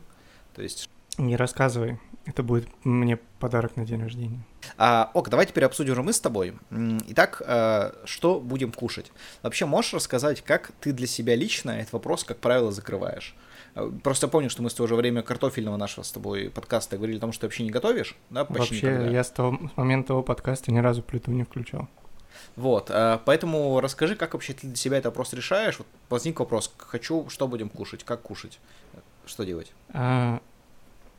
То 0.54 0.60
есть 0.60 0.90
Не 1.16 1.36
рассказывай, 1.36 1.98
это 2.26 2.42
будет 2.42 2.68
мне 2.84 3.16
подарок 3.38 3.76
на 3.76 3.86
день 3.86 4.02
рождения. 4.02 4.44
А, 4.76 5.10
ок, 5.14 5.28
давай 5.28 5.46
теперь 5.46 5.64
обсудим 5.64 5.92
уже 5.92 6.02
мы 6.02 6.12
с 6.12 6.20
тобой. 6.20 6.54
Итак, 7.08 7.42
э, 7.44 7.92
что 8.04 8.40
будем 8.40 8.72
кушать? 8.72 9.12
Вообще, 9.42 9.66
можешь 9.66 9.94
рассказать, 9.94 10.42
как 10.42 10.72
ты 10.80 10.92
для 10.92 11.06
себя 11.06 11.34
лично 11.36 11.70
этот 11.70 11.92
вопрос, 11.92 12.24
как 12.24 12.38
правило, 12.38 12.72
закрываешь? 12.72 13.34
Э, 13.74 13.90
Просто 14.02 14.28
помню, 14.28 14.50
что 14.50 14.62
мы 14.62 14.70
с 14.70 14.74
того 14.74 14.86
же 14.86 14.94
время 14.94 15.22
картофельного 15.22 15.76
нашего 15.76 16.02
с 16.04 16.12
тобой 16.12 16.50
подкаста 16.50 16.96
говорили 16.96 17.18
о 17.18 17.20
том, 17.20 17.32
что 17.32 17.42
ты 17.42 17.46
вообще 17.46 17.62
не 17.62 17.70
готовишь, 17.70 18.16
да, 18.30 18.44
почти 18.44 18.60
Вообще, 18.60 18.86
никогда. 18.86 19.10
я 19.10 19.24
с, 19.24 19.30
того, 19.30 19.58
с 19.74 19.76
момента 19.76 20.08
того 20.08 20.22
подкаста 20.22 20.72
ни 20.72 20.78
разу 20.78 21.02
плиту 21.02 21.30
не 21.30 21.44
включал. 21.44 21.88
Вот, 22.54 22.90
э, 22.90 23.18
поэтому 23.24 23.80
расскажи, 23.80 24.16
как 24.16 24.34
вообще 24.34 24.52
ты 24.54 24.66
для 24.66 24.76
себя 24.76 24.98
этот 24.98 25.06
вопрос 25.12 25.32
решаешь? 25.32 25.78
Вот 25.78 25.86
возник 26.08 26.38
вопрос, 26.40 26.72
хочу, 26.78 27.28
что 27.28 27.48
будем 27.48 27.68
кушать, 27.68 28.04
как 28.04 28.22
кушать, 28.22 28.58
что 29.26 29.44
делать? 29.44 29.72
А, 29.90 30.40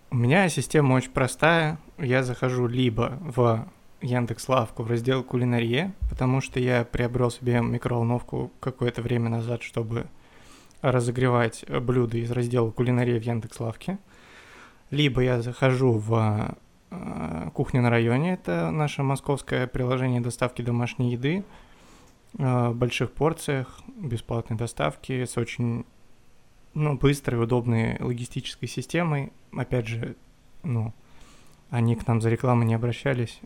у 0.10 0.16
меня 0.16 0.48
система 0.50 0.94
очень 0.94 1.12
простая. 1.12 1.80
Я 1.98 2.24
захожу 2.24 2.68
либо 2.68 3.18
в 3.22 3.68
Яндекс 4.02 4.48
Лавку 4.48 4.84
в 4.84 4.90
раздел 4.90 5.24
кулинария, 5.24 5.94
потому 6.10 6.40
что 6.40 6.60
я 6.60 6.86
приобрел 6.86 7.32
себе 7.32 7.62
микроволновку 7.62 8.52
какое-то 8.60 9.02
время 9.02 9.30
назад, 9.30 9.64
чтобы 9.64 10.08
разогревать 10.82 11.66
блюда 11.68 12.18
из 12.18 12.32
раздела 12.32 12.72
кулинария 12.72 13.20
в 13.20 13.24
Яндекс 13.24 13.60
Лавке. 13.60 13.98
Либо 14.92 15.22
я 15.22 15.42
захожу 15.42 15.94
в 15.94 16.56
э, 16.92 17.50
кухню 17.54 17.82
на 17.82 17.90
районе, 17.90 18.34
это 18.34 18.72
наше 18.72 19.04
московское 19.04 19.68
приложение 19.68 20.22
доставки 20.22 20.62
домашней 20.62 21.12
еды 21.12 21.44
э, 22.38 22.70
в 22.70 22.76
больших 22.76 23.12
порциях, 23.12 23.82
бесплатной 23.88 24.56
доставки 24.56 25.26
с 25.26 25.36
очень 25.36 25.86
ну, 26.78 26.96
быстрой, 26.96 27.42
удобной 27.42 27.98
логистической 28.00 28.68
системой. 28.70 29.32
Опять 29.52 29.88
же, 29.88 30.16
ну, 30.64 30.94
они 31.70 31.96
к 31.96 32.06
нам 32.08 32.22
за 32.22 32.30
рекламой 32.30 32.66
не 32.68 32.76
обращались, 32.76 33.40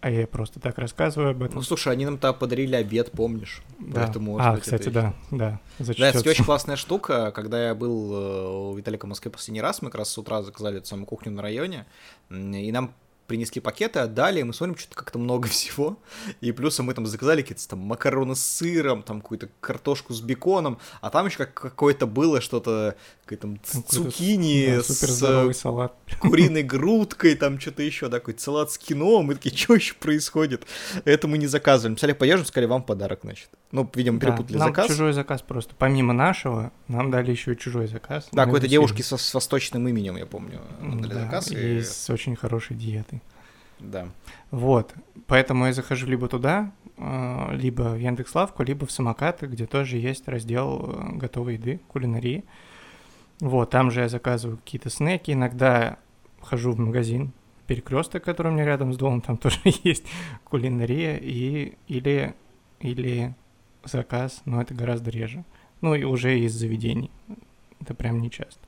а 0.00 0.10
я 0.10 0.26
просто 0.26 0.58
так 0.60 0.76
рассказываю 0.78 1.30
об 1.30 1.42
этом. 1.42 1.56
Ну, 1.56 1.62
слушай, 1.62 1.92
они 1.92 2.04
нам 2.04 2.18
там 2.18 2.34
подарили 2.34 2.74
обед, 2.74 3.12
помнишь? 3.12 3.62
да. 3.78 4.02
Поэтому, 4.04 4.38
а, 4.38 4.52
быть, 4.52 4.58
это 4.58 4.60
кстати, 4.64 4.82
еще- 4.82 4.90
да, 4.90 5.14
да, 5.30 5.60
Да, 5.78 5.84
зачтётся. 5.84 6.18
это 6.18 6.30
очень 6.30 6.44
классная 6.44 6.76
штука. 6.76 7.30
Когда 7.30 7.68
я 7.68 7.74
был 7.74 8.12
э, 8.12 8.48
у 8.70 8.74
Виталика 8.76 9.06
в 9.06 9.08
Москве 9.08 9.30
последний 9.30 9.60
раз, 9.62 9.80
мы 9.82 9.90
как 9.90 10.00
раз 10.00 10.10
с 10.10 10.18
утра 10.18 10.42
заказали 10.42 10.78
эту 10.78 10.86
самую 10.86 11.06
кухню 11.06 11.32
на 11.32 11.42
районе, 11.42 11.86
и 12.30 12.72
нам 12.72 12.92
принесли 13.28 13.60
пакеты, 13.60 14.00
отдали, 14.00 14.40
и 14.40 14.42
мы 14.42 14.52
смотрим, 14.52 14.76
что-то 14.76 14.96
как-то 14.96 15.18
много 15.20 15.46
всего. 15.48 15.98
И 16.40 16.50
плюсом 16.50 16.86
мы 16.86 16.94
там 16.94 17.06
заказали 17.06 17.42
какие-то 17.42 17.68
там 17.68 17.78
макароны 17.80 18.34
с 18.34 18.40
сыром, 18.42 19.02
там 19.04 19.20
какую-то 19.20 19.48
картошку 19.60 20.12
с 20.14 20.20
беконом, 20.20 20.78
а 21.00 21.10
там 21.10 21.26
еще 21.26 21.36
как 21.38 21.54
какое-то 21.54 22.06
было 22.06 22.40
что-то, 22.40 22.96
какая 23.24 23.38
там 23.38 23.58
какой-то 23.58 23.88
цукини 23.92 24.76
Да, 24.76 24.82
с 24.82 25.58
салат. 25.58 25.94
куриной 26.20 26.62
грудкой, 26.64 27.34
там 27.36 27.60
что-то 27.60 27.82
еще, 27.82 28.08
да, 28.08 28.18
какой-то 28.18 28.42
салат 28.42 28.72
с 28.72 28.78
кино, 28.78 29.22
мы 29.22 29.34
такие, 29.34 29.54
что 29.56 29.74
еще 29.74 29.94
происходит? 29.94 30.66
Это 31.04 31.28
мы 31.28 31.38
не 31.38 31.46
заказывали. 31.46 31.94
Писали, 31.94 32.12
поедем, 32.14 32.44
сказали, 32.44 32.66
вам 32.66 32.82
подарок, 32.82 33.20
значит. 33.22 33.50
Ну, 33.70 33.88
видимо, 33.94 34.18
Да, 34.18 34.26
перепутали 34.28 34.56
нам 34.56 34.68
заказ. 34.68 34.86
чужой 34.88 35.12
заказ 35.12 35.42
просто. 35.42 35.74
Помимо 35.76 36.14
нашего, 36.14 36.72
нам 36.88 37.10
дали 37.10 37.30
еще 37.30 37.52
и 37.52 37.58
чужой 37.58 37.86
заказ. 37.86 38.26
Да, 38.32 38.46
какой-то 38.46 38.66
съели. 38.66 39.02
со- 39.02 39.18
с 39.18 39.34
восточным 39.34 39.86
именем, 39.86 40.16
я 40.16 40.24
помню, 40.24 40.60
нам 40.80 41.02
дали 41.02 41.12
Да, 41.12 41.20
заказ. 41.24 41.50
и 41.52 41.78
И... 41.78 41.82
с 41.82 42.08
очень 42.08 42.34
хорошей 42.34 42.76
диетой. 42.76 43.17
Да. 43.80 44.08
Вот, 44.50 44.94
поэтому 45.26 45.66
я 45.66 45.72
захожу 45.72 46.06
либо 46.06 46.28
туда, 46.28 46.72
э, 46.96 47.56
либо 47.56 47.82
в 47.94 47.98
Яндекс.Лавку, 47.98 48.62
либо 48.62 48.86
в 48.86 48.90
самокаты, 48.90 49.46
где 49.46 49.66
тоже 49.66 49.98
есть 49.98 50.28
раздел 50.28 50.84
э, 50.84 51.16
готовой 51.16 51.54
еды, 51.54 51.80
кулинарии. 51.88 52.44
Вот, 53.40 53.70
там 53.70 53.90
же 53.90 54.00
я 54.00 54.08
заказываю 54.08 54.58
какие-то 54.58 54.90
снеки, 54.90 55.30
иногда 55.30 55.98
хожу 56.40 56.72
в 56.72 56.78
магазин 56.78 57.32
Перекресток, 57.66 58.24
который 58.24 58.48
у 58.48 58.54
меня 58.54 58.64
рядом 58.64 58.94
с 58.94 58.96
домом, 58.96 59.20
там 59.20 59.36
тоже 59.38 59.58
есть 59.64 60.04
кулинария, 60.44 61.16
и, 61.16 61.74
или, 61.86 62.34
или 62.80 63.34
заказ, 63.84 64.42
но 64.44 64.62
это 64.62 64.74
гораздо 64.74 65.10
реже. 65.10 65.44
Ну 65.80 65.94
и 65.94 66.02
уже 66.02 66.38
из 66.38 66.54
заведений, 66.54 67.10
это 67.80 67.94
прям 67.94 68.20
не 68.20 68.30
часто. 68.30 68.67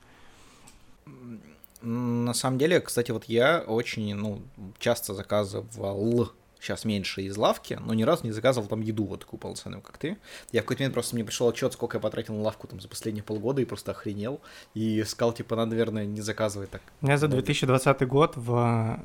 На 1.81 2.33
самом 2.33 2.57
деле, 2.57 2.79
кстати, 2.79 3.11
вот 3.11 3.25
я 3.25 3.63
очень, 3.65 4.13
ну, 4.15 4.41
часто 4.79 5.13
заказывал 5.13 6.31
сейчас 6.59 6.85
меньше 6.85 7.23
из 7.23 7.35
лавки, 7.37 7.79
но 7.83 7.93
ни 7.93 8.03
разу 8.03 8.23
не 8.23 8.31
заказывал 8.31 8.67
там 8.67 8.81
еду 8.81 9.05
вот 9.05 9.21
такую 9.21 9.39
полноценную, 9.39 9.81
как 9.81 9.97
ты. 9.97 10.17
Я 10.51 10.61
в 10.61 10.63
какой-то 10.65 10.83
момент 10.83 10.93
просто 10.93 11.15
мне 11.15 11.25
пришел 11.25 11.49
отчет, 11.49 11.73
сколько 11.73 11.97
я 11.97 12.01
потратил 12.01 12.35
на 12.35 12.41
лавку 12.41 12.67
там 12.67 12.79
за 12.79 12.87
последние 12.87 13.23
полгода 13.23 13.61
и 13.61 13.65
просто 13.65 13.91
охренел. 13.91 14.41
И 14.75 15.03
сказал, 15.03 15.33
типа, 15.33 15.55
надо, 15.55 15.71
наверное, 15.71 16.05
не 16.05 16.21
заказывать 16.21 16.69
так. 16.69 16.81
У 17.01 17.05
меня 17.07 17.17
за 17.17 17.27
много. 17.27 17.41
2020 17.41 18.07
год 18.07 18.33
в 18.35 18.99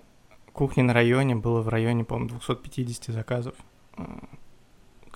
кухне 0.53 0.83
на 0.83 0.93
районе 0.93 1.35
было 1.35 1.63
в 1.63 1.69
районе, 1.69 2.05
по-моему, 2.05 2.31
250 2.31 3.15
заказов, 3.15 3.55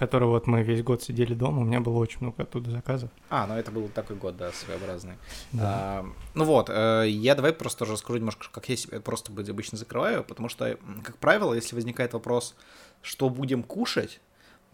которые 0.01 0.31
вот 0.31 0.47
мы 0.47 0.63
весь 0.63 0.83
год 0.83 1.03
сидели 1.03 1.35
дома, 1.35 1.61
у 1.61 1.65
меня 1.65 1.81
было 1.81 1.99
очень 1.99 2.21
много 2.23 2.45
оттуда 2.45 2.71
заказов. 2.71 3.11
А, 3.29 3.47
ну 3.47 3.55
это 3.55 3.71
был 3.71 3.87
такой 3.89 4.17
год, 4.17 4.35
да, 4.35 4.51
своеобразный. 4.51 5.17
Да. 5.53 5.63
А, 5.63 6.07
ну 6.35 6.45
вот, 6.45 6.71
э, 6.71 7.05
я 7.07 7.35
давай 7.35 7.53
просто 7.53 7.81
тоже 7.81 7.93
расскажу 7.93 8.19
немножко, 8.19 8.47
как 8.51 8.67
я 8.71 8.77
себе 8.77 8.99
просто 9.01 9.31
бы 9.31 9.43
обычно 9.43 9.77
закрываю, 9.77 10.25
потому 10.25 10.49
что, 10.49 10.79
как 11.05 11.19
правило, 11.19 11.53
если 11.53 11.75
возникает 11.75 12.15
вопрос, 12.15 12.55
что 13.03 13.29
будем 13.29 13.63
кушать, 13.63 14.21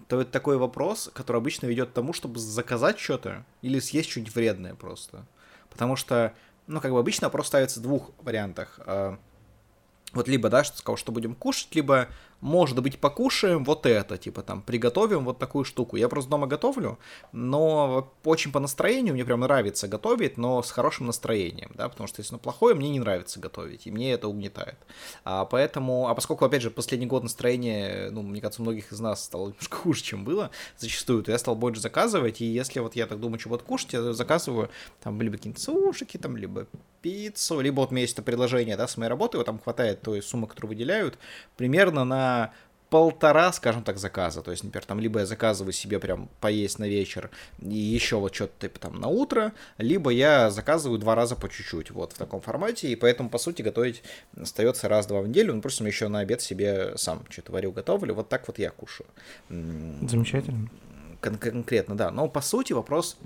то 0.07 0.21
это 0.21 0.31
такой 0.31 0.59
вопрос, 0.59 1.11
который 1.13 1.39
обычно 1.39 1.67
ведет 1.67 1.89
к 1.91 1.93
тому, 1.93 2.13
чтобы 2.13 2.39
заказать 2.39 3.01
что-то 3.01 3.45
или 3.63 3.81
съесть 3.81 4.11
что-нибудь 4.11 4.33
вредное 4.33 4.77
просто. 4.77 5.27
Потому 5.71 5.97
что, 5.97 6.35
ну, 6.69 6.81
как 6.81 6.93
бы 6.93 7.01
обычно 7.01 7.27
вопрос 7.27 7.49
ставится 7.49 7.81
в 7.81 7.83
двух 7.83 8.13
вариантах. 8.23 8.79
А, 8.87 9.19
Вот 10.13 10.29
либо, 10.29 10.49
да, 10.49 10.63
что 10.63 10.79
сказал, 10.79 10.97
что 10.97 11.13
будем 11.13 11.35
кушать, 11.35 11.75
либо, 11.75 12.07
может 12.41 12.81
быть, 12.83 12.99
покушаем 12.99 13.65
вот 13.65 13.87
это, 13.87 14.19
типа 14.19 14.43
там, 14.43 14.63
приготовим 14.63 15.25
вот 15.25 15.39
такую 15.39 15.65
штуку. 15.65 15.97
Я 15.97 16.09
просто 16.09 16.31
дома 16.31 16.47
готовлю, 16.47 16.99
но 17.33 18.13
очень 18.25 18.53
по 18.53 18.61
настроению, 18.61 19.15
мне 19.15 19.25
прям 19.25 19.41
нравится 19.41 19.89
готовить, 19.89 20.37
но 20.37 20.63
с 20.63 20.71
хорошим 20.71 21.07
настроением, 21.07 21.71
да, 21.75 21.89
потому 21.89 22.07
что 22.07 22.21
если 22.21 22.35
оно 22.35 22.39
плохое, 22.39 22.75
мне 22.75 22.91
не 22.91 23.01
нравится 23.01 23.41
готовить, 23.41 23.87
и 23.87 23.91
мне 23.91 24.13
это 24.13 24.29
угнетает. 24.29 24.77
А 25.25 25.45
поэтому, 25.45 26.09
а 26.09 26.15
поскольку, 26.15 26.45
опять 26.45 26.63
же, 26.63 26.71
последний 26.71 27.07
год 27.07 27.23
настроение, 27.23 28.11
ну, 28.11 28.23
мне 28.23 28.41
кажется, 28.41 28.61
у 28.61 28.65
многих 28.65 28.93
из 28.93 29.01
нас 29.01 29.25
стало 29.25 29.49
немножко 29.49 29.77
хуже, 29.77 30.03
чем 30.03 30.25
было 30.25 30.51
зачастую, 30.79 31.23
то 31.23 31.33
я 31.33 31.39
стал 31.39 31.57
больше 31.57 31.81
заказывать, 31.81 32.41
и 32.41 32.45
если 32.45 32.81
вот 32.81 32.97
я 32.97 33.07
так 33.07 33.19
думаю, 33.19 33.41
буду 33.47 33.65
кушать, 33.65 33.93
я 33.93 34.13
заказываю 34.13 34.71
там 35.03 35.21
либо 35.21 35.37
какие-то 35.37 35.61
сушики, 35.61 36.17
там, 36.17 36.37
либо 36.37 36.67
пиццу, 37.03 37.61
либо 37.61 37.81
вот 37.81 37.91
у 37.91 37.95
меня 37.95 38.03
есть 38.03 38.15
это 38.15 38.23
предложение, 38.23 38.77
да, 38.77 38.89
с 38.89 38.97
моей 38.97 39.09
работы, 39.09 39.39
вот 39.39 39.47
там 39.47 39.59
хватает 39.59 40.03
той 40.03 40.23
суммы, 40.23 40.47
которую 40.47 40.71
выделяют, 40.71 41.19
примерно 41.57 42.05
на 42.05 42.26
полтора, 42.89 43.53
скажем 43.53 43.83
так, 43.83 43.99
заказа. 43.99 44.43
То 44.43 44.53
есть, 44.53 44.63
например, 44.63 44.85
там 44.85 45.01
либо 45.01 45.19
я 45.21 45.27
заказываю 45.27 45.73
себе 45.73 45.99
прям 45.99 46.29
поесть 46.41 46.79
на 46.79 46.85
вечер 46.89 47.31
и 47.61 47.77
еще 47.77 48.17
вот 48.17 48.33
что-то 48.35 48.53
типа 48.61 48.79
там 48.79 49.01
на 49.01 49.09
утро, 49.09 49.53
либо 49.79 50.11
я 50.11 50.51
заказываю 50.51 50.99
два 50.99 51.15
раза 51.17 51.35
по 51.35 51.49
чуть-чуть 51.49 51.91
вот 51.91 52.13
в 52.13 52.17
таком 52.17 52.41
формате, 52.41 52.89
и 52.89 52.95
поэтому, 52.97 53.29
по 53.29 53.39
сути, 53.39 53.63
готовить 53.63 54.03
остается 54.41 54.89
раз-два 54.89 55.21
в 55.21 55.29
неделю, 55.29 55.55
ну, 55.55 55.61
просто 55.63 55.85
еще 55.85 56.07
на 56.09 56.21
обед 56.21 56.41
себе 56.43 56.97
сам 56.97 57.25
что-то 57.29 57.51
варю, 57.53 57.73
готовлю, 57.73 58.15
вот 58.15 58.29
так 58.29 58.47
вот 58.47 58.59
я 58.59 58.71
кушаю. 58.71 59.09
Замечательно. 59.49 60.69
кон- 61.21 61.39
конкретно, 61.39 61.97
да. 61.97 62.11
Но 62.13 62.29
по 62.29 62.41
сути 62.41 62.73
вопрос, 62.73 63.19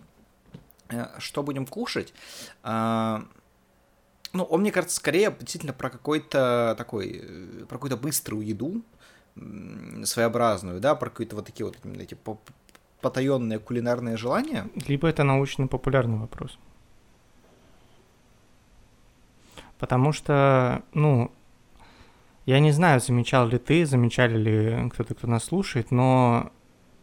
э, 0.89 1.05
что 1.19 1.43
будем 1.43 1.67
кушать, 1.67 2.15
а, 2.63 3.25
ну, 4.33 4.45
он, 4.45 4.61
мне 4.61 4.73
кажется, 4.73 4.97
скорее 4.97 5.35
действительно 5.39 5.73
про 5.73 5.91
какой-то 5.91 6.75
такой, 6.79 7.21
э, 7.23 7.65
про 7.69 7.77
какую-то 7.77 7.97
быструю 7.97 8.47
еду, 8.47 8.83
своеобразную, 10.05 10.81
да, 10.81 10.95
про 10.95 11.11
какие-то 11.11 11.37
вот 11.37 11.47
такие 11.47 11.65
вот 11.65 11.77
эти 11.99 12.15
по- 12.15 12.41
потаенные 13.01 13.59
кулинарные 13.59 14.17
желания. 14.17 14.69
Либо 14.87 15.09
это 15.09 15.25
научно-популярный 15.25 16.19
вопрос. 16.19 16.59
Потому 19.79 20.13
что, 20.13 20.83
ну, 20.93 21.31
я 22.45 22.61
не 22.61 22.73
знаю, 22.73 23.01
замечал 23.01 23.49
ли 23.49 23.59
ты, 23.59 23.87
замечали 23.87 24.37
ли 24.37 24.91
кто-то, 24.91 25.15
кто 25.15 25.27
нас 25.27 25.45
слушает, 25.45 25.91
но 25.91 26.53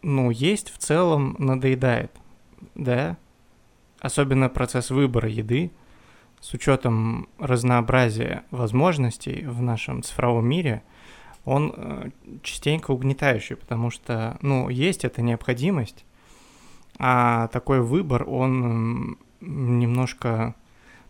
ну, 0.02 0.30
есть 0.30 0.70
в 0.70 0.78
целом 0.78 1.34
надоедает, 1.38 2.12
да? 2.74 3.16
Особенно 3.98 4.48
процесс 4.48 4.90
выбора 4.90 5.28
еды 5.28 5.72
с 6.40 6.54
учетом 6.54 7.28
разнообразия 7.38 8.44
возможностей 8.50 9.44
в 9.46 9.62
нашем 9.62 10.02
цифровом 10.02 10.48
мире, 10.48 10.82
он 11.44 11.72
э, 11.74 12.10
частенько 12.42 12.90
угнетающий, 12.90 13.56
потому 13.56 13.90
что, 13.90 14.38
ну, 14.42 14.68
есть 14.68 15.04
эта 15.04 15.22
необходимость, 15.22 16.04
а 16.98 17.48
такой 17.48 17.80
выбор, 17.80 18.28
он 18.28 19.18
немножко 19.40 20.54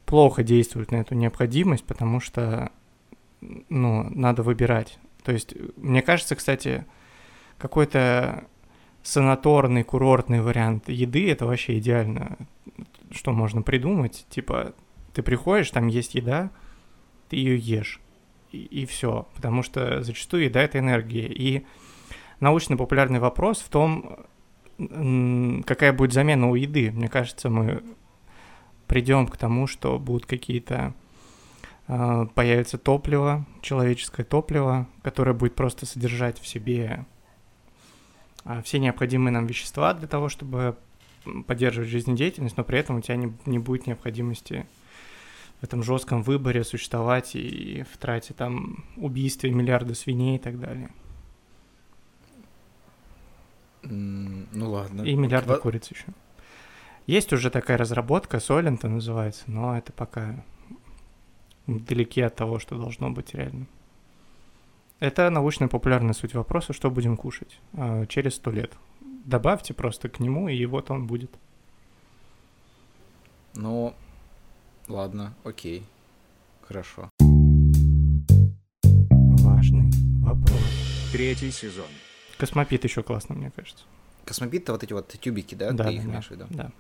плохо 0.07 0.43
действует 0.43 0.91
на 0.91 0.97
эту 0.97 1.15
необходимость, 1.15 1.85
потому 1.85 2.21
что, 2.21 2.71
ну, 3.41 4.09
надо 4.11 4.43
выбирать. 4.43 4.99
То 5.25 5.33
есть, 5.33 5.55
мне 5.77 6.03
кажется, 6.03 6.37
кстати, 6.37 6.87
какой-то 7.59 8.45
санаторный, 9.03 9.83
курортный 9.85 10.41
вариант 10.41 10.89
еды— 10.89 11.31
это 11.33 11.47
вообще 11.47 11.79
идеально, 11.79 12.37
что 13.11 13.33
можно 13.33 13.63
придумать. 13.63 14.27
Типа, 14.31 14.75
ты 15.19 15.23
приходишь, 15.25 15.73
там 15.73 15.89
есть 15.89 16.15
еда, 16.15 16.49
ты 17.29 17.35
ее 17.35 17.59
ешь, 17.59 18.01
и, 18.53 18.59
и 18.59 18.87
все. 18.87 19.27
Потому 19.35 19.65
что 19.65 20.01
зачастую 20.01 20.45
еда— 20.45 20.63
это 20.63 20.79
энергия. 20.79 21.27
И 21.27 21.67
научно-популярный 22.39 23.19
вопрос 23.19 23.59
в 23.59 23.69
том, 23.69 24.27
какая 25.67 25.93
будет 25.93 26.13
замена 26.13 26.49
у 26.49 26.55
еды. 26.55 26.93
Мне 26.93 27.09
кажется, 27.09 27.51
мы 27.51 27.83
придем 28.87 29.27
к 29.27 29.37
тому, 29.37 29.67
что 29.67 29.99
будут 29.99 30.27
какие-то 30.27 30.95
э, 31.89 32.27
появится 32.33 32.79
топливо, 32.79 33.45
человеческое 33.61 34.23
топливо, 34.23 34.87
которое 35.03 35.33
будет 35.33 35.57
просто 35.57 35.85
содержать 35.85 36.39
в 36.39 36.47
себе 36.47 37.07
э, 38.45 38.63
все 38.63 38.79
необходимые 38.79 39.33
нам 39.33 39.49
вещества 39.49 39.95
для 39.95 40.07
того, 40.07 40.29
чтобы 40.29 40.77
поддерживать 41.49 41.89
жизнедеятельность, 41.89 42.57
но 42.57 42.63
при 42.63 42.79
этом 42.79 42.99
у 42.99 43.01
тебя 43.01 43.17
не, 43.17 43.33
не 43.47 43.59
будет 43.59 43.89
необходимости 43.89 44.65
в 45.61 45.65
этом 45.65 45.83
жестком 45.83 46.23
выборе 46.23 46.65
существовать 46.65 47.35
и 47.35 47.85
в 47.91 47.97
трате 47.97 48.35
там 48.35 48.85
убийстве 48.97 49.51
миллиарда 49.51 49.95
свиней 49.95 50.37
и 50.37 50.39
так 50.39 50.59
далее. 50.61 50.91
Ну 53.83 54.71
ладно. 54.71 55.03
И 55.03 55.15
миллиарды 55.15 55.51
вот... 55.51 55.63
куриц 55.63 55.91
еще. 55.91 56.07
Есть 57.07 57.33
уже 57.33 57.51
такая 57.51 57.79
разработка, 57.79 58.39
Солента 58.39 58.89
называется, 58.89 59.45
но 59.47 59.77
это 59.77 59.93
пока 59.93 60.45
далеки 61.67 62.21
от 62.21 62.37
того, 62.37 62.59
что 62.59 62.77
должно 62.77 63.11
быть 63.11 63.35
реально. 63.35 63.67
Это 65.01 65.31
научная 65.31 65.69
популярная 65.69 66.13
суть 66.13 66.35
вопроса, 66.35 66.73
что 66.73 66.91
будем 66.91 67.17
кушать 67.17 67.61
э, 67.73 68.07
через 68.09 68.35
сто 68.35 68.51
лет. 68.51 68.77
Добавьте 69.25 69.73
просто 69.73 70.09
к 70.09 70.19
нему, 70.21 70.49
и 70.49 70.67
вот 70.67 70.91
он 70.91 71.07
будет. 71.07 71.31
Ну, 73.55 73.95
ладно, 74.89 75.35
окей. 75.45 75.85
Хорошо. 76.67 77.11
Важный 79.41 79.91
вопрос. 80.23 80.61
Третий 81.13 81.51
сезон. 81.51 81.87
Космопит 82.37 82.85
еще 82.85 83.03
классно, 83.03 83.35
мне 83.35 83.51
кажется. 83.51 83.85
Космопит 84.25 84.65
это 84.65 84.73
вот 84.73 84.83
эти 84.83 84.93
вот 84.93 85.09
тюбики, 85.09 85.55
да? 85.55 85.73
Да, 85.73 85.85
Ты 85.85 85.95
их 85.95 86.05
да, 86.05 86.11
имеешь 86.11 86.27
в 86.27 86.31
виду? 86.31 86.47
Да. 86.51 86.71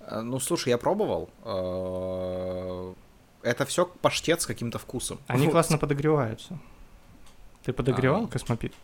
А, 0.00 0.22
ну, 0.22 0.40
слушай, 0.40 0.70
я 0.70 0.78
пробовал. 0.78 1.30
А, 1.44 2.94
это 3.42 3.64
все 3.66 3.86
паштет 3.86 4.42
с 4.42 4.46
каким-то 4.46 4.78
вкусом. 4.78 5.20
Они 5.26 5.48
классно 5.48 5.78
подогреваются. 5.78 6.58
Ты 7.64 7.72
подогревал 7.72 8.24
а, 8.24 8.28
космопит? 8.28 8.74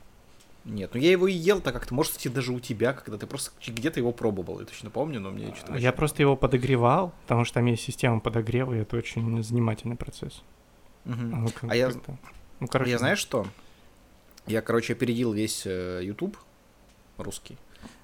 Нет, 0.65 0.95
ну 0.95 1.01
я 1.01 1.11
его 1.11 1.29
и 1.29 1.33
ел 1.33 1.61
так 1.61 1.75
как-то, 1.75 1.95
может, 1.95 2.13
кстати, 2.13 2.29
даже 2.29 2.53
у 2.53 2.61
тебя, 2.61 2.95
когда 2.95 3.19
ты 3.19 3.27
просто 3.27 3.51
где-то 3.67 4.01
его 4.01 4.13
пробовал, 4.13 4.61
я 4.61 4.67
точно 4.67 4.89
помню, 4.89 5.21
но 5.21 5.31
мне 5.31 5.55
что-то... 5.55 5.77
Я 5.77 5.93
просто 5.93 6.23
его 6.23 6.37
подогревал, 6.37 7.13
потому 7.23 7.45
что 7.45 7.55
там 7.55 7.67
есть 7.67 7.83
система 7.83 8.21
подогрева, 8.21 8.73
и 8.73 8.79
это 8.79 8.97
очень 8.97 9.43
занимательный 9.43 9.97
процесс. 9.97 10.43
Угу. 11.05 11.51
А, 11.63 11.69
а 11.69 11.77
я... 11.77 11.91
Ну, 12.61 12.67
короче... 12.67 12.91
Я 12.93 12.99
знаешь 12.99 13.19
что? 13.19 13.47
Я, 14.47 14.63
короче, 14.63 14.95
опередил 14.95 15.33
весь 15.33 15.67
э, 15.67 16.01
YouTube 16.03 16.39
русский. 17.19 17.59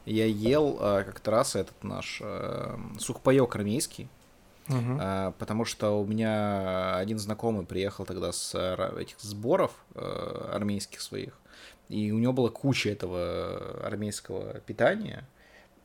Я 0.07 0.27
ел 0.27 0.79
э, 0.81 1.05
как-то 1.05 1.31
раз 1.31 1.57
этот 1.57 1.83
наш 1.85 2.21
э, 2.23 2.77
сухпайок 2.99 3.55
армейский, 3.57 4.09
uh-huh. 4.67 5.29
э, 5.29 5.33
потому 5.39 5.65
что 5.65 6.01
у 6.01 6.07
меня 6.07 6.97
один 6.97 7.19
знакомый 7.19 7.67
приехал 7.67 8.07
тогда 8.07 8.33
с 8.33 8.55
э, 8.55 9.01
этих 9.01 9.21
сборов 9.21 9.73
э, 9.95 10.51
армейских 10.53 11.01
своих, 11.03 11.39
и 11.91 12.13
у 12.13 12.19
него 12.19 12.33
была 12.33 12.51
куча 12.51 12.89
этого 12.89 13.81
армейского 13.85 14.61
питания, 14.61 15.27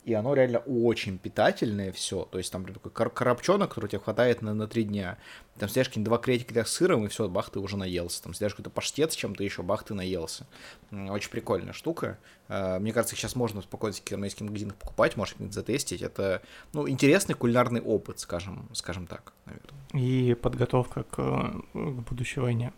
и 0.06 0.14
оно 0.14 0.34
реально 0.34 0.58
очень 0.60 1.18
питательное 1.18 1.90
все. 1.90 2.28
То 2.30 2.38
есть 2.38 2.52
там 2.52 2.64
такой 2.64 2.92
коробчонок, 2.92 3.70
который 3.70 3.88
тебе 3.88 3.98
хватает 3.98 4.40
на, 4.40 4.54
на 4.54 4.68
три 4.68 4.84
дня. 4.84 5.18
Там 5.58 5.68
съешь 5.68 5.88
какие-нибудь 5.88 6.08
два 6.08 6.18
кретика 6.18 6.64
с 6.64 6.70
сыром, 6.70 7.04
и 7.04 7.08
все, 7.08 7.28
бах, 7.28 7.50
ты 7.50 7.58
уже 7.58 7.76
наелся. 7.76 8.22
Там 8.22 8.32
съешь 8.32 8.52
какой-то 8.52 8.70
паштет 8.70 9.12
с 9.12 9.16
чем-то 9.16 9.42
еще, 9.42 9.64
бах, 9.64 9.82
ты 9.82 9.94
наелся. 9.94 10.46
Очень 10.92 11.30
прикольная 11.30 11.72
штука. 11.72 12.18
А, 12.46 12.78
мне 12.78 12.92
кажется, 12.92 13.16
их 13.16 13.20
сейчас 13.20 13.34
можно 13.34 13.62
спокойно 13.62 13.96
в 13.96 14.12
армейских 14.12 14.42
магазинах 14.42 14.76
покупать, 14.76 15.16
можешь 15.16 15.34
их 15.40 15.52
затестить. 15.52 16.02
Это, 16.02 16.40
ну, 16.72 16.88
интересный 16.88 17.34
кулинарный 17.34 17.80
опыт, 17.80 18.20
скажем, 18.20 18.68
скажем 18.74 19.08
так, 19.08 19.32
наверное. 19.44 19.80
И 19.92 20.34
подготовка 20.34 21.02
к, 21.02 21.16
к 21.16 21.74
будущей 21.74 22.38
войне. 22.38 22.72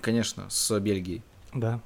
Конечно, 0.00 0.48
с 0.48 0.80
Бельгией. 0.80 1.22
Да. 1.54 1.80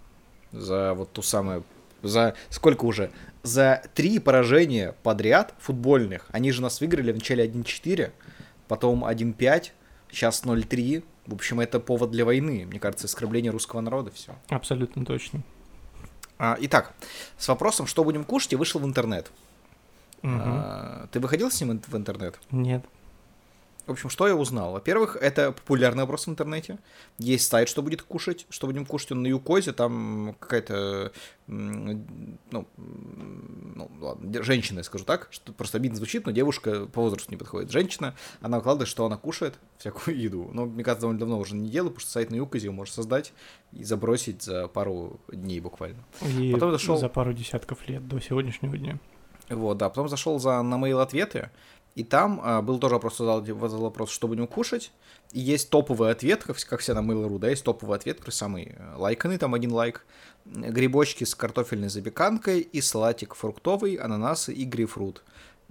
За 0.52 0.94
вот 0.94 1.12
ту 1.12 1.22
самую 1.22 1.64
за 2.04 2.34
сколько 2.50 2.84
уже? 2.84 3.10
За 3.42 3.82
три 3.94 4.18
поражения 4.18 4.94
подряд 5.02 5.54
футбольных. 5.58 6.26
Они 6.30 6.52
же 6.52 6.62
нас 6.62 6.80
выиграли 6.80 7.12
в 7.12 7.16
начале 7.16 7.46
1-4, 7.46 8.12
потом 8.68 9.04
1-5, 9.04 9.70
сейчас 10.10 10.44
0-3. 10.44 11.02
В 11.26 11.34
общем, 11.34 11.60
это 11.60 11.80
повод 11.80 12.10
для 12.10 12.24
войны. 12.24 12.66
Мне 12.66 12.78
кажется, 12.78 13.06
оскорбление 13.06 13.50
русского 13.50 13.80
народа 13.80 14.10
все. 14.10 14.34
Абсолютно 14.48 15.04
точно. 15.04 15.42
А, 16.38 16.56
итак, 16.60 16.92
с 17.38 17.48
вопросом, 17.48 17.86
что 17.86 18.04
будем 18.04 18.24
кушать, 18.24 18.52
я 18.52 18.58
вышел 18.58 18.80
в 18.80 18.84
интернет. 18.84 19.30
Угу. 20.22 20.32
А, 20.32 21.06
ты 21.10 21.20
выходил 21.20 21.50
с 21.50 21.60
ним 21.60 21.80
в 21.86 21.96
интернет? 21.96 22.38
Нет. 22.50 22.84
В 23.86 23.90
общем, 23.92 24.08
что 24.08 24.26
я 24.26 24.34
узнал? 24.34 24.72
Во-первых, 24.72 25.16
это 25.20 25.52
популярный 25.52 26.04
вопрос 26.04 26.26
в 26.26 26.30
интернете. 26.30 26.78
Есть 27.18 27.48
сайт, 27.48 27.68
что 27.68 27.82
будет 27.82 28.00
кушать, 28.02 28.46
что 28.48 28.66
будем 28.66 28.86
кушать, 28.86 29.12
он 29.12 29.22
на 29.22 29.26
Юкозе, 29.26 29.72
там 29.72 30.34
какая-то, 30.38 31.12
ну, 31.46 32.00
ну 32.78 33.90
ладно, 34.00 34.42
женщина, 34.42 34.78
я 34.78 34.84
скажу 34.84 35.04
так, 35.04 35.28
что 35.30 35.52
просто 35.52 35.76
обидно 35.76 35.98
звучит, 35.98 36.24
но 36.24 36.32
девушка 36.32 36.86
по 36.86 37.02
возрасту 37.02 37.30
не 37.30 37.36
подходит. 37.36 37.70
Женщина, 37.70 38.14
она 38.40 38.56
выкладывает, 38.56 38.88
что 38.88 39.04
она 39.04 39.18
кушает, 39.18 39.54
всякую 39.78 40.18
еду. 40.18 40.50
Но, 40.52 40.64
мне 40.64 40.82
кажется, 40.82 41.02
довольно 41.02 41.20
давно 41.20 41.38
уже 41.38 41.54
не 41.54 41.68
делаю, 41.68 41.90
потому 41.90 42.00
что 42.00 42.10
сайт 42.10 42.30
на 42.30 42.36
Юкозе 42.36 42.70
можешь 42.70 42.94
создать 42.94 43.34
и 43.72 43.84
забросить 43.84 44.42
за 44.42 44.66
пару 44.68 45.20
дней 45.28 45.60
буквально. 45.60 46.02
И 46.38 46.52
Потом 46.52 46.72
зашел... 46.72 46.96
за 46.96 47.10
пару 47.10 47.34
десятков 47.34 47.86
лет 47.86 48.08
до 48.08 48.18
сегодняшнего 48.18 48.78
дня. 48.78 48.98
Вот, 49.48 49.76
да. 49.76 49.88
Потом 49.88 50.08
зашел 50.08 50.38
за 50.38 50.62
на 50.62 50.76
mail 50.76 51.00
ответы, 51.02 51.50
и 51.94 52.02
там 52.02 52.40
а, 52.42 52.60
был 52.60 52.78
тоже 52.78 52.94
вопрос, 52.94 53.18
задал, 53.18 53.40
вопрос, 53.42 54.10
что 54.10 54.26
будем 54.26 54.46
кушать. 54.46 54.90
И 55.32 55.40
есть 55.40 55.70
топовый 55.70 56.10
ответ, 56.10 56.42
как, 56.42 56.56
как 56.58 56.80
все 56.80 56.92
на 56.92 56.98
Mail.ru, 56.98 57.38
да, 57.38 57.50
есть 57.50 57.64
топовый 57.64 57.96
ответ, 57.96 58.18
который 58.18 58.32
самый 58.32 58.74
э, 58.76 58.94
лайканный, 58.96 59.38
там 59.38 59.54
один 59.54 59.72
лайк. 59.72 60.04
Грибочки 60.44 61.24
с 61.24 61.34
картофельной 61.34 61.88
запеканкой 61.88 62.60
и 62.60 62.80
салатик 62.80 63.34
фруктовый, 63.34 63.94
ананасы 63.94 64.52
и 64.52 64.64
грейпфрут. 64.64 65.22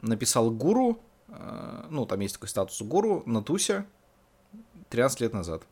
Написал 0.01 0.49
гуру, 0.49 0.99
э, 1.27 1.85
ну, 1.89 2.05
там 2.05 2.21
есть 2.21 2.35
такой 2.35 2.49
статус 2.49 2.81
гуру, 2.81 3.23
на 3.25 3.43
Тусе 3.43 3.85
13 4.89 5.21
лет 5.21 5.33
назад. 5.33 5.63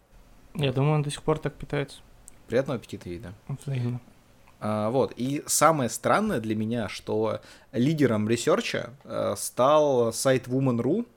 Я 0.53 0.73
думаю, 0.73 0.95
он 0.95 1.03
до 1.03 1.11
сих 1.11 1.23
пор 1.23 1.39
так 1.39 1.55
питается. 1.55 2.01
Приятного 2.47 2.77
аппетита 2.77 3.07
ей, 3.07 3.19
да. 3.19 3.33
Взаимно. 3.47 4.01
А, 4.61 4.91
вот. 4.91 5.13
И 5.17 5.43
самое 5.47 5.89
странное 5.89 6.39
для 6.39 6.55
меня, 6.55 6.87
что 6.87 7.41
лидером 7.71 8.29
research 8.29 8.84
а 8.84 8.91
э, 9.03 9.33
стал 9.35 10.13
сайт 10.13 10.47
Woman.ru, 10.47 11.07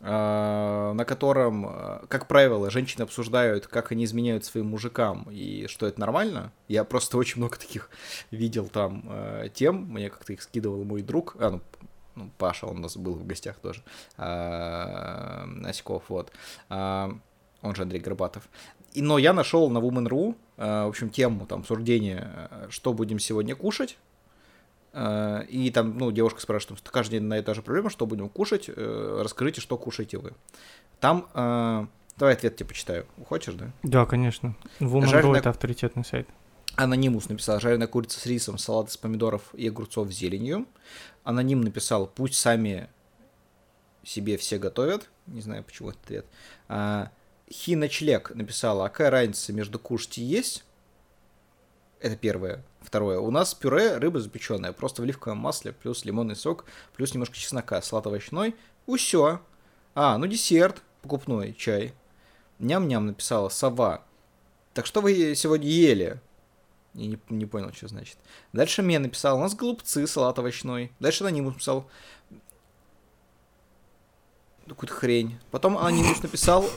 э, 0.00 0.92
на 0.92 1.04
котором, 1.04 1.66
э, 1.68 2.06
как 2.08 2.26
правило, 2.26 2.68
женщины 2.68 3.02
обсуждают, 3.02 3.68
как 3.68 3.92
они 3.92 4.04
изменяют 4.04 4.44
своим 4.44 4.66
мужикам 4.66 5.28
и 5.30 5.68
что 5.68 5.86
это 5.86 6.00
нормально. 6.00 6.52
Я 6.66 6.82
просто 6.82 7.16
очень 7.16 7.38
много 7.38 7.56
таких 7.56 7.88
видел 8.32 8.66
там 8.66 9.04
тем, 9.54 9.86
мне 9.92 10.10
как-то 10.10 10.32
их 10.32 10.42
скидывал 10.42 10.82
мой 10.84 11.02
друг, 11.02 11.36
а, 11.38 11.50
ну, 11.50 11.60
ну, 12.14 12.30
Паша, 12.38 12.66
он 12.66 12.78
у 12.78 12.80
нас 12.80 12.96
был 12.96 13.14
в 13.14 13.24
гостях 13.24 13.56
тоже, 13.56 13.82
а, 14.18 15.46
Оськов, 15.64 16.04
вот, 16.08 16.32
а, 16.68 17.16
он 17.62 17.74
же 17.74 17.82
Андрей 17.82 18.00
Горбатов. 18.00 18.48
И, 18.92 19.02
но 19.02 19.18
я 19.18 19.32
нашел 19.32 19.70
на 19.70 19.78
Woman.ru, 19.78 20.36
э, 20.56 20.84
в 20.84 20.88
общем, 20.88 21.10
тему 21.10 21.46
там 21.46 21.60
обсуждения, 21.60 22.48
э, 22.50 22.66
что 22.70 22.92
будем 22.92 23.18
сегодня 23.18 23.54
кушать. 23.54 23.96
Э, 24.92 25.44
и 25.48 25.70
там, 25.70 25.98
ну, 25.98 26.10
девушка 26.12 26.40
спрашивает, 26.40 26.78
что 26.78 26.90
каждый 26.90 27.18
день 27.18 27.28
на 27.28 27.42
та 27.42 27.54
же 27.54 27.62
проблема, 27.62 27.90
что 27.90 28.06
будем 28.06 28.28
кушать, 28.28 28.68
расскажите, 28.68 29.60
что 29.60 29.76
кушаете 29.76 30.18
вы. 30.18 30.34
Там, 31.00 31.26
давай 32.16 32.34
ответ 32.34 32.56
тебе 32.56 32.68
почитаю. 32.68 33.06
Хочешь, 33.28 33.54
да? 33.54 33.72
Да, 33.82 34.06
конечно. 34.06 34.54
Woman.ru 34.80 35.06
Жареная... 35.06 35.40
это 35.40 35.50
авторитетный 35.50 36.04
сайт. 36.04 36.28
Анонимус 36.76 37.28
написал 37.28 37.60
жареная 37.60 37.86
курица 37.86 38.18
с 38.18 38.26
рисом, 38.26 38.56
салат 38.56 38.88
из 38.88 38.96
помидоров 38.96 39.54
и 39.54 39.68
огурцов 39.68 40.10
с 40.10 40.16
зеленью. 40.16 40.66
Аноним 41.22 41.60
написал 41.60 42.06
пусть 42.06 42.34
сами 42.34 42.88
себе 44.02 44.36
все 44.36 44.58
готовят. 44.58 45.10
Не 45.26 45.40
знаю, 45.40 45.64
почему 45.64 45.90
этот 45.90 46.02
ответ. 46.04 46.26
А, 46.68 47.10
Хиночлег 47.52 48.34
написала, 48.34 48.86
а 48.86 48.88
какая 48.88 49.10
разница 49.10 49.52
между 49.52 49.78
кушать 49.78 50.18
и 50.18 50.22
есть? 50.22 50.64
Это 52.00 52.16
первое. 52.16 52.64
Второе. 52.80 53.20
У 53.20 53.30
нас 53.30 53.54
пюре 53.54 53.98
рыба 53.98 54.20
запеченная, 54.20 54.72
просто 54.72 55.02
в 55.02 55.04
оливковом 55.04 55.38
масле, 55.38 55.72
плюс 55.72 56.04
лимонный 56.04 56.34
сок, 56.34 56.64
плюс 56.96 57.14
немножко 57.14 57.36
чеснока, 57.36 57.80
салат 57.82 58.06
овощной. 58.06 58.56
Усё. 58.86 59.40
А, 59.94 60.18
ну 60.18 60.26
десерт 60.26 60.82
покупной, 61.02 61.52
чай. 61.52 61.94
Ням-ням 62.58 63.06
написала 63.06 63.48
сова. 63.50 64.02
Так 64.72 64.86
что 64.86 65.00
вы 65.00 65.34
сегодня 65.36 65.68
ели? 65.68 66.20
Я 66.94 67.06
не, 67.06 67.18
не 67.28 67.46
понял, 67.46 67.72
что 67.72 67.88
значит. 67.88 68.16
Дальше 68.52 68.82
мне 68.82 68.98
написал, 68.98 69.36
у 69.36 69.40
нас 69.40 69.54
голубцы, 69.54 70.06
салат 70.06 70.38
овощной. 70.38 70.92
Дальше 71.00 71.24
Анонимус 71.24 71.54
написал 71.54 71.88
какую-то 74.66 74.94
хрень. 74.94 75.38
Потом 75.50 75.76
Анонимус 75.76 76.22
написал 76.22 76.68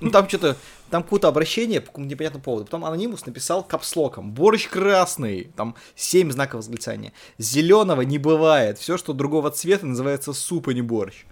ну 0.00 0.10
там 0.10 0.28
что-то, 0.28 0.56
там 0.90 1.02
какое-то 1.02 1.28
обращение 1.28 1.80
по 1.80 1.88
какому-то 1.88 2.10
непонятному 2.10 2.42
поводу. 2.44 2.64
Потом 2.66 2.84
Анонимус 2.84 3.26
написал 3.26 3.64
капслоком. 3.64 4.32
Борщ 4.32 4.68
красный. 4.68 5.50
Там 5.56 5.74
7 5.96 6.30
знаков 6.30 6.58
восклицания. 6.58 7.12
Зеленого 7.38 8.02
не 8.02 8.18
бывает. 8.18 8.78
Все, 8.78 8.96
что 8.96 9.12
другого 9.12 9.50
цвета, 9.50 9.86
называется 9.86 10.32
суп, 10.32 10.68
а 10.68 10.72
не 10.72 10.82
борщ. 10.82 11.24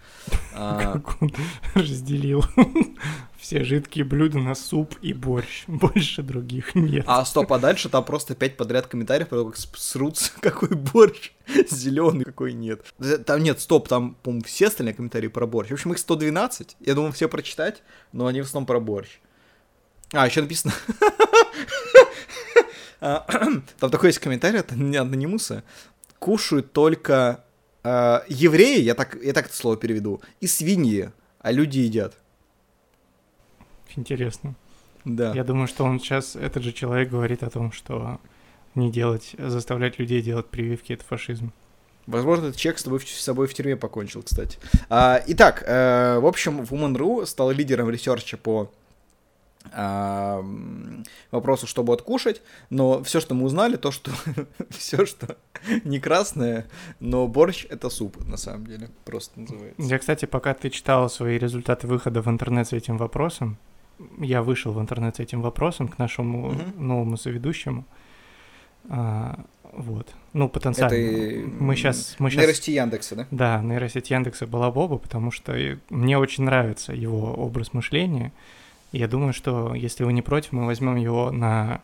А, 0.54 0.92
как 0.92 1.22
он 1.22 1.32
разделил 1.74 2.44
все 3.42 3.64
жидкие 3.64 4.04
блюда 4.04 4.38
на 4.38 4.54
суп 4.54 4.94
и 5.02 5.12
борщ. 5.12 5.64
Больше 5.66 6.22
других 6.22 6.76
нет. 6.76 7.04
А 7.08 7.24
стоп, 7.24 7.52
а 7.52 7.58
дальше 7.58 7.88
там 7.88 8.04
просто 8.04 8.36
пять 8.36 8.56
подряд 8.56 8.86
комментариев 8.86 9.28
про 9.28 9.38
то, 9.38 9.46
как 9.46 9.56
срутся, 9.56 10.30
какой 10.40 10.68
борщ 10.68 11.32
зеленый, 11.70 12.24
какой 12.24 12.52
нет. 12.52 12.86
Там 13.26 13.42
нет, 13.42 13.60
стоп, 13.60 13.88
там, 13.88 14.14
по-моему, 14.22 14.44
все 14.44 14.68
остальные 14.68 14.94
комментарии 14.94 15.26
про 15.26 15.46
борщ. 15.46 15.70
В 15.70 15.74
общем, 15.74 15.92
их 15.92 15.98
112. 15.98 16.76
Я 16.78 16.94
думал 16.94 17.10
все 17.10 17.28
прочитать, 17.28 17.82
но 18.12 18.26
они 18.26 18.40
в 18.42 18.44
основном 18.44 18.66
про 18.66 18.78
борщ. 18.78 19.18
А, 20.12 20.26
еще 20.26 20.40
написано... 20.40 20.72
А, 23.04 23.26
там 23.80 23.90
такой 23.90 24.10
есть 24.10 24.20
комментарий 24.20 24.60
от 24.60 24.70
анонимуса. 24.70 25.64
Кушают 26.20 26.72
только 26.72 27.44
э, 27.82 28.20
евреи, 28.28 28.80
я 28.80 28.94
так, 28.94 29.18
я 29.20 29.32
так 29.32 29.46
это 29.46 29.56
слово 29.56 29.76
переведу, 29.76 30.22
и 30.38 30.46
свиньи, 30.46 31.10
а 31.40 31.50
люди 31.50 31.80
едят. 31.80 32.21
Интересно. 33.96 34.54
Да. 35.04 35.32
Я 35.34 35.44
думаю, 35.44 35.66
что 35.66 35.84
он 35.84 35.98
сейчас, 35.98 36.36
этот 36.36 36.62
же 36.62 36.72
человек 36.72 37.10
говорит 37.10 37.42
о 37.42 37.50
том, 37.50 37.72
что 37.72 38.20
не 38.74 38.90
делать, 38.90 39.34
заставлять 39.38 39.98
людей 39.98 40.22
делать 40.22 40.46
прививки— 40.46 40.92
это 40.94 41.04
фашизм. 41.04 41.52
Возможно, 42.06 42.46
этот 42.46 42.56
человек 42.56 42.78
с 42.78 42.82
тобой 42.82 43.00
с 43.00 43.20
собой 43.20 43.46
в 43.46 43.54
тюрьме 43.54 43.76
покончил, 43.76 44.22
кстати. 44.22 44.58
А, 44.88 45.22
итак, 45.26 45.62
э, 45.66 46.18
в 46.18 46.26
общем, 46.26 46.62
Woman.ru 46.62 47.26
стал 47.26 47.50
лидером 47.52 47.90
research 47.90 48.31
а 48.31 48.36
по 48.36 48.72
а, 49.70 50.44
вопросу, 51.30 51.66
что 51.68 51.84
будет 51.84 52.02
кушать, 52.02 52.42
но 52.70 53.02
все, 53.04 53.20
что 53.20 53.34
мы 53.34 53.44
узнали, 53.44 53.76
то, 53.76 53.92
что 53.92 54.10
все, 54.70 55.06
что 55.06 55.36
не 55.84 56.00
красное, 56.00 56.66
но 56.98 57.28
борщ 57.28 57.66
это 57.70 57.88
суп, 57.88 58.16
на 58.26 58.36
самом 58.36 58.66
деле, 58.66 58.90
просто 59.04 59.38
называется. 59.38 59.82
Я, 59.82 59.98
кстати, 59.98 60.24
пока 60.24 60.54
ты 60.54 60.70
читал 60.70 61.08
свои 61.08 61.38
результаты 61.38 61.86
выхода 61.86 62.20
в 62.20 62.28
интернет 62.28 62.66
с 62.68 62.72
этим 62.72 62.96
вопросом, 62.96 63.58
я 64.18 64.42
вышел 64.42 64.72
в 64.72 64.80
интернет 64.80 65.16
с 65.16 65.20
этим 65.20 65.42
вопросом 65.42 65.88
к 65.88 65.98
нашему 65.98 66.48
угу. 66.48 66.62
новому 66.76 67.16
соведущему. 67.16 67.84
А, 68.88 69.44
вот. 69.72 70.14
Ну, 70.32 70.48
потенциально. 70.48 70.94
Это 70.94 71.48
мы 71.60 71.76
сейчас, 71.76 72.16
мы 72.18 72.30
сейчас... 72.30 72.40
Нейросеть 72.40 72.68
Яндекса, 72.68 73.16
да? 73.16 73.26
Да, 73.30 73.60
нейросеть 73.62 74.10
Яндекса 74.10 74.46
была 74.46 74.70
Боба, 74.70 74.98
потому 74.98 75.30
что 75.30 75.56
мне 75.88 76.18
очень 76.18 76.44
нравится 76.44 76.92
его 76.92 77.34
образ 77.34 77.72
мышления. 77.72 78.32
Я 78.92 79.08
думаю, 79.08 79.32
что 79.32 79.74
если 79.74 80.04
вы 80.04 80.12
не 80.12 80.22
против, 80.22 80.52
мы 80.52 80.66
возьмем 80.66 80.96
его 80.96 81.30
на 81.30 81.80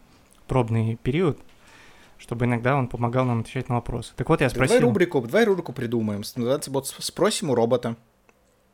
пробный 0.47 0.97
период, 0.97 1.39
чтобы 2.19 2.45
иногда 2.45 2.77
он 2.77 2.89
помогал 2.89 3.25
нам 3.25 3.41
отвечать 3.41 3.69
на 3.69 3.77
вопросы. 3.77 4.13
Так 4.17 4.29
вот, 4.29 4.41
я 4.41 4.51
спросил... 4.51 4.77
Давай 4.77 4.89
рубрику, 4.89 5.21
давай 5.23 5.45
рубрику 5.45 5.73
придумаем. 5.73 6.23
Называется 6.37 6.71
вот 6.71 6.87
«Спросим 6.87 7.51
у 7.51 7.55
робота». 7.55 7.97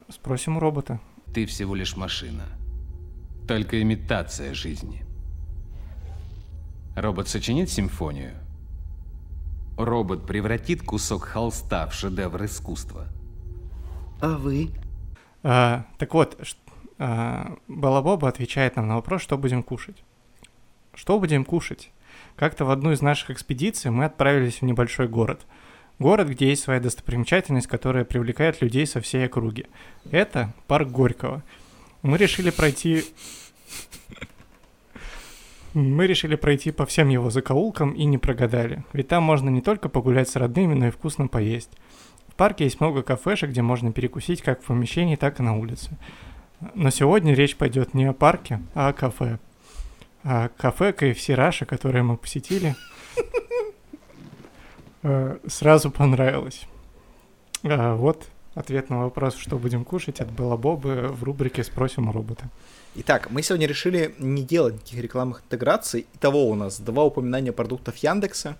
Спросим 0.08 0.56
у 0.56 0.60
робота. 0.60 1.00
Ты 1.32 1.46
всего 1.46 1.74
лишь 1.74 1.96
машина. 1.96 2.44
Только 3.46 3.82
имитация 3.82 4.54
жизни. 4.54 5.04
Робот 6.96 7.28
сочинит 7.28 7.70
симфонию. 7.70 8.32
Робот 9.76 10.26
превратит 10.26 10.82
кусок 10.82 11.24
холста 11.24 11.86
в 11.86 11.94
шедевр 11.94 12.44
искусства. 12.44 13.08
А 14.20 14.38
вы? 14.38 14.70
А, 15.42 15.86
так 15.98 16.14
вот, 16.14 16.38
а, 16.98 17.56
Балабоба 17.68 18.28
отвечает 18.28 18.76
нам 18.76 18.88
на 18.88 18.94
вопрос, 18.96 19.20
что 19.22 19.36
будем 19.36 19.62
кушать. 19.62 20.02
Что 20.94 21.18
будем 21.18 21.44
кушать? 21.44 21.90
Как-то 22.36 22.64
в 22.64 22.70
одну 22.70 22.92
из 22.92 23.02
наших 23.02 23.30
экспедиций 23.30 23.90
мы 23.90 24.04
отправились 24.04 24.60
в 24.60 24.64
небольшой 24.64 25.08
город. 25.08 25.46
Город, 25.98 26.28
где 26.28 26.48
есть 26.48 26.62
своя 26.62 26.80
достопримечательность, 26.80 27.66
которая 27.66 28.04
привлекает 28.04 28.62
людей 28.62 28.86
со 28.86 29.00
всей 29.00 29.26
округи. 29.26 29.66
Это 30.10 30.52
парк 30.66 30.88
Горького. 30.88 31.42
Мы 32.04 32.18
решили 32.18 32.50
пройти... 32.50 33.02
Мы 35.72 36.06
решили 36.06 36.36
пройти 36.36 36.70
по 36.70 36.84
всем 36.84 37.08
его 37.08 37.30
закоулкам 37.30 37.92
и 37.92 38.04
не 38.04 38.18
прогадали. 38.18 38.84
Ведь 38.92 39.08
там 39.08 39.22
можно 39.22 39.48
не 39.48 39.62
только 39.62 39.88
погулять 39.88 40.28
с 40.28 40.36
родными, 40.36 40.74
но 40.74 40.88
и 40.88 40.90
вкусно 40.90 41.28
поесть. 41.28 41.70
В 42.28 42.34
парке 42.34 42.64
есть 42.64 42.78
много 42.78 43.02
кафешек, 43.02 43.50
где 43.50 43.62
можно 43.62 43.90
перекусить 43.90 44.42
как 44.42 44.62
в 44.62 44.66
помещении, 44.66 45.16
так 45.16 45.40
и 45.40 45.42
на 45.42 45.56
улице. 45.58 45.96
Но 46.74 46.90
сегодня 46.90 47.32
речь 47.32 47.56
пойдет 47.56 47.94
не 47.94 48.04
о 48.04 48.12
парке, 48.12 48.60
а 48.74 48.88
о 48.88 48.92
кафе. 48.92 49.38
А 50.24 50.50
кафе 50.50 50.90
KFC 50.90 51.34
Раша, 51.34 51.64
которое 51.64 52.02
мы 52.02 52.18
посетили, 52.18 52.76
э, 55.02 55.38
сразу 55.46 55.90
понравилось. 55.90 56.66
А, 57.62 57.96
вот 57.96 58.28
ответ 58.54 58.90
на 58.90 59.00
вопрос, 59.00 59.36
что 59.36 59.58
будем 59.58 59.84
кушать 59.84 60.20
от 60.20 60.30
Белла 60.30 60.56
Бобы 60.56 61.08
в 61.08 61.24
рубрике 61.24 61.64
«Спросим 61.64 62.08
у 62.08 62.12
робота». 62.12 62.48
Итак, 62.96 63.30
мы 63.30 63.42
сегодня 63.42 63.66
решили 63.66 64.14
не 64.18 64.42
делать 64.42 64.74
никаких 64.74 65.00
рекламных 65.00 65.42
интеграций. 65.42 66.06
Итого 66.14 66.48
у 66.48 66.54
нас 66.54 66.80
два 66.80 67.04
упоминания 67.04 67.52
продуктов 67.52 67.96
Яндекса, 67.96 68.56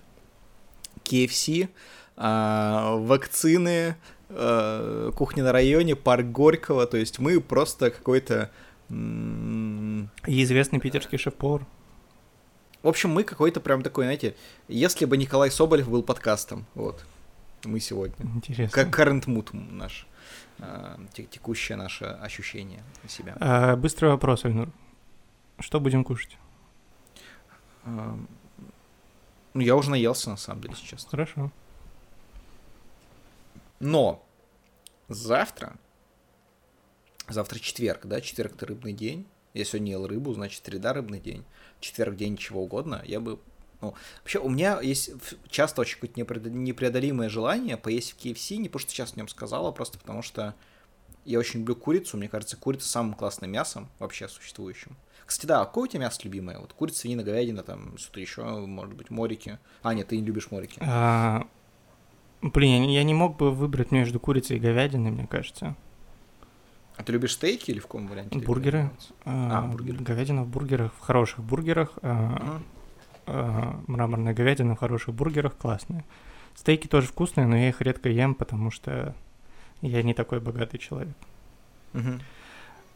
KFC, 1.03 1.69
а, 2.17 2.95
вакцины, 2.97 3.95
э, 4.29 5.11
кухня 5.15 5.43
на 5.43 5.51
районе, 5.51 5.95
парк 5.95 6.25
Горького, 6.25 6.85
то 6.85 6.97
есть 6.97 7.19
мы 7.19 7.39
просто 7.39 7.91
какой-то... 7.91 8.51
И 8.89 10.43
известный 10.43 10.79
питерский 10.79 11.17
шеф-повар. 11.17 11.65
В 12.83 12.87
общем, 12.87 13.09
мы 13.09 13.23
какой-то 13.23 13.59
прям 13.59 13.81
такой, 13.81 14.05
знаете, 14.05 14.35
если 14.67 15.05
бы 15.05 15.17
Николай 15.17 15.49
Соболев 15.49 15.89
был 15.89 16.03
подкастом, 16.03 16.67
вот, 16.75 17.03
мы 17.67 17.79
сегодня. 17.79 18.25
Интересно. 18.35 18.83
Как 18.83 18.97
current 18.97 19.25
mood 19.25 19.53
наш, 19.53 20.07
э, 20.59 20.97
текущее 21.13 21.77
наше 21.77 22.05
ощущение 22.05 22.83
себя. 23.07 23.35
А, 23.39 23.75
быстрый 23.75 24.09
вопрос, 24.09 24.45
Альнур. 24.45 24.69
Что 25.59 25.79
будем 25.79 26.03
кушать? 26.03 26.37
А, 27.83 28.17
ну, 29.53 29.61
я 29.61 29.75
уже 29.75 29.89
наелся, 29.89 30.29
на 30.29 30.37
самом 30.37 30.61
деле, 30.61 30.75
сейчас. 30.75 31.05
Хорошо. 31.05 31.51
Но 33.79 34.25
завтра, 35.07 35.75
завтра 37.27 37.59
четверг, 37.59 38.05
да, 38.05 38.21
четверг 38.21 38.55
это 38.55 38.65
рыбный 38.65 38.93
день. 38.93 39.25
Я 39.53 39.63
сегодня 39.63 39.91
ел 39.93 40.07
рыбу, 40.07 40.33
значит, 40.33 40.65
среда 40.65 40.93
рыбный 40.93 41.19
день. 41.19 41.45
Четверг 41.79 42.15
день 42.15 42.35
чего 42.35 42.63
угодно. 42.63 43.01
Я 43.05 43.19
бы 43.19 43.39
ну, 43.81 43.93
вообще, 44.21 44.39
у 44.39 44.49
меня 44.49 44.79
есть 44.81 45.11
часто 45.49 45.81
очень 45.81 45.99
какое-то 45.99 46.49
непреодолимое 46.49 47.29
желание 47.29 47.77
поесть 47.77 48.13
в 48.13 48.17
KFC, 48.17 48.57
не 48.57 48.69
потому 48.69 48.81
что 48.81 48.91
сейчас 48.91 49.13
о 49.13 49.17
нем 49.17 49.27
сказала, 49.27 49.69
а 49.69 49.71
просто 49.71 49.97
потому 49.99 50.21
что 50.21 50.55
я 51.25 51.39
очень 51.39 51.59
люблю 51.59 51.75
курицу. 51.75 52.17
Мне 52.17 52.29
кажется, 52.29 52.57
курица 52.57 52.87
самым 52.87 53.13
классным 53.13 53.51
мясом 53.51 53.89
вообще 53.99 54.27
существующим. 54.27 54.95
Кстати, 55.25 55.47
да, 55.47 55.61
а 55.61 55.65
какое 55.65 55.85
у 55.85 55.87
тебя 55.87 56.01
мясо 56.01 56.21
любимое? 56.23 56.59
Вот 56.59 56.73
курица, 56.73 56.99
свинина, 56.99 57.23
говядина, 57.23 57.63
там 57.63 57.97
что-то 57.97 58.19
еще, 58.19 58.43
может 58.43 58.93
быть, 58.93 59.09
морики. 59.09 59.57
А, 59.81 59.93
нет, 59.93 60.07
ты 60.07 60.17
не 60.17 60.23
любишь 60.23 60.51
морики. 60.51 60.77
А, 60.81 61.47
Блин, 62.53 62.83
я 62.83 63.03
не 63.03 63.15
мог 63.15 63.37
бы 63.37 63.51
выбрать 63.51 63.91
между 63.91 64.19
курицей 64.19 64.57
и 64.57 64.59
говядиной, 64.59 65.09
мне 65.09 65.25
кажется. 65.25 65.75
А 66.95 67.03
ты 67.03 67.11
любишь 67.11 67.33
стейки 67.33 67.71
или 67.71 67.79
в 67.79 67.83
каком 67.83 68.07
варианте? 68.07 68.37
Бургеры. 68.37 68.91
А, 69.25 69.59
а, 69.59 69.61
бургеры. 69.67 69.97
Говядина 69.97 70.43
в 70.43 70.47
бургерах, 70.47 70.93
в 70.93 70.99
хороших 70.99 71.39
бургерах. 71.39 71.93
А, 72.03 72.61
а, 73.25 73.81
мраморная 73.87 74.33
говядина 74.33 74.75
в 74.75 74.79
хороших 74.79 75.13
бургерах 75.13 75.57
классная. 75.57 76.03
Стейки 76.55 76.87
тоже 76.87 77.07
вкусные, 77.07 77.47
но 77.47 77.57
я 77.57 77.69
их 77.69 77.81
редко 77.81 78.09
ем, 78.09 78.35
потому 78.35 78.71
что 78.71 79.13
я 79.81 80.03
не 80.03 80.13
такой 80.13 80.39
богатый 80.39 80.77
человек. 80.77 81.15
Угу. 81.93 82.19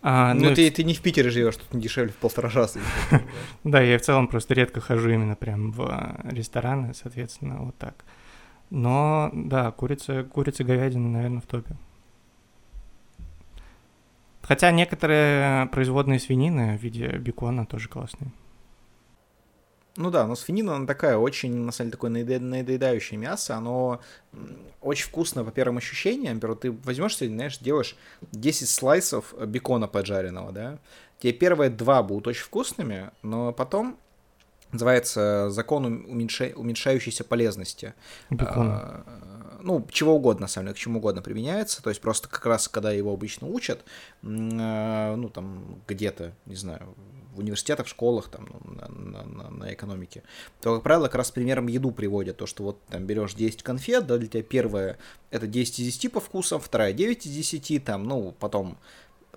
А, 0.01 0.33
ну, 0.33 0.49
ну 0.49 0.55
ты, 0.55 0.71
ты 0.71 0.83
не 0.83 0.93
в 0.93 1.01
Питере 1.01 1.29
живешь, 1.29 1.57
тут 1.57 1.73
не 1.73 1.81
дешевле 1.81 2.11
в 2.11 2.15
полтора 2.15 2.49
раза. 2.49 2.79
Да, 3.63 3.81
я 3.81 3.97
в 3.97 4.01
целом 4.01 4.27
просто 4.27 4.53
редко 4.53 4.79
хожу 4.79 5.09
именно 5.09 5.35
прям 5.35 5.71
в 5.71 5.81
а, 5.81 6.21
рестораны, 6.23 6.93
соответственно, 6.93 7.57
вот 7.63 7.77
так. 7.77 8.05
Но, 8.69 9.29
да, 9.33 9.71
курица, 9.71 10.23
курица 10.23 10.63
говядина, 10.63 11.09
наверное, 11.09 11.41
в 11.41 11.45
топе. 11.45 11.75
Хотя 14.41 14.71
некоторые 14.71 15.67
производные 15.67 16.19
свинины 16.19 16.77
в 16.77 16.81
виде 16.81 17.07
бекона 17.17 17.65
тоже 17.65 17.89
классные. 17.89 18.31
Ну 19.95 20.11
да, 20.11 20.27
но 20.27 20.35
свинина, 20.35 20.75
она 20.75 20.85
такая 20.85 21.17
очень, 21.17 21.53
на 21.53 21.71
самом 21.71 21.89
деле, 21.89 21.91
такое 21.91 22.39
надоедающее 22.39 23.17
мясо, 23.17 23.55
оно 23.55 23.99
очень 24.81 25.05
вкусно 25.07 25.43
по 25.43 25.51
первым 25.51 25.77
ощущениям. 25.77 26.35
Например, 26.35 26.55
ты 26.55 26.71
возьмешь, 26.71 27.17
знаешь, 27.17 27.57
делаешь 27.57 27.97
10 28.31 28.69
слайсов 28.69 29.33
бекона 29.45 29.87
поджаренного, 29.87 30.51
да, 30.51 30.79
тебе 31.19 31.33
первые 31.33 31.69
два 31.69 32.01
будут 32.03 32.27
очень 32.27 32.43
вкусными, 32.43 33.11
но 33.23 33.51
потом 33.51 33.97
называется 34.71 35.49
закон 35.49 35.85
уменьша... 35.85 36.53
уменьшающейся 36.55 37.23
полезности. 37.23 37.93
Бекона. 38.29 39.03
А, 39.05 39.59
ну, 39.61 39.85
чего 39.91 40.15
угодно, 40.15 40.41
на 40.41 40.47
самом 40.47 40.67
деле, 40.67 40.75
к 40.75 40.79
чему 40.79 40.99
угодно 40.99 41.21
применяется. 41.21 41.81
То 41.83 41.89
есть 41.89 42.01
просто 42.01 42.29
как 42.29 42.45
раз, 42.45 42.67
когда 42.67 42.91
его 42.91 43.11
обычно 43.11 43.47
учат, 43.47 43.83
а, 44.23 45.15
ну, 45.15 45.29
там, 45.29 45.81
где-то, 45.87 46.33
не 46.45 46.55
знаю, 46.55 46.95
в 47.33 47.39
университетах, 47.39 47.85
в 47.85 47.89
школах, 47.89 48.29
там, 48.29 48.47
ну, 48.49 48.73
на, 48.73 49.23
на, 49.23 49.49
на 49.49 49.73
экономике, 49.73 50.23
то, 50.61 50.75
как 50.75 50.83
правило, 50.83 51.05
как 51.05 51.15
раз 51.15 51.31
примером 51.31 51.67
еду 51.67 51.91
приводят. 51.91 52.37
То, 52.37 52.45
что 52.45 52.63
вот 52.63 52.81
там 52.85 53.05
берешь 53.05 53.33
10 53.33 53.63
конфет, 53.63 54.07
да, 54.07 54.17
для 54.17 54.27
тебя 54.27 54.43
первая 54.43 54.97
это 55.31 55.47
10 55.47 55.79
из 55.79 55.85
10 55.93 56.11
по 56.11 56.19
вкусам, 56.19 56.59
вторая 56.59 56.93
9 56.93 57.25
из 57.25 57.31
10, 57.31 57.83
там, 57.83 58.05
ну, 58.05 58.35
потом, 58.39 58.77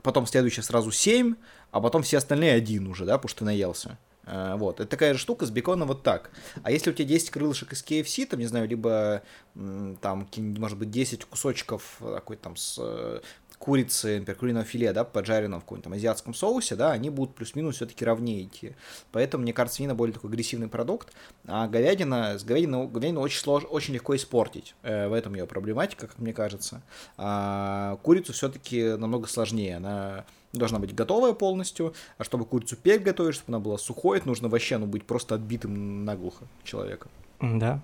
потом 0.02 0.26
следующая 0.26 0.62
сразу 0.62 0.90
7, 0.90 1.34
а 1.70 1.80
потом 1.80 2.02
все 2.02 2.18
остальные 2.18 2.54
один 2.54 2.86
уже, 2.86 3.04
да, 3.04 3.18
потому 3.18 3.28
что 3.28 3.40
ты 3.40 3.44
наелся. 3.46 3.98
А, 4.24 4.56
вот, 4.56 4.78
это 4.80 4.88
такая 4.88 5.14
же 5.14 5.20
штука 5.20 5.46
с 5.46 5.50
беконом 5.50 5.88
вот 5.88 6.02
так. 6.02 6.30
А 6.62 6.70
если 6.70 6.90
у 6.90 6.92
тебя 6.92 7.08
10 7.08 7.30
крылышек 7.30 7.72
из 7.72 7.82
KFC, 7.82 8.26
там, 8.26 8.40
не 8.40 8.46
знаю, 8.46 8.68
либо 8.68 9.22
там, 9.54 10.28
может 10.36 10.78
быть, 10.78 10.90
10 10.90 11.24
кусочков 11.24 11.96
такой 12.00 12.36
там 12.36 12.56
с 12.56 13.20
курицы, 13.62 14.18
например, 14.18 14.38
куриного 14.38 14.64
филе, 14.64 14.92
да, 14.92 15.04
поджаренного 15.04 15.60
в 15.60 15.62
каком-то 15.62 15.88
азиатском 15.88 16.34
соусе, 16.34 16.74
да, 16.74 16.90
они 16.90 17.10
будут 17.10 17.36
плюс-минус 17.36 17.76
все-таки 17.76 18.04
ровнее 18.04 18.42
идти. 18.42 18.74
Поэтому, 19.12 19.42
мне 19.42 19.52
кажется, 19.52 19.76
свинина 19.76 19.94
более 19.94 20.12
такой 20.12 20.30
агрессивный 20.30 20.66
продукт, 20.66 21.12
а 21.46 21.68
говядина, 21.68 22.40
с 22.40 22.42
говядиной, 22.42 22.88
говядину 22.88 23.20
очень, 23.20 23.38
слож, 23.38 23.62
очень 23.70 23.94
легко 23.94 24.16
испортить. 24.16 24.74
Э, 24.82 25.06
в 25.06 25.12
этом 25.12 25.36
ее 25.36 25.46
проблематика, 25.46 26.08
как 26.08 26.18
мне 26.18 26.32
кажется. 26.32 26.82
А 27.16 27.98
курицу 28.02 28.32
все-таки 28.32 28.96
намного 28.96 29.28
сложнее. 29.28 29.76
Она 29.76 30.24
должна 30.52 30.80
быть 30.80 30.92
готовая 30.92 31.32
полностью, 31.32 31.94
а 32.18 32.24
чтобы 32.24 32.46
курицу 32.46 32.74
переготовить, 32.74 33.36
чтобы 33.36 33.56
она 33.56 33.60
была 33.60 33.78
сухой, 33.78 34.18
это 34.18 34.26
нужно 34.26 34.48
вообще 34.48 34.76
ну, 34.78 34.86
быть 34.86 35.04
просто 35.04 35.36
отбитым 35.36 36.04
наглухо 36.04 36.46
человеком. 36.64 37.12
Да. 37.40 37.80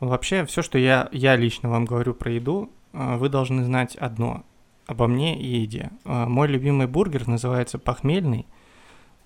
Вообще, 0.00 0.46
все, 0.46 0.62
что 0.62 0.78
я, 0.78 1.10
я 1.12 1.36
лично 1.36 1.68
вам 1.68 1.84
говорю 1.84 2.14
про 2.14 2.32
еду, 2.32 2.70
э, 2.94 3.16
вы 3.18 3.28
должны 3.28 3.62
знать 3.62 3.94
одно 3.96 4.42
обо 4.90 5.06
мне 5.06 5.40
и 5.40 5.60
еде. 5.60 5.90
А, 6.04 6.26
мой 6.26 6.48
любимый 6.48 6.88
бургер 6.88 7.28
называется 7.28 7.78
похмельный, 7.78 8.46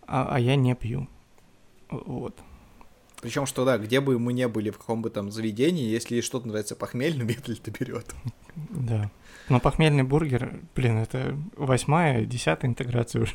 а, 0.06 0.28
а 0.30 0.38
я 0.38 0.56
не 0.56 0.74
пью. 0.74 1.08
Вот. 1.90 2.38
Причем, 3.22 3.46
что 3.46 3.64
да, 3.64 3.78
где 3.78 4.02
бы 4.02 4.18
мы 4.18 4.34
не 4.34 4.46
были, 4.46 4.68
в 4.68 4.76
каком 4.76 5.00
бы 5.00 5.08
там 5.08 5.30
заведении, 5.30 5.88
если 5.88 6.20
что-то 6.20 6.48
нравится 6.48 6.76
похмельным, 6.76 7.28
это 7.48 7.70
берет. 7.70 8.14
Да. 8.54 9.10
Но 9.48 9.58
похмельный 9.58 10.02
бургер, 10.02 10.60
блин, 10.74 10.98
это 10.98 11.34
восьмая, 11.56 12.26
десятая 12.26 12.66
интеграция 12.68 13.22
уже. 13.22 13.34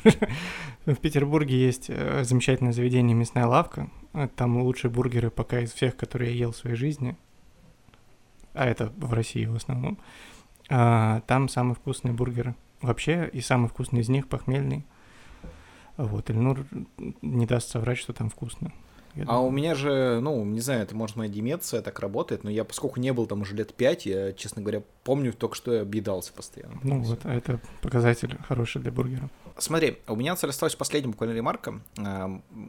в 0.86 0.96
Петербурге 0.96 1.60
есть 1.60 1.86
э, 1.88 2.22
замечательное 2.22 2.72
заведение 2.72 3.16
«Мясная 3.16 3.46
лавка». 3.46 3.90
Там 4.36 4.62
лучшие 4.62 4.92
бургеры 4.92 5.30
пока 5.30 5.60
из 5.60 5.72
всех, 5.72 5.96
которые 5.96 6.32
я 6.32 6.38
ел 6.38 6.52
в 6.52 6.56
своей 6.56 6.76
жизни. 6.76 7.16
А 8.54 8.66
это 8.66 8.92
в 8.96 9.12
России 9.12 9.46
в 9.46 9.56
основном. 9.56 9.98
А, 10.70 11.20
там 11.26 11.48
самый 11.48 11.74
вкусный 11.74 12.12
бургер 12.12 12.54
вообще, 12.80 13.28
и 13.32 13.40
самый 13.40 13.68
вкусный 13.68 14.00
из 14.00 14.08
них 14.08 14.28
похмельный. 14.28 14.86
Вот, 15.96 16.30
Ильнур 16.30 16.64
не 17.20 17.46
даст 17.46 17.68
соврать, 17.68 17.98
что 17.98 18.12
там 18.12 18.30
вкусно. 18.30 18.72
Я 19.14 19.24
а 19.24 19.26
думаю. 19.26 19.42
у 19.46 19.50
меня 19.50 19.74
же, 19.74 20.20
ну, 20.22 20.44
не 20.44 20.60
знаю, 20.60 20.82
это 20.82 20.94
может 20.94 21.16
моя 21.16 21.30
деменция 21.30 21.82
так 21.82 21.98
работает, 21.98 22.44
но 22.44 22.50
я, 22.50 22.64
поскольку 22.64 23.00
не 23.00 23.12
был 23.12 23.26
там 23.26 23.42
уже 23.42 23.56
лет 23.56 23.74
пять, 23.74 24.06
я, 24.06 24.32
честно 24.32 24.62
говоря, 24.62 24.82
помню 25.02 25.32
только, 25.32 25.56
что 25.56 25.74
я 25.74 25.82
объедался 25.82 26.32
постоянно. 26.32 26.78
Ну 26.82 27.02
вот, 27.02 27.20
а 27.24 27.34
это 27.34 27.60
показатель 27.82 28.38
хороший 28.46 28.80
для 28.80 28.92
бургера. 28.92 29.28
Смотри, 29.58 29.98
у 30.06 30.16
меня 30.16 30.32
осталась 30.32 30.76
последняя 30.76 31.10
буквально 31.10 31.34
ремарка. 31.34 31.80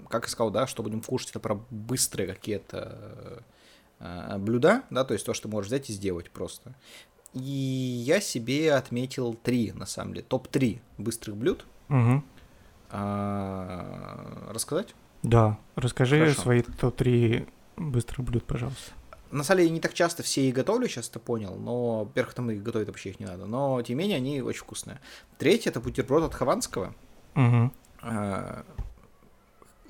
Как 0.10 0.24
я 0.24 0.30
сказал, 0.30 0.50
да, 0.50 0.68
что 0.68 0.84
будем 0.84 1.02
кушать, 1.02 1.30
это 1.30 1.40
про 1.40 1.56
быстрые 1.70 2.28
какие-то 2.28 3.44
э, 4.00 4.38
блюда, 4.40 4.84
да, 4.90 5.06
то 5.06 5.14
есть 5.14 5.26
то, 5.26 5.34
что 5.34 5.48
можешь 5.48 5.68
взять 5.68 5.90
и 5.90 5.94
сделать 5.94 6.32
просто. 6.32 6.74
И 7.34 7.40
я 7.40 8.20
себе 8.20 8.74
отметил 8.74 9.34
три, 9.34 9.72
на 9.72 9.86
самом 9.86 10.14
деле, 10.14 10.26
топ-3 10.28 10.80
быстрых 10.98 11.38
блюд. 11.38 11.66
Угу. 11.90 12.24
А, 12.90 14.50
рассказать? 14.54 14.94
Да, 15.24 15.58
расскажи 15.76 16.20
Хорошо. 16.20 16.42
свои 16.42 16.62
топ-3 16.62 17.48
быстрых 17.78 18.28
блюд, 18.28 18.44
пожалуйста. 18.44 18.92
На 19.32 19.44
самом 19.44 19.60
деле, 19.60 19.70
я 19.70 19.76
не 19.76 19.80
так 19.80 19.94
часто 19.94 20.24
все 20.24 20.48
их 20.48 20.54
готовлю, 20.54 20.90
сейчас 20.90 21.10
это 21.10 21.20
понял, 21.20 21.56
но, 21.56 22.04
во-первых, 22.04 22.34
там 22.34 22.52
их 22.52 22.62
готовить 22.62 22.88
вообще 22.88 23.12
их 23.12 23.20
не 23.22 23.26
надо, 23.26 23.46
но, 23.46 23.82
тем 23.82 23.98
не 23.98 24.04
менее, 24.04 24.18
они 24.18 24.42
очень 24.42 24.62
вкусные. 24.62 25.00
Третье— 25.38 25.70
это 25.72 25.80
бутерброд 25.80 26.24
от 26.24 26.34
Хованского. 26.34 26.94
Угу 27.36 27.72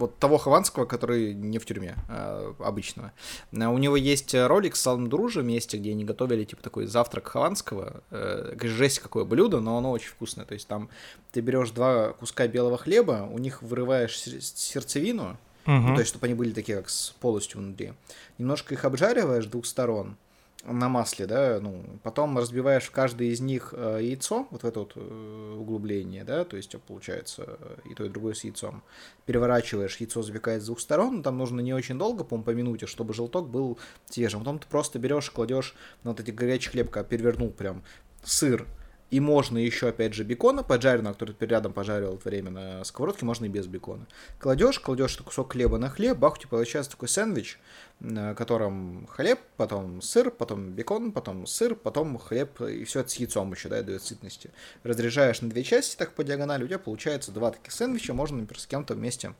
вот 0.02 0.18
того 0.18 0.38
Хованского, 0.38 0.86
который 0.86 1.34
не 1.34 1.60
в 1.60 1.66
тюрьме 1.66 1.96
а, 2.10 2.54
обычного. 2.60 3.12
А 3.58 3.70
у 3.70 3.78
него 3.78 3.96
есть 3.96 4.36
ролик 4.36 4.76
с 4.76 4.82
Салом 4.82 5.10
Дружем, 5.10 5.48
месте, 5.48 5.78
где 5.78 5.92
они 5.92 6.04
готовили 6.04 6.44
типа 6.44 6.62
такой 6.62 6.86
завтрак 6.88 7.28
Хованского. 7.28 8.04
Э, 8.12 8.56
жесть 8.64 9.00
какое 9.00 9.26
блюдо, 9.26 9.60
но 9.60 9.78
оно 9.78 9.92
очень 9.92 10.10
вкусное. 10.10 10.46
То 10.46 10.54
есть 10.54 10.68
там 10.68 10.90
ты 11.32 11.42
берешь 11.42 11.72
два 11.72 12.14
куска 12.14 12.48
белого 12.48 12.78
хлеба, 12.78 13.28
у 13.32 13.38
них 13.38 13.62
вырываешь 13.62 14.18
сердцевину, 14.18 15.38
угу. 15.66 15.72
ну, 15.72 15.96
то 15.96 16.02
есть 16.02 16.10
чтобы 16.10 16.26
они 16.26 16.36
были 16.36 16.52
такие 16.52 16.78
как 16.78 16.90
с 16.90 17.16
полостью 17.20 17.60
внутри. 17.60 17.94
Немножко 18.38 18.74
их 18.74 18.86
обжариваешь 18.86 19.46
с 19.46 19.48
двух 19.48 19.66
сторон 19.66 20.18
на 20.64 20.90
масле, 20.90 21.26
да, 21.26 21.60
ну, 21.62 21.84
потом 22.04 22.38
разбиваешь 22.38 22.86
в 22.86 22.92
каждый 22.92 23.30
из 23.30 23.42
них 23.42 23.74
э, 23.76 24.00
яйцо, 24.02 24.48
вот 24.52 24.64
в 24.64 24.66
это 24.66 24.80
вот 24.82 24.94
э, 24.96 25.56
углубление, 25.58 26.24
да, 26.24 26.46
то 26.46 26.58
есть 26.58 26.76
получается 26.88 27.58
э, 27.60 27.78
и 27.90 27.96
то, 27.96 28.06
и 28.06 28.10
другое 28.10 28.34
с 28.34 28.44
яйцом. 28.44 28.84
Переворачиваешь, 29.26 29.98
яйцо 29.98 30.22
запекает 30.22 30.62
с 30.62 30.66
двух 30.66 30.80
сторон, 30.80 31.24
там 31.24 31.38
нужно 31.38 31.62
не 31.62 31.74
очень 31.74 31.98
долго, 31.98 32.24
по 32.24 32.38
по 32.38 32.52
минуте, 32.52 32.86
чтобы 32.86 33.14
желток 33.14 33.50
был 33.50 33.80
свежим. 34.06 34.42
Потом 34.42 34.60
ты 34.60 34.68
просто 34.68 35.00
берешь, 35.00 35.30
кладешь 35.32 35.76
на 36.04 36.12
вот 36.12 36.20
эти 36.20 36.32
горячий 36.32 36.70
хлеб, 36.70 36.92
перевернул 37.08 37.50
прям 37.50 37.84
сыр, 38.24 38.68
и 39.12 39.20
можно 39.20 39.58
еще, 39.58 39.90
опять 39.90 40.14
же, 40.14 40.24
бекона 40.24 40.64
поджаренного, 40.64 41.14
который 41.14 41.34
ты 41.34 41.46
рядом 41.46 41.74
пожарил 41.74 42.16
это 42.16 42.30
время 42.30 42.50
на 42.50 42.84
сковородке, 42.86 43.26
можно 43.26 43.46
и 43.46 43.50
без 43.50 43.68
бекона. 43.68 44.08
Кладешь, 44.40 44.80
кладешь 44.80 45.18
кусок 45.18 45.52
хлеба 45.52 45.78
на 45.78 45.90
хлеб, 45.90 46.18
бах, 46.18 46.36
у 46.36 46.38
тебя 46.38 46.50
получается 46.50 46.92
такой 46.92 47.10
сэндвич, 47.10 47.60
на 48.00 48.34
котором 48.36 49.08
хлеб, 49.08 49.40
потом 49.58 50.02
сыр, 50.02 50.32
потом 50.32 50.72
бекон, 50.72 51.12
потом 51.12 51.46
сыр, 51.46 51.76
потом 51.76 52.18
хлеб, 52.18 52.62
и 52.62 52.86
все 52.86 53.02
это 53.02 53.10
с 53.10 53.16
яйцом 53.16 53.52
еще, 53.52 53.68
да, 53.68 53.82
дает 53.84 54.02
сытности. 54.02 54.52
Разряжаешь 54.84 55.42
на 55.42 55.50
две 55.50 55.64
части 55.64 55.98
так 55.98 56.14
по 56.14 56.24
диагонали, 56.24 56.64
у 56.64 56.68
тебя 56.68 56.80
получается 56.80 57.34
два 57.34 57.52
таких 57.52 57.74
сэндвича, 57.74 58.14
можно, 58.14 58.38
например, 58.38 58.62
с 58.62 58.66
кем-то 58.66 58.94
вместе 58.94 59.34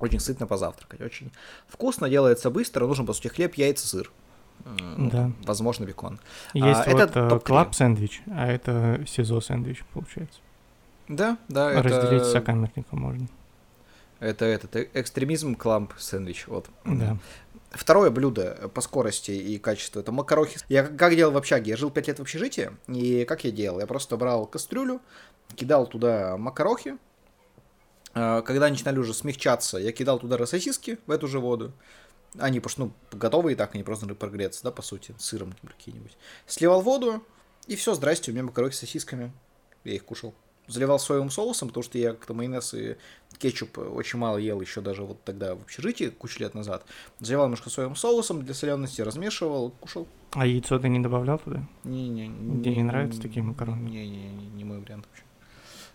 очень 0.00 0.20
сытно 0.20 0.46
позавтракать, 0.46 1.00
очень 1.00 1.32
вкусно, 1.66 2.10
делается 2.10 2.50
быстро, 2.50 2.86
нужен, 2.86 3.06
по 3.06 3.14
сути, 3.14 3.28
хлеб, 3.28 3.54
яйца, 3.54 3.88
сыр. 3.88 4.12
Ну, 4.64 5.10
да. 5.10 5.32
Возможно, 5.44 5.84
бекон. 5.84 6.20
Есть 6.54 6.86
а, 6.86 6.90
вот 6.90 7.00
это 7.00 7.38
клаб 7.40 7.74
сэндвич, 7.74 8.22
а 8.26 8.46
это 8.46 9.04
СИЗО 9.06 9.40
сэндвич, 9.40 9.84
получается. 9.92 10.40
Да, 11.08 11.38
да. 11.48 11.82
Разделить 11.82 12.22
это... 12.22 12.30
сокамерника 12.30 12.94
можно. 12.96 13.28
Это 14.20 14.44
этот 14.44 14.76
э, 14.76 14.88
экстремизм 14.94 15.56
кламп 15.56 15.94
сэндвич, 15.98 16.46
вот. 16.46 16.68
Да. 16.84 17.18
Второе 17.72 18.10
блюдо 18.10 18.70
по 18.72 18.80
скорости 18.80 19.32
и 19.32 19.58
качеству 19.58 20.00
это 20.00 20.12
макарохи. 20.12 20.58
Я 20.68 20.84
как 20.84 21.16
делал 21.16 21.32
в 21.32 21.36
общаге? 21.36 21.70
Я 21.70 21.76
жил 21.76 21.90
5 21.90 22.08
лет 22.08 22.18
в 22.18 22.22
общежитии, 22.22 22.70
и 22.86 23.24
как 23.24 23.44
я 23.44 23.50
делал? 23.50 23.80
Я 23.80 23.86
просто 23.86 24.16
брал 24.16 24.46
кастрюлю, 24.46 25.00
кидал 25.56 25.86
туда 25.86 26.36
макарохи. 26.36 26.98
А, 28.14 28.42
когда 28.42 28.68
начинали 28.68 28.98
уже 28.98 29.14
смягчаться, 29.14 29.78
я 29.78 29.90
кидал 29.90 30.18
туда 30.18 30.44
сосиски 30.46 30.98
в 31.06 31.10
эту 31.10 31.26
же 31.26 31.40
воду. 31.40 31.72
Они 32.38 32.60
просто, 32.60 32.82
ну, 32.82 32.92
готовые 33.12 33.54
и 33.54 33.56
так, 33.56 33.74
они 33.74 33.84
просто 33.84 34.06
прогреться, 34.14 34.62
да, 34.64 34.70
по 34.70 34.82
сути, 34.82 35.14
сыром 35.18 35.54
какие-нибудь. 35.66 36.16
Сливал 36.46 36.80
воду, 36.80 37.22
и 37.66 37.76
все, 37.76 37.94
здрасте, 37.94 38.30
у 38.30 38.34
меня 38.34 38.44
макарони 38.44 38.72
с 38.72 38.78
сосисками. 38.78 39.32
Я 39.84 39.94
их 39.94 40.04
кушал. 40.04 40.34
Заливал 40.68 40.98
соевым 40.98 41.30
соусом, 41.30 41.68
потому 41.68 41.82
что 41.82 41.98
я 41.98 42.12
как-то 42.12 42.34
майонез 42.34 42.72
и 42.74 42.96
кетчуп 43.38 43.78
очень 43.78 44.18
мало 44.18 44.36
ел 44.36 44.60
еще 44.60 44.80
даже 44.80 45.02
вот 45.02 45.22
тогда 45.24 45.56
в 45.56 45.62
общежитии, 45.62 46.06
кучу 46.06 46.40
лет 46.40 46.54
назад. 46.54 46.84
Заливал 47.18 47.46
немножко 47.46 47.68
соевым 47.68 47.96
соусом 47.96 48.44
для 48.44 48.54
солености, 48.54 49.02
размешивал, 49.02 49.70
кушал. 49.70 50.06
А 50.32 50.46
яйцо 50.46 50.78
ты 50.78 50.88
не 50.88 51.00
добавлял 51.00 51.38
туда? 51.38 51.66
Не-не. 51.84 52.28
Тебе 52.62 52.76
не 52.76 52.84
нравятся 52.84 53.20
такие 53.20 53.42
макароны? 53.42 53.88
Не-не, 53.88 54.30
не 54.30 54.64
мой 54.64 54.78
вариант 54.78 55.06
вообще. 55.08 55.24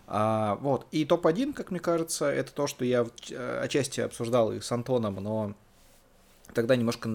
А, 0.06 0.56
вот. 0.56 0.86
И 0.90 1.04
топ-1, 1.04 1.54
как 1.54 1.70
мне 1.70 1.80
кажется, 1.80 2.26
это 2.26 2.52
то, 2.52 2.66
что 2.66 2.84
я 2.84 3.06
э, 3.30 3.60
отчасти 3.62 4.00
обсуждал 4.00 4.52
и 4.52 4.60
с 4.60 4.70
Антоном, 4.70 5.16
но 5.16 5.54
тогда 6.54 6.76
немножко 6.76 7.08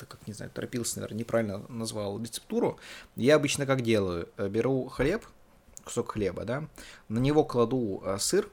как-то, 0.00 0.16
как 0.16 0.26
не 0.26 0.32
знаю, 0.32 0.50
торопился, 0.50 0.96
наверное, 0.96 1.18
неправильно 1.18 1.62
назвал 1.68 2.20
рецептуру. 2.20 2.78
Я 3.16 3.36
обычно 3.36 3.66
как 3.66 3.82
делаю? 3.82 4.28
Э, 4.36 4.48
беру 4.48 4.88
хлеб, 4.88 5.24
кусок 5.84 6.12
хлеба, 6.12 6.44
да, 6.44 6.64
на 7.08 7.18
него 7.18 7.44
кладу 7.44 8.02
э, 8.04 8.18
сыр, 8.18 8.48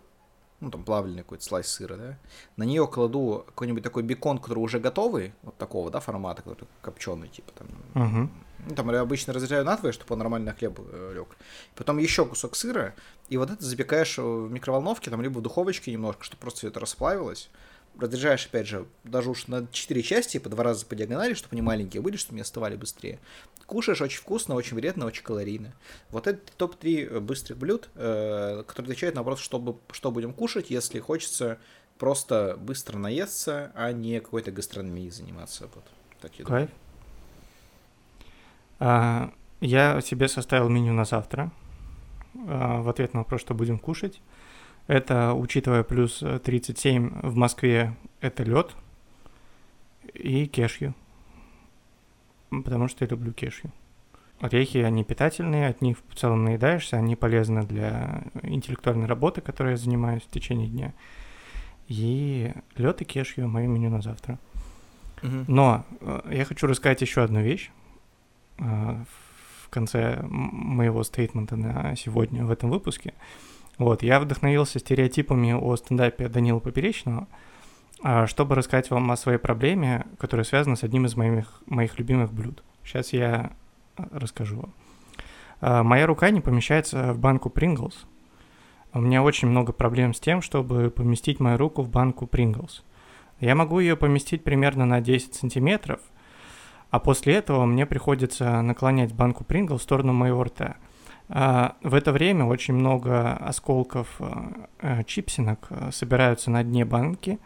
ну, 0.60 0.72
там, 0.72 0.84
плавленый 0.84 1.22
какой-то 1.22 1.44
слайс 1.44 1.68
сыра, 1.68 1.96
да, 1.96 2.18
на 2.56 2.64
нее 2.64 2.88
кладу 2.88 3.44
какой-нибудь 3.48 3.84
такой 3.84 4.04
бекон, 4.04 4.40
который 4.40 4.60
уже 4.60 4.80
готовый, 4.80 5.34
вот 5.44 5.56
такого, 5.58 5.92
да, 5.92 6.00
формата, 6.00 6.42
который 6.42 6.68
копченый, 6.82 7.30
типа, 7.30 7.52
там, 7.54 7.68
Угу. 7.96 8.30
ну, 8.70 8.76
там 8.76 8.92
я 8.92 9.02
обычно 9.02 9.34
разрезаю 9.34 9.66
надвое, 9.66 9.92
чтобы 9.92 10.14
он 10.14 10.20
нормально 10.20 10.52
на 10.52 10.58
хлеб 10.58 10.80
э, 10.80 11.14
лег. 11.16 11.38
Потом 11.76 11.98
еще 12.00 12.26
кусок 12.26 12.56
сыра, 12.56 12.96
и 13.30 13.38
вот 13.38 13.52
это 13.52 13.64
запекаешь 13.64 14.18
в 14.18 14.50
микроволновке, 14.50 15.12
там, 15.12 15.22
либо 15.22 15.40
в 15.40 15.42
духовочке 15.42 15.92
немножко, 15.92 16.24
чтобы 16.24 16.42
просто 16.42 16.60
все 16.60 16.68
это 16.70 16.80
расплавилось. 16.80 17.50
Разрезаешь, 18.00 18.45
опять 18.45 18.68
же, 18.68 18.86
даже 19.04 19.30
уж 19.30 19.48
на 19.48 19.68
4 19.72 20.04
части, 20.04 20.38
по 20.38 20.50
два 20.50 20.64
раза 20.64 20.86
по 20.86 20.95
диагонали, 20.95 21.34
чтобы 21.34 21.54
они 21.54 21.62
маленькие 21.62 22.02
были, 22.02 22.16
чтобы 22.16 22.36
они 22.36 22.41
остывали 22.41 22.76
быстрее. 22.76 23.20
Кушаешь 23.66 24.02
очень 24.02 24.20
вкусно, 24.20 24.56
очень 24.56 24.76
вредно, 24.78 25.06
очень 25.06 25.24
калорийно. 25.24 25.74
Вот 26.10 26.28
это 26.28 26.39
топ-3 26.58 27.20
быстрых 27.20 27.58
блюд, 27.58 27.89
э, 27.95 28.64
которые 28.66 28.91
отвечают 28.91 29.16
на 29.16 29.22
вопрос, 29.22 29.39
что, 29.39 29.60
бы- 29.60 29.78
что 29.91 30.12
будем 30.12 30.32
кушать, 30.34 30.70
если 30.70 31.00
хочется 31.00 31.58
просто 31.98 32.58
быстро 32.60 32.98
наесться, 32.98 33.72
а 33.76 33.91
не 33.91 34.20
какой-то 34.20 34.52
гастрономией 34.52 35.10
заниматься. 35.10 35.70
Вот. 35.74 35.84
Так 36.22 36.38
я. 36.39 36.45
Кайф. 36.45 36.70
А, 38.80 39.32
я 39.60 40.00
себе 40.02 40.28
составил 40.28 40.70
меню 40.70 40.93
на 40.93 41.06
завтра. 41.06 41.52
А, 42.48 42.82
в 42.82 42.89
ответ 42.89 43.14
на 43.14 43.22
вопрос, 43.22 43.41
что 43.41 43.54
будем 43.54 43.80
кушать. 43.80 44.22
Это, 44.88 45.34
учитывая 45.34 45.84
плюс 45.84 46.24
э, 46.24 46.40
37 46.40 47.22
в 47.22 47.36
Москве, 47.36 47.96
это 48.22 48.44
лед 48.44 48.76
и 50.14 50.48
кешью. 50.48 50.94
Потому 52.50 52.88
что 52.88 53.04
я 53.04 53.10
люблю 53.10 53.34
кешью. 53.34 53.72
Орехи, 54.40 54.78
они 54.78 55.04
питательные, 55.04 55.68
от 55.68 55.82
них 55.82 55.98
в 56.10 56.16
целом 56.16 56.46
наедаешься, 56.46 56.98
они 56.98 57.16
полезны 57.16 57.64
для 57.64 58.24
интеллектуальной 58.44 59.08
работы, 59.08 59.42
которой 59.42 59.72
я 59.72 59.78
занимаюсь 59.78 60.24
в 60.24 60.30
течение 60.30 60.68
дня. 60.68 60.94
И 61.88 62.54
лед 62.76 63.02
и 63.02 63.06
кешью 63.06 63.50
мое 63.50 63.68
меню 63.68 63.90
на 63.90 64.02
завтра. 64.02 64.40
Но 65.48 65.86
э, 66.00 66.22
я 66.32 66.46
хочу 66.46 66.68
рассказать 66.68 67.02
еще 67.02 67.24
одну 67.24 67.42
вещь 67.42 67.72
э, 68.60 68.64
в 68.64 69.70
конце 69.70 70.22
моего 70.22 71.04
стейтмента 71.04 71.56
на 71.56 71.96
сегодня 71.96 72.46
в 72.46 72.52
этом 72.52 72.70
выпуске. 72.70 73.14
Вот, 73.78 74.01
я 74.01 74.19
вдохновился 74.19 74.80
стереотипами 74.80 75.53
о 75.53 75.75
стендапе 75.75 76.28
Данила 76.30 76.59
Поперечного, 76.59 77.28
а, 78.03 78.28
чтобы 78.28 78.55
рассказать 78.55 78.89
вам 78.89 79.11
о 79.11 79.17
своей 79.17 79.38
проблеме, 79.38 80.05
которая 80.17 80.43
связана 80.43 80.75
с 80.75 80.84
одним 80.84 81.05
из 81.05 81.15
моих, 81.15 81.61
моих 81.65 81.97
любимых 81.99 82.34
блюд. 82.34 82.63
Сейчас 82.84 83.13
я 83.13 83.51
э, 83.97 84.03
расскажу 84.11 84.57
вам. 84.57 84.73
А, 85.61 85.84
Моя 85.84 86.07
рука 86.07 86.30
не 86.32 86.41
помещается 86.41 87.13
в 87.13 87.19
банку 87.19 87.49
Pringles. 87.49 87.95
У 88.93 88.99
меня 88.99 89.21
очень 89.21 89.47
много 89.47 89.73
проблем 89.73 90.13
с 90.13 90.19
тем, 90.19 90.41
чтобы 90.41 90.89
поместить 90.89 91.39
мою 91.39 91.57
руку 91.57 91.84
в 91.84 91.89
банку 91.89 92.25
Pringles. 92.25 92.82
Я 93.39 93.53
могу 93.53 93.80
ее 93.80 93.95
поместить 93.95 94.43
примерно 94.43 94.86
на 94.86 95.01
10 95.01 95.36
сантиметров, 95.36 95.99
а 96.89 96.99
после 96.99 97.36
этого 97.36 97.65
мне 97.65 97.86
приходится 97.86 98.61
наклонять 98.61 99.13
банку 99.13 99.43
Прингл 99.43 99.78
в 99.78 99.84
сторону 99.84 100.13
моего 100.13 100.43
рта. 100.43 100.78
А, 101.30 101.75
В 101.82 101.93
это 101.93 102.11
время 102.11 102.45
очень 102.45 102.73
много 102.73 103.34
осколков 103.34 104.15
э, 104.19 104.25
э, 104.80 105.03
чипсинок 105.03 105.67
э, 105.69 105.91
собираются 105.91 106.49
на 106.51 106.63
дне 106.63 106.86
банки, 106.86 107.39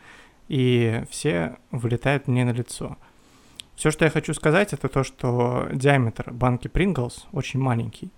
и 0.47 1.03
все 1.09 1.57
вылетают 1.71 2.27
мне 2.27 2.45
на 2.45 2.51
лицо. 2.51 2.97
Все, 3.75 3.89
что 3.89 4.05
я 4.05 4.11
хочу 4.11 4.33
сказать, 4.33 4.73
это 4.73 4.87
то, 4.87 5.03
что 5.03 5.67
диаметр 5.73 6.31
банки 6.31 6.67
Pringles 6.67 7.23
очень 7.31 7.59
маленький. 7.59 8.11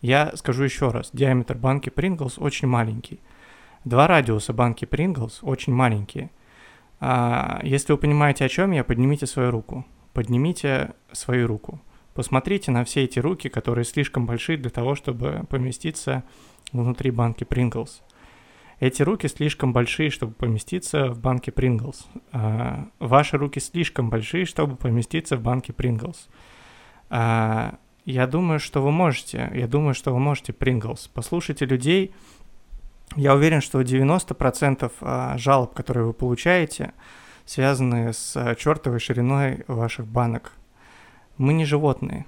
Я 0.00 0.32
скажу 0.36 0.62
еще 0.62 0.90
раз, 0.90 1.10
диаметр 1.12 1.56
банки 1.56 1.88
Pringles 1.88 2.34
очень 2.38 2.68
маленький. 2.68 3.18
Два 3.84 4.06
радиуса 4.06 4.52
банки 4.52 4.84
Pringles 4.84 5.38
очень 5.42 5.72
маленькие. 5.72 6.30
А, 7.00 7.60
если 7.64 7.92
вы 7.92 7.98
понимаете, 7.98 8.44
о 8.44 8.48
чем 8.48 8.70
я, 8.70 8.84
поднимите 8.84 9.26
свою 9.26 9.50
руку. 9.50 9.84
Поднимите 10.12 10.94
свою 11.10 11.48
руку. 11.48 11.80
Посмотрите 12.18 12.72
на 12.72 12.82
все 12.82 13.04
эти 13.04 13.20
руки, 13.20 13.48
которые 13.48 13.84
слишком 13.84 14.26
большие 14.26 14.58
для 14.58 14.70
того, 14.70 14.96
чтобы 14.96 15.46
поместиться 15.48 16.24
внутри 16.72 17.12
банки 17.12 17.44
Pringles. 17.44 18.02
Эти 18.80 19.02
руки 19.02 19.28
слишком 19.28 19.72
большие, 19.72 20.10
чтобы 20.10 20.32
поместиться 20.32 21.10
в 21.12 21.20
банке 21.20 21.52
Pringles. 21.52 22.06
А, 22.32 22.88
ваши 22.98 23.36
руки 23.36 23.60
слишком 23.60 24.10
большие, 24.10 24.46
чтобы 24.46 24.74
поместиться 24.74 25.36
в 25.36 25.42
банке 25.42 25.72
Pringles. 25.72 26.16
А, 27.08 27.76
я 28.04 28.26
думаю, 28.26 28.58
что 28.58 28.82
вы 28.82 28.90
можете. 28.90 29.52
Я 29.54 29.68
думаю, 29.68 29.94
что 29.94 30.12
вы 30.12 30.18
можете 30.18 30.50
Pringles. 30.50 31.08
Послушайте 31.14 31.66
людей. 31.66 32.12
Я 33.14 33.36
уверен, 33.36 33.60
что 33.60 33.80
90% 33.80 34.90
а, 35.02 35.38
жалоб, 35.38 35.72
которые 35.72 36.06
вы 36.06 36.14
получаете, 36.14 36.94
связаны 37.44 38.12
с 38.12 38.56
чертовой 38.58 38.98
шириной 38.98 39.62
ваших 39.68 40.08
банок. 40.08 40.57
Мы 41.38 41.52
не 41.54 41.64
животные. 41.64 42.26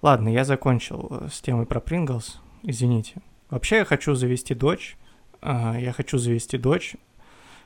Ладно, 0.00 0.28
я 0.28 0.44
закончил 0.44 1.06
э, 1.10 1.28
с 1.30 1.40
темой 1.40 1.66
про 1.66 1.80
Pringles. 1.80 2.36
Извините. 2.62 3.22
Вообще 3.50 3.76
я 3.76 3.84
хочу 3.84 4.14
завести 4.14 4.54
дочь. 4.54 4.96
а, 5.40 5.76
Я 5.78 5.92
хочу 5.92 6.18
завести 6.18 6.58
дочь, 6.58 6.96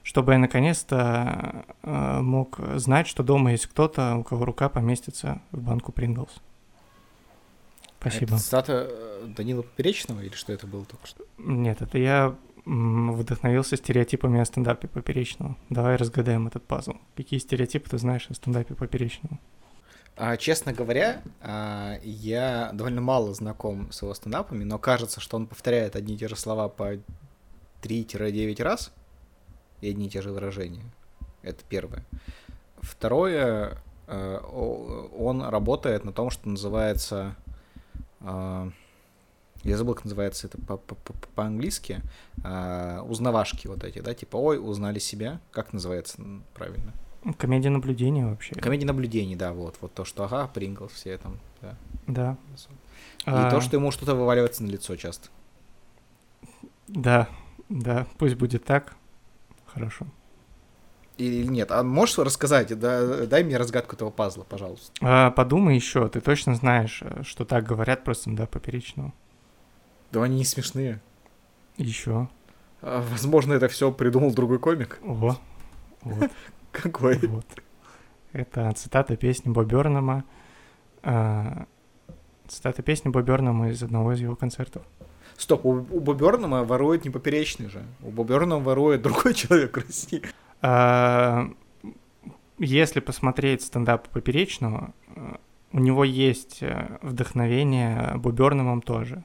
чтобы 0.03 0.33
я 0.33 0.39
наконец-то 0.39 1.65
а, 1.83 2.21
мог 2.21 2.59
знать, 2.75 3.07
что 3.07 3.23
дома 3.23 3.53
есть 3.53 3.67
кто-то, 3.67 4.17
у 4.17 4.25
кого 4.25 4.45
рука 4.45 4.69
поместится 4.69 5.41
в 5.53 5.61
банку 5.63 5.93
Pringles. 5.93 6.31
Спасибо. 8.01 8.35
Это 8.35 8.43
цитата 8.43 8.87
э, 8.91 9.27
Данила 9.37 9.63
Поперечного 9.63 10.21
или 10.21 10.35
что 10.35 10.53
это 10.53 10.67
было 10.67 10.85
только 10.85 11.07
что? 11.07 11.25
Нет, 11.39 11.81
это 11.83 11.99
я 11.99 12.35
вдохновился 12.67 13.77
стереотипами 13.77 14.41
о 14.41 14.45
стендапе 14.45 14.89
Поперечного. 14.89 15.57
Давай 15.71 15.97
разгадаем 15.97 16.49
этот 16.49 16.65
пазл. 16.65 16.95
Какие 17.17 17.39
стереотипы 17.41 17.89
ты 17.89 17.99
знаешь 17.99 18.27
о 18.29 18.35
стендапе 18.35 18.75
Поперечного? 18.75 19.39
А, 20.19 20.37
честно 20.39 20.73
говоря, 20.73 21.23
а, 21.43 21.99
я 22.03 22.71
довольно 22.73 23.03
мало 23.03 23.35
знаком 23.35 23.93
с 23.93 24.01
его 24.01 24.15
стендапами, 24.15 24.65
но 24.65 24.79
кажется, 24.79 25.21
что 25.21 25.37
он 25.37 25.47
повторяет 25.47 25.95
одни 25.95 26.15
и 26.15 26.19
те 26.19 26.29
же 26.29 26.37
слова 26.37 26.69
по 26.69 26.95
3-9 27.83 28.63
раз 28.63 28.93
и 29.83 29.91
одни 29.91 30.07
и 30.07 30.11
те 30.11 30.23
же 30.23 30.33
выражения. 30.33 30.85
Это 31.43 31.63
первое. 31.69 32.05
Второе, 32.81 33.79
э, 34.07 34.39
он 35.19 35.43
работает 35.43 36.05
на 36.05 36.13
том, 36.13 36.31
что 36.31 36.49
называется... 36.49 37.37
а, 38.21 38.71
Я 39.65 39.77
забыл, 39.77 39.95
как 39.97 40.05
называется 40.05 40.47
это 40.47 40.57
по- 40.59 40.79
по- 40.79 40.95
по- 40.95 41.13
по-английски. 41.35 42.01
Узнавашки 43.05 43.67
вот 43.67 43.85
эти, 43.85 43.99
да? 44.01 44.15
Типа, 44.15 44.37
ой, 44.37 44.59
узнали 44.59 44.99
себя. 44.99 45.41
Как 45.51 45.73
называется 45.73 46.23
правильно? 46.55 46.93
Комедия 47.39 47.71
наблюдения 47.71 48.27
вообще. 48.27 48.55
Комедия 48.55 48.87
наблюдений, 48.87 49.37
да, 49.37 49.53
вот. 49.53 49.77
Вот 49.81 49.93
то, 49.95 50.05
что, 50.05 50.25
ага, 50.25 50.47
Принглс, 50.49 50.93
все 50.93 51.19
там, 51.19 51.39
да. 51.61 51.77
Да. 52.07 52.37
И 53.27 53.31
А, 53.31 53.51
то, 53.51 53.61
что 53.61 53.77
ему 53.77 53.91
что-то 53.91 54.15
вываливается 54.15 54.63
на 54.63 54.69
лицо 54.69 54.95
часто. 54.97 55.29
Да, 56.87 57.29
да, 57.69 58.07
пусть 58.19 58.37
будет 58.37 58.65
так. 58.65 58.97
Хорошо. 59.67 60.07
Или 61.19 61.47
нет? 61.47 61.73
А 61.73 61.83
можешь 61.83 62.19
рассказать? 62.19 62.79
Да, 62.79 63.27
дай 63.27 63.43
мне 63.43 63.57
разгадку 63.57 63.97
этого 63.97 64.11
пазла, 64.11 64.45
пожалуйста. 64.45 64.93
А, 65.01 65.31
подумай 65.31 65.75
еще, 65.75 66.09
ты 66.09 66.21
точно 66.21 66.55
знаешь, 66.55 67.01
э, 67.03 67.23
что 67.25 67.45
так 67.45 67.65
говорят 67.65 68.05
просто, 68.05 68.31
да, 68.31 68.47
Поперечного. 68.47 69.13
Да 70.13 70.23
они 70.23 70.37
не 70.37 70.45
смешные. 70.45 71.01
Еще. 71.79 72.29
А, 72.83 73.03
возможно, 73.11 73.55
это 73.55 73.69
все 73.69 73.91
придумал 73.91 74.33
другой 74.33 74.59
комик. 74.59 75.01
О, 75.03 75.37
вот, 76.03 76.31
Какой? 76.83 77.19
вот. 77.27 77.47
Это 78.33 78.73
цитата 78.73 79.17
песни 79.17 79.51
Бобернама. 79.51 80.25
Цитата 81.03 82.83
песни 82.83 83.09
Бобернама 83.11 83.71
из 83.71 83.83
одного 83.83 84.13
из 84.13 84.21
его 84.21 84.37
концертов. 84.37 84.83
Стоп, 85.37 85.67
у, 85.67 85.71
у 85.71 86.01
Бобернама 86.01 86.65
ворует 86.65 87.05
не 87.05 87.11
поперечный 87.11 87.69
же. 87.69 87.83
У 88.03 88.11
Бобернама 88.11 88.63
ворует 88.63 89.03
другой 89.03 89.35
человек 89.41 89.77
в 89.77 89.87
России. 89.87 90.23
А, 90.63 91.51
Если 92.59 93.01
посмотреть 93.01 93.63
стендап 93.63 94.09
Поперечного, 94.09 94.95
э, 95.15 95.37
у 95.73 95.79
него 95.79 96.05
есть 96.05 96.63
э, 96.63 96.99
вдохновение 97.03 98.15
Боберномом 98.17 98.81
тоже. 98.81 99.23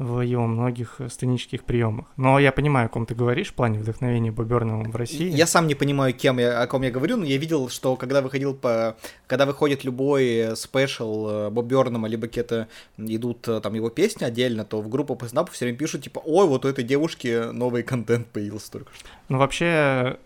В 0.00 0.22
его 0.22 0.46
многих 0.46 0.98
сценических 1.08 1.62
приемах. 1.62 2.06
Но 2.16 2.38
я 2.38 2.52
понимаю, 2.52 2.86
о 2.86 2.88
ком 2.88 3.04
ты 3.04 3.14
говоришь 3.14 3.50
в 3.50 3.54
плане 3.54 3.78
вдохновения 3.78 4.32
Боберного 4.32 4.82
в 4.84 4.96
России. 4.96 5.28
Я 5.28 5.46
сам 5.46 5.66
не 5.66 5.74
понимаю, 5.74 6.14
кем 6.14 6.38
я, 6.38 6.62
о 6.62 6.66
ком 6.66 6.80
я 6.82 6.90
говорю, 6.90 7.18
но 7.18 7.26
я 7.26 7.36
видел, 7.36 7.68
что 7.68 7.96
когда 7.96 8.22
выходил 8.22 8.54
по... 8.54 8.96
Когда 9.26 9.44
выходит 9.44 9.84
любой 9.84 10.56
спешл 10.56 11.50
Боб 11.50 11.66
Бёрнама, 11.66 12.08
либо 12.08 12.28
какие-то 12.28 12.68
идут 12.96 13.42
там 13.42 13.74
его 13.74 13.90
песни 13.90 14.24
отдельно, 14.24 14.64
то 14.64 14.80
в 14.80 14.88
группу 14.88 15.16
паснапов 15.16 15.52
все 15.52 15.66
время 15.66 15.76
пишут, 15.76 16.02
типа, 16.02 16.22
ой, 16.24 16.46
вот 16.46 16.64
у 16.64 16.68
этой 16.68 16.82
девушки 16.82 17.52
новый 17.52 17.82
контент 17.82 18.26
появился 18.28 18.72
только 18.72 18.94
что. 18.94 19.04
Ну, 19.28 19.36
вообще, 19.36 20.16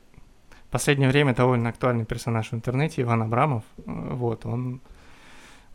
в 0.69 0.71
последнее 0.71 1.09
время 1.09 1.35
довольно 1.35 1.71
актуальный 1.71 2.05
персонаж 2.05 2.53
в 2.53 2.55
интернете, 2.55 3.03
Иван 3.03 3.23
Абрамов. 3.23 3.65
Вот, 3.87 4.47
он 4.47 4.81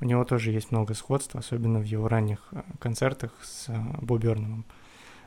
у 0.01 0.05
него 0.05 0.23
тоже 0.23 0.51
есть 0.51 0.71
много 0.71 0.93
сходства, 0.93 1.39
особенно 1.39 1.79
в 1.79 1.83
его 1.83 2.07
ранних 2.07 2.47
э, 2.51 2.61
концертах 2.79 3.31
с 3.41 3.69
э, 3.69 3.73
Боберном. 4.01 4.65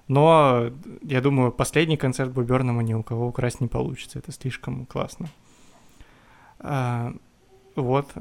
Но 0.09 0.71
я 1.03 1.21
думаю, 1.21 1.53
последний 1.53 1.97
концерт 1.97 2.33
Бобернама 2.33 2.83
ни 2.83 2.95
у 2.95 3.03
кого 3.03 3.29
украсть 3.29 3.61
не 3.61 3.69
получится. 3.69 4.19
Это 4.19 4.33
слишком 4.33 4.87
классно. 4.87 5.29
А, 6.59 7.15
вот. 7.77 8.13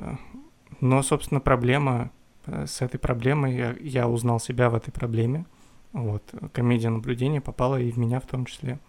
Но, 0.79 1.01
собственно, 1.03 1.39
проблема 1.39 2.11
э, 2.45 2.65
с 2.67 2.81
этой 2.81 2.99
проблемой, 2.99 3.55
я, 3.55 3.75
я 3.79 4.07
узнал 4.07 4.39
себя 4.39 4.69
в 4.69 4.75
этой 4.75 4.91
проблеме. 4.91 5.45
Вот. 5.93 6.23
Комедия 6.53 6.89
наблюдения 6.89 7.41
попала 7.41 7.79
и 7.79 7.91
в 7.91 7.97
меня 7.97 8.19
в 8.19 8.25
том 8.25 8.45
числе. 8.45 8.79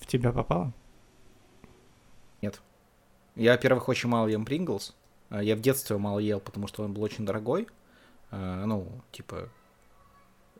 В 0.00 0.06
тебя 0.06 0.32
попала? 0.32 0.72
Нет. 2.42 2.60
Я, 3.34 3.52
во-первых, 3.52 3.88
очень 3.88 4.08
мало 4.08 4.28
ем 4.28 4.44
Принглс. 4.44 4.96
А, 5.30 5.42
я 5.42 5.56
в 5.56 5.60
детстве 5.60 5.96
мало 5.98 6.18
ел, 6.18 6.40
потому 6.40 6.66
что 6.66 6.82
он 6.84 6.92
был 6.92 7.02
очень 7.02 7.24
дорогой. 7.24 7.68
А, 8.30 8.64
ну, 8.64 8.88
типа, 9.12 9.48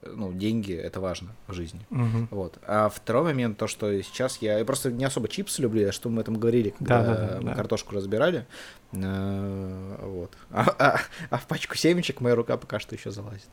ну, 0.03 0.33
деньги 0.33 0.73
это 0.73 1.01
важно 1.01 1.35
в 1.47 1.53
жизни. 1.53 1.87
Угу. 1.91 2.29
Вот. 2.31 2.59
А 2.67 2.89
второй 2.89 3.25
момент, 3.25 3.59
то, 3.59 3.67
что 3.67 4.01
сейчас 4.03 4.39
я, 4.39 4.59
я 4.59 4.65
просто 4.65 4.93
не 4.93 5.05
особо 5.05 5.29
чипсы 5.29 5.63
люблю, 5.63 5.81
я 5.81 5.93
что 5.93 6.09
мы 6.09 6.21
этом 6.21 6.39
говорили, 6.39 6.71
когда 6.71 7.03
да, 7.03 7.15
да, 7.15 7.27
да, 7.27 7.41
мы 7.41 7.51
да. 7.51 7.55
картошку 7.55 7.95
разбирали. 7.95 8.47
А, 8.93 10.07
вот. 10.07 10.37
А, 10.51 10.75
а, 10.79 11.01
а 11.31 11.39
в 11.39 11.47
пачку 11.47 11.77
семечек 11.77 12.21
моя 12.21 12.35
рука 12.35 12.57
пока 12.57 12.79
что 12.79 12.95
еще 12.95 13.11
залазит. 13.11 13.51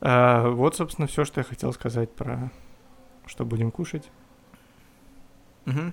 А, 0.00 0.48
вот, 0.48 0.76
собственно, 0.76 1.06
все, 1.06 1.24
что 1.24 1.40
я 1.40 1.44
хотел 1.44 1.72
сказать 1.72 2.10
про 2.10 2.50
что 3.26 3.44
будем 3.44 3.70
кушать. 3.70 4.10
Угу. 5.66 5.92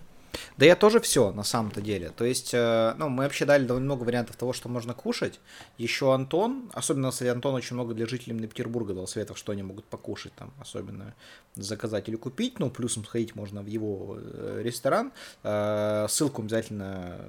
Да 0.57 0.65
я 0.65 0.75
тоже 0.75 0.99
все, 0.99 1.31
на 1.31 1.43
самом-то 1.43 1.81
деле. 1.81 2.09
То 2.09 2.25
есть, 2.25 2.53
э, 2.53 2.93
ну, 2.97 3.09
мы 3.09 3.23
вообще 3.23 3.45
дали 3.45 3.65
довольно 3.65 3.85
много 3.85 4.03
вариантов 4.03 4.35
того, 4.35 4.53
что 4.53 4.69
можно 4.69 4.93
кушать. 4.93 5.39
Еще 5.77 6.13
Антон, 6.13 6.69
особенно, 6.73 7.11
кстати, 7.11 7.29
Антон 7.29 7.55
очень 7.55 7.75
много 7.75 7.93
для 7.93 8.05
жителей 8.05 8.47
Петербурга 8.47 8.93
дал 8.93 9.07
советов, 9.07 9.37
что 9.37 9.51
они 9.51 9.63
могут 9.63 9.85
покушать 9.85 10.33
там, 10.35 10.51
особенно 10.59 11.13
заказать 11.55 12.09
или 12.09 12.15
купить. 12.15 12.59
Ну, 12.59 12.69
плюсом 12.69 13.05
сходить 13.05 13.35
можно 13.35 13.61
в 13.61 13.67
его 13.67 14.17
э, 14.19 14.61
ресторан. 14.63 15.11
Э, 15.43 16.07
ссылку 16.09 16.41
обязательно 16.41 17.19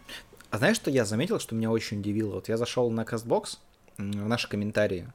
А 0.51 0.59
знаешь, 0.59 0.75
что 0.75 0.91
я 0.91 1.03
заметил, 1.03 1.39
что 1.39 1.55
меня 1.55 1.71
очень 1.71 2.01
удивило? 2.01 2.35
Вот 2.35 2.47
я 2.47 2.57
зашел 2.57 2.91
на 2.91 3.01
Castbox, 3.01 3.57
в 3.97 4.27
наши 4.27 4.47
комментарии, 4.47 5.07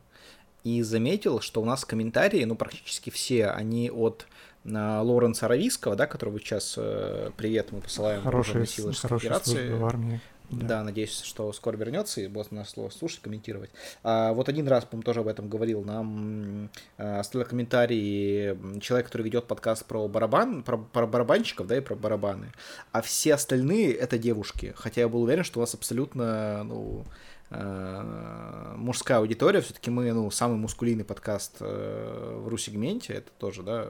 и 0.65 0.83
заметил, 0.83 1.41
что 1.41 1.63
у 1.63 1.65
нас 1.65 1.85
комментарии, 1.85 2.45
ну, 2.45 2.55
практически 2.55 3.11
все, 3.11 3.47
они 3.47 3.91
от 3.91 4.27
на 4.65 5.03
Лоренса 5.03 5.49
Равийского, 5.49 5.97
да, 5.97 6.07
которого 6.07 6.39
сейчас 6.39 6.75
э, 6.77 7.31
привет 7.37 7.73
мы 7.73 7.81
посылаем 7.81 8.23
хорошие, 8.23 8.67
силы 8.67 8.93
хорошие 8.93 9.31
Федерации. 9.31 9.73
в 9.73 9.85
армии. 9.85 10.21
Да. 10.51 10.67
да, 10.67 10.83
надеюсь, 10.83 11.21
что 11.21 11.53
скоро 11.53 11.77
вернется 11.77 12.23
и 12.23 12.27
будет 12.27 12.53
нас 12.53 12.71
слово 12.71 12.89
слушать, 12.89 13.21
комментировать. 13.21 13.71
А, 14.03 14.33
вот 14.33 14.49
один 14.49 14.67
раз, 14.67 14.85
по-моему, 14.85 15.03
тоже 15.03 15.21
об 15.21 15.29
этом 15.29 15.49
говорил. 15.49 15.85
Нам 15.85 16.71
а, 16.97 17.21
оставил 17.21 17.47
комментарий 17.47 18.81
человек, 18.81 19.09
который 19.09 19.23
ведет 19.23 19.45
подкаст 19.45 19.85
про 19.85 20.09
барабан, 20.09 20.63
про, 20.63 20.79
про 20.79 21.07
барабанщиков, 21.07 21.67
да, 21.67 21.77
и 21.77 21.81
про 21.81 21.97
барабаны. 21.97 22.53
А 22.93 23.03
все 23.03 23.35
остальные 23.35 23.93
это 23.93 24.17
девушки. 24.17 24.73
Хотя 24.75 25.03
я 25.03 25.09
был 25.09 25.23
уверен, 25.23 25.45
что 25.45 25.59
у 25.59 25.61
вас 25.61 25.75
абсолютно, 25.75 26.65
ну, 26.65 27.05
Э, 27.05 27.38
мужская 27.51 29.19
аудитория, 29.19 29.63
все-таки 29.63 29.91
мы, 29.91 30.13
ну, 30.13 30.31
самый 30.31 30.59
мускулинный 30.59 31.05
подкаст 31.05 31.57
э, 31.61 32.41
в 32.43 32.49
ру-сегменте, 32.49 33.15
это 33.15 33.31
тоже, 33.39 33.63
да, 33.63 33.89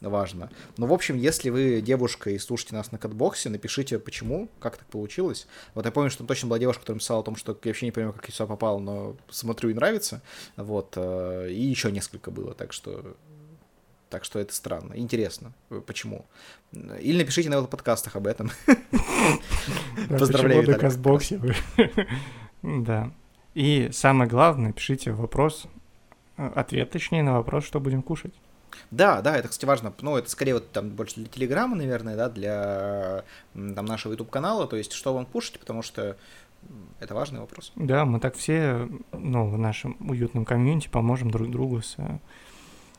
важно. 0.00 0.50
Но, 0.76 0.86
в 0.86 0.92
общем, 0.92 1.16
если 1.16 1.50
вы 1.50 1.80
девушка 1.80 2.30
и 2.30 2.38
слушаете 2.38 2.76
нас 2.76 2.92
на 2.92 2.98
катбоксе, 2.98 3.48
напишите, 3.48 3.98
почему, 3.98 4.48
как 4.60 4.76
так 4.76 4.86
получилось. 4.86 5.48
Вот 5.74 5.84
я 5.84 5.90
помню, 5.90 6.10
что 6.10 6.18
там 6.18 6.28
точно 6.28 6.48
была 6.48 6.60
девушка, 6.60 6.82
которая 6.82 7.00
писала 7.00 7.20
о 7.20 7.24
том, 7.24 7.34
что 7.34 7.52
я 7.52 7.58
вообще 7.64 7.86
не 7.86 7.92
понимаю, 7.92 8.14
как 8.14 8.26
я 8.28 8.32
сюда 8.32 8.46
попал, 8.46 8.78
но 8.78 9.16
смотрю 9.30 9.70
и 9.70 9.74
нравится, 9.74 10.22
вот, 10.56 10.94
э, 10.94 11.48
и 11.50 11.60
еще 11.60 11.90
несколько 11.90 12.30
было, 12.30 12.54
так 12.54 12.72
что 12.72 13.16
так 14.10 14.24
что 14.26 14.38
это 14.38 14.52
странно. 14.52 14.92
Интересно, 14.94 15.54
почему. 15.86 16.26
Или 17.00 17.16
напишите 17.16 17.48
на 17.48 17.62
подкастах 17.62 18.14
об 18.14 18.26
этом. 18.26 18.50
Поздравляю, 20.10 20.60
Виталий. 20.60 20.78
Да. 22.62 23.10
И 23.54 23.90
самое 23.92 24.28
главное, 24.28 24.72
пишите 24.72 25.12
вопрос, 25.12 25.66
э, 26.36 26.46
ответ 26.54 26.90
точнее 26.90 27.22
на 27.22 27.34
вопрос, 27.34 27.64
что 27.64 27.80
будем 27.80 28.02
кушать. 28.02 28.32
Да, 28.90 29.20
да, 29.20 29.36
это, 29.36 29.48
кстати, 29.48 29.66
важно. 29.66 29.92
Ну, 30.00 30.16
это 30.16 30.30
скорее 30.30 30.54
вот 30.54 30.70
там 30.72 30.90
больше 30.90 31.16
для 31.16 31.26
Телеграма, 31.26 31.76
наверное, 31.76 32.16
да, 32.16 32.28
для 32.30 33.24
там 33.54 33.84
нашего 33.84 34.12
YouTube-канала, 34.12 34.66
то 34.66 34.76
есть 34.76 34.92
что 34.92 35.12
вам 35.12 35.26
кушать, 35.26 35.60
потому 35.60 35.82
что 35.82 36.16
это 37.00 37.14
важный 37.14 37.40
вопрос. 37.40 37.72
Да, 37.76 38.04
мы 38.04 38.20
так 38.20 38.36
все, 38.36 38.88
ну, 39.12 39.48
в 39.48 39.58
нашем 39.58 39.96
уютном 40.00 40.44
комьюнити 40.44 40.88
поможем 40.88 41.30
друг 41.30 41.50
другу 41.50 41.82
с 41.82 41.96
э, 41.98 42.18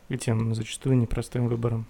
этим 0.10 0.54
зачастую 0.54 0.98
непростым 0.98 1.48
выбором. 1.48 1.86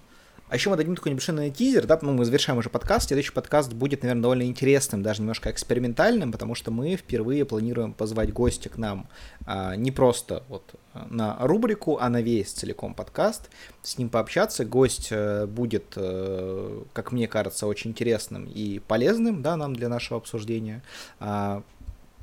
А 0.53 0.55
еще 0.55 0.69
мы 0.69 0.77
дадим 0.77 0.95
такой 0.95 1.11
небольшой 1.11 1.49
тизер, 1.49 1.87
да, 1.87 1.97
ну, 2.03 2.13
мы 2.13 2.25
завершаем 2.25 2.59
уже 2.59 2.69
подкаст, 2.69 3.07
следующий 3.07 3.31
подкаст 3.31 3.73
будет, 3.73 4.03
наверное, 4.03 4.21
довольно 4.21 4.43
интересным, 4.43 5.01
даже 5.01 5.21
немножко 5.21 5.49
экспериментальным, 5.49 6.31
потому 6.31 6.53
что 6.53 6.69
мы 6.69 6.95
впервые 6.95 7.43
планируем 7.43 7.91
позвать 7.91 8.31
гостя 8.31 8.69
к 8.69 8.77
нам 8.77 9.07
а, 9.47 9.75
не 9.75 9.89
просто 9.89 10.43
вот 10.49 10.75
на 11.09 11.37
рубрику, 11.39 11.97
а 11.99 12.07
на 12.07 12.21
весь 12.21 12.51
целиком 12.51 12.93
подкаст, 12.93 13.49
с 13.81 13.97
ним 13.97 14.09
пообщаться. 14.09 14.63
Гость 14.63 15.07
э, 15.09 15.47
будет, 15.47 15.93
э, 15.95 16.83
как 16.93 17.11
мне 17.11 17.27
кажется, 17.27 17.65
очень 17.65 17.89
интересным 17.89 18.45
и 18.45 18.77
полезным, 18.77 19.41
да, 19.41 19.57
нам 19.57 19.75
для 19.75 19.89
нашего 19.89 20.19
обсуждения. 20.19 20.83
А, 21.19 21.63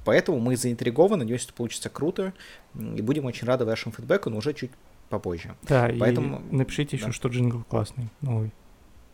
Поэтому 0.05 0.39
мы 0.39 0.57
заинтригованы, 0.57 1.24
надеюсь, 1.24 1.45
это 1.45 1.53
получится 1.53 1.91
круто, 1.91 2.33
и 2.74 3.03
будем 3.03 3.26
очень 3.26 3.47
рады 3.47 3.64
вашему 3.64 3.95
фидбэку, 3.95 4.31
но 4.31 4.39
уже 4.39 4.55
чуть 4.55 4.70
попозже. 5.11 5.55
Да, 5.63 5.91
Поэтому... 5.99 6.43
и 6.51 6.57
напишите 6.57 6.97
еще, 6.97 7.07
да. 7.07 7.13
что 7.13 7.29
джингл 7.29 7.63
классный, 7.69 8.09
новый. 8.23 8.53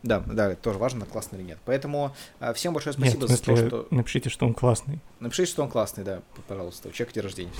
Да, 0.02 0.20
да, 0.20 0.52
это 0.52 0.62
тоже 0.62 0.78
важно, 0.78 1.04
классный 1.04 1.40
или 1.40 1.46
нет. 1.46 1.58
Поэтому 1.64 2.14
а, 2.38 2.52
всем 2.52 2.72
большое 2.72 2.92
спасибо 2.92 3.22
нет, 3.22 3.30
смысле, 3.30 3.56
за 3.56 3.62
то, 3.62 3.68
что... 3.68 3.88
Напишите, 3.90 4.30
что 4.30 4.46
он 4.46 4.54
классный. 4.54 5.00
Напишите, 5.18 5.50
что 5.50 5.64
он 5.64 5.68
классный, 5.68 6.04
да, 6.04 6.22
пожалуйста. 6.46 6.88
У 6.88 6.92
человека 6.92 7.14
день 7.14 7.22
рождения. 7.24 7.52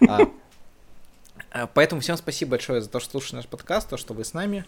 А, 0.08 1.62
а, 1.62 1.66
поэтому 1.66 2.00
всем 2.00 2.16
спасибо 2.16 2.52
большое 2.52 2.80
за 2.80 2.88
то, 2.88 2.98
что 2.98 3.12
слушаете 3.12 3.36
наш 3.36 3.46
подкаст, 3.46 3.88
то, 3.88 3.96
что 3.96 4.14
вы 4.14 4.24
с 4.24 4.34
нами. 4.34 4.64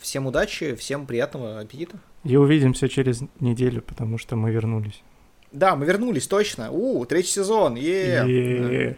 Всем 0.00 0.26
удачи, 0.26 0.74
всем 0.74 1.06
приятного 1.06 1.60
аппетита. 1.60 1.98
И 2.24 2.36
увидимся 2.36 2.88
через 2.88 3.22
неделю, 3.38 3.82
потому 3.82 4.18
что 4.18 4.34
мы 4.34 4.50
вернулись. 4.50 5.02
Да, 5.52 5.76
мы 5.76 5.86
вернулись, 5.86 6.26
точно. 6.26 6.70
У, 6.70 7.04
третий 7.06 7.30
сезон. 7.30 7.76
Е. 7.76 8.96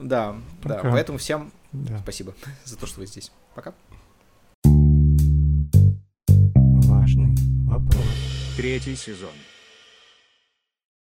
Да, 0.00 0.36
да. 0.62 0.80
Поэтому 0.82 1.18
всем 1.18 1.50
спасибо 2.02 2.34
за 2.64 2.76
то, 2.76 2.86
что 2.86 3.00
вы 3.00 3.06
здесь. 3.06 3.32
Пока. 3.54 3.74
Важный 6.86 7.36
вопрос. 7.66 8.04
Третий 8.56 8.96
сезон. 8.96 9.32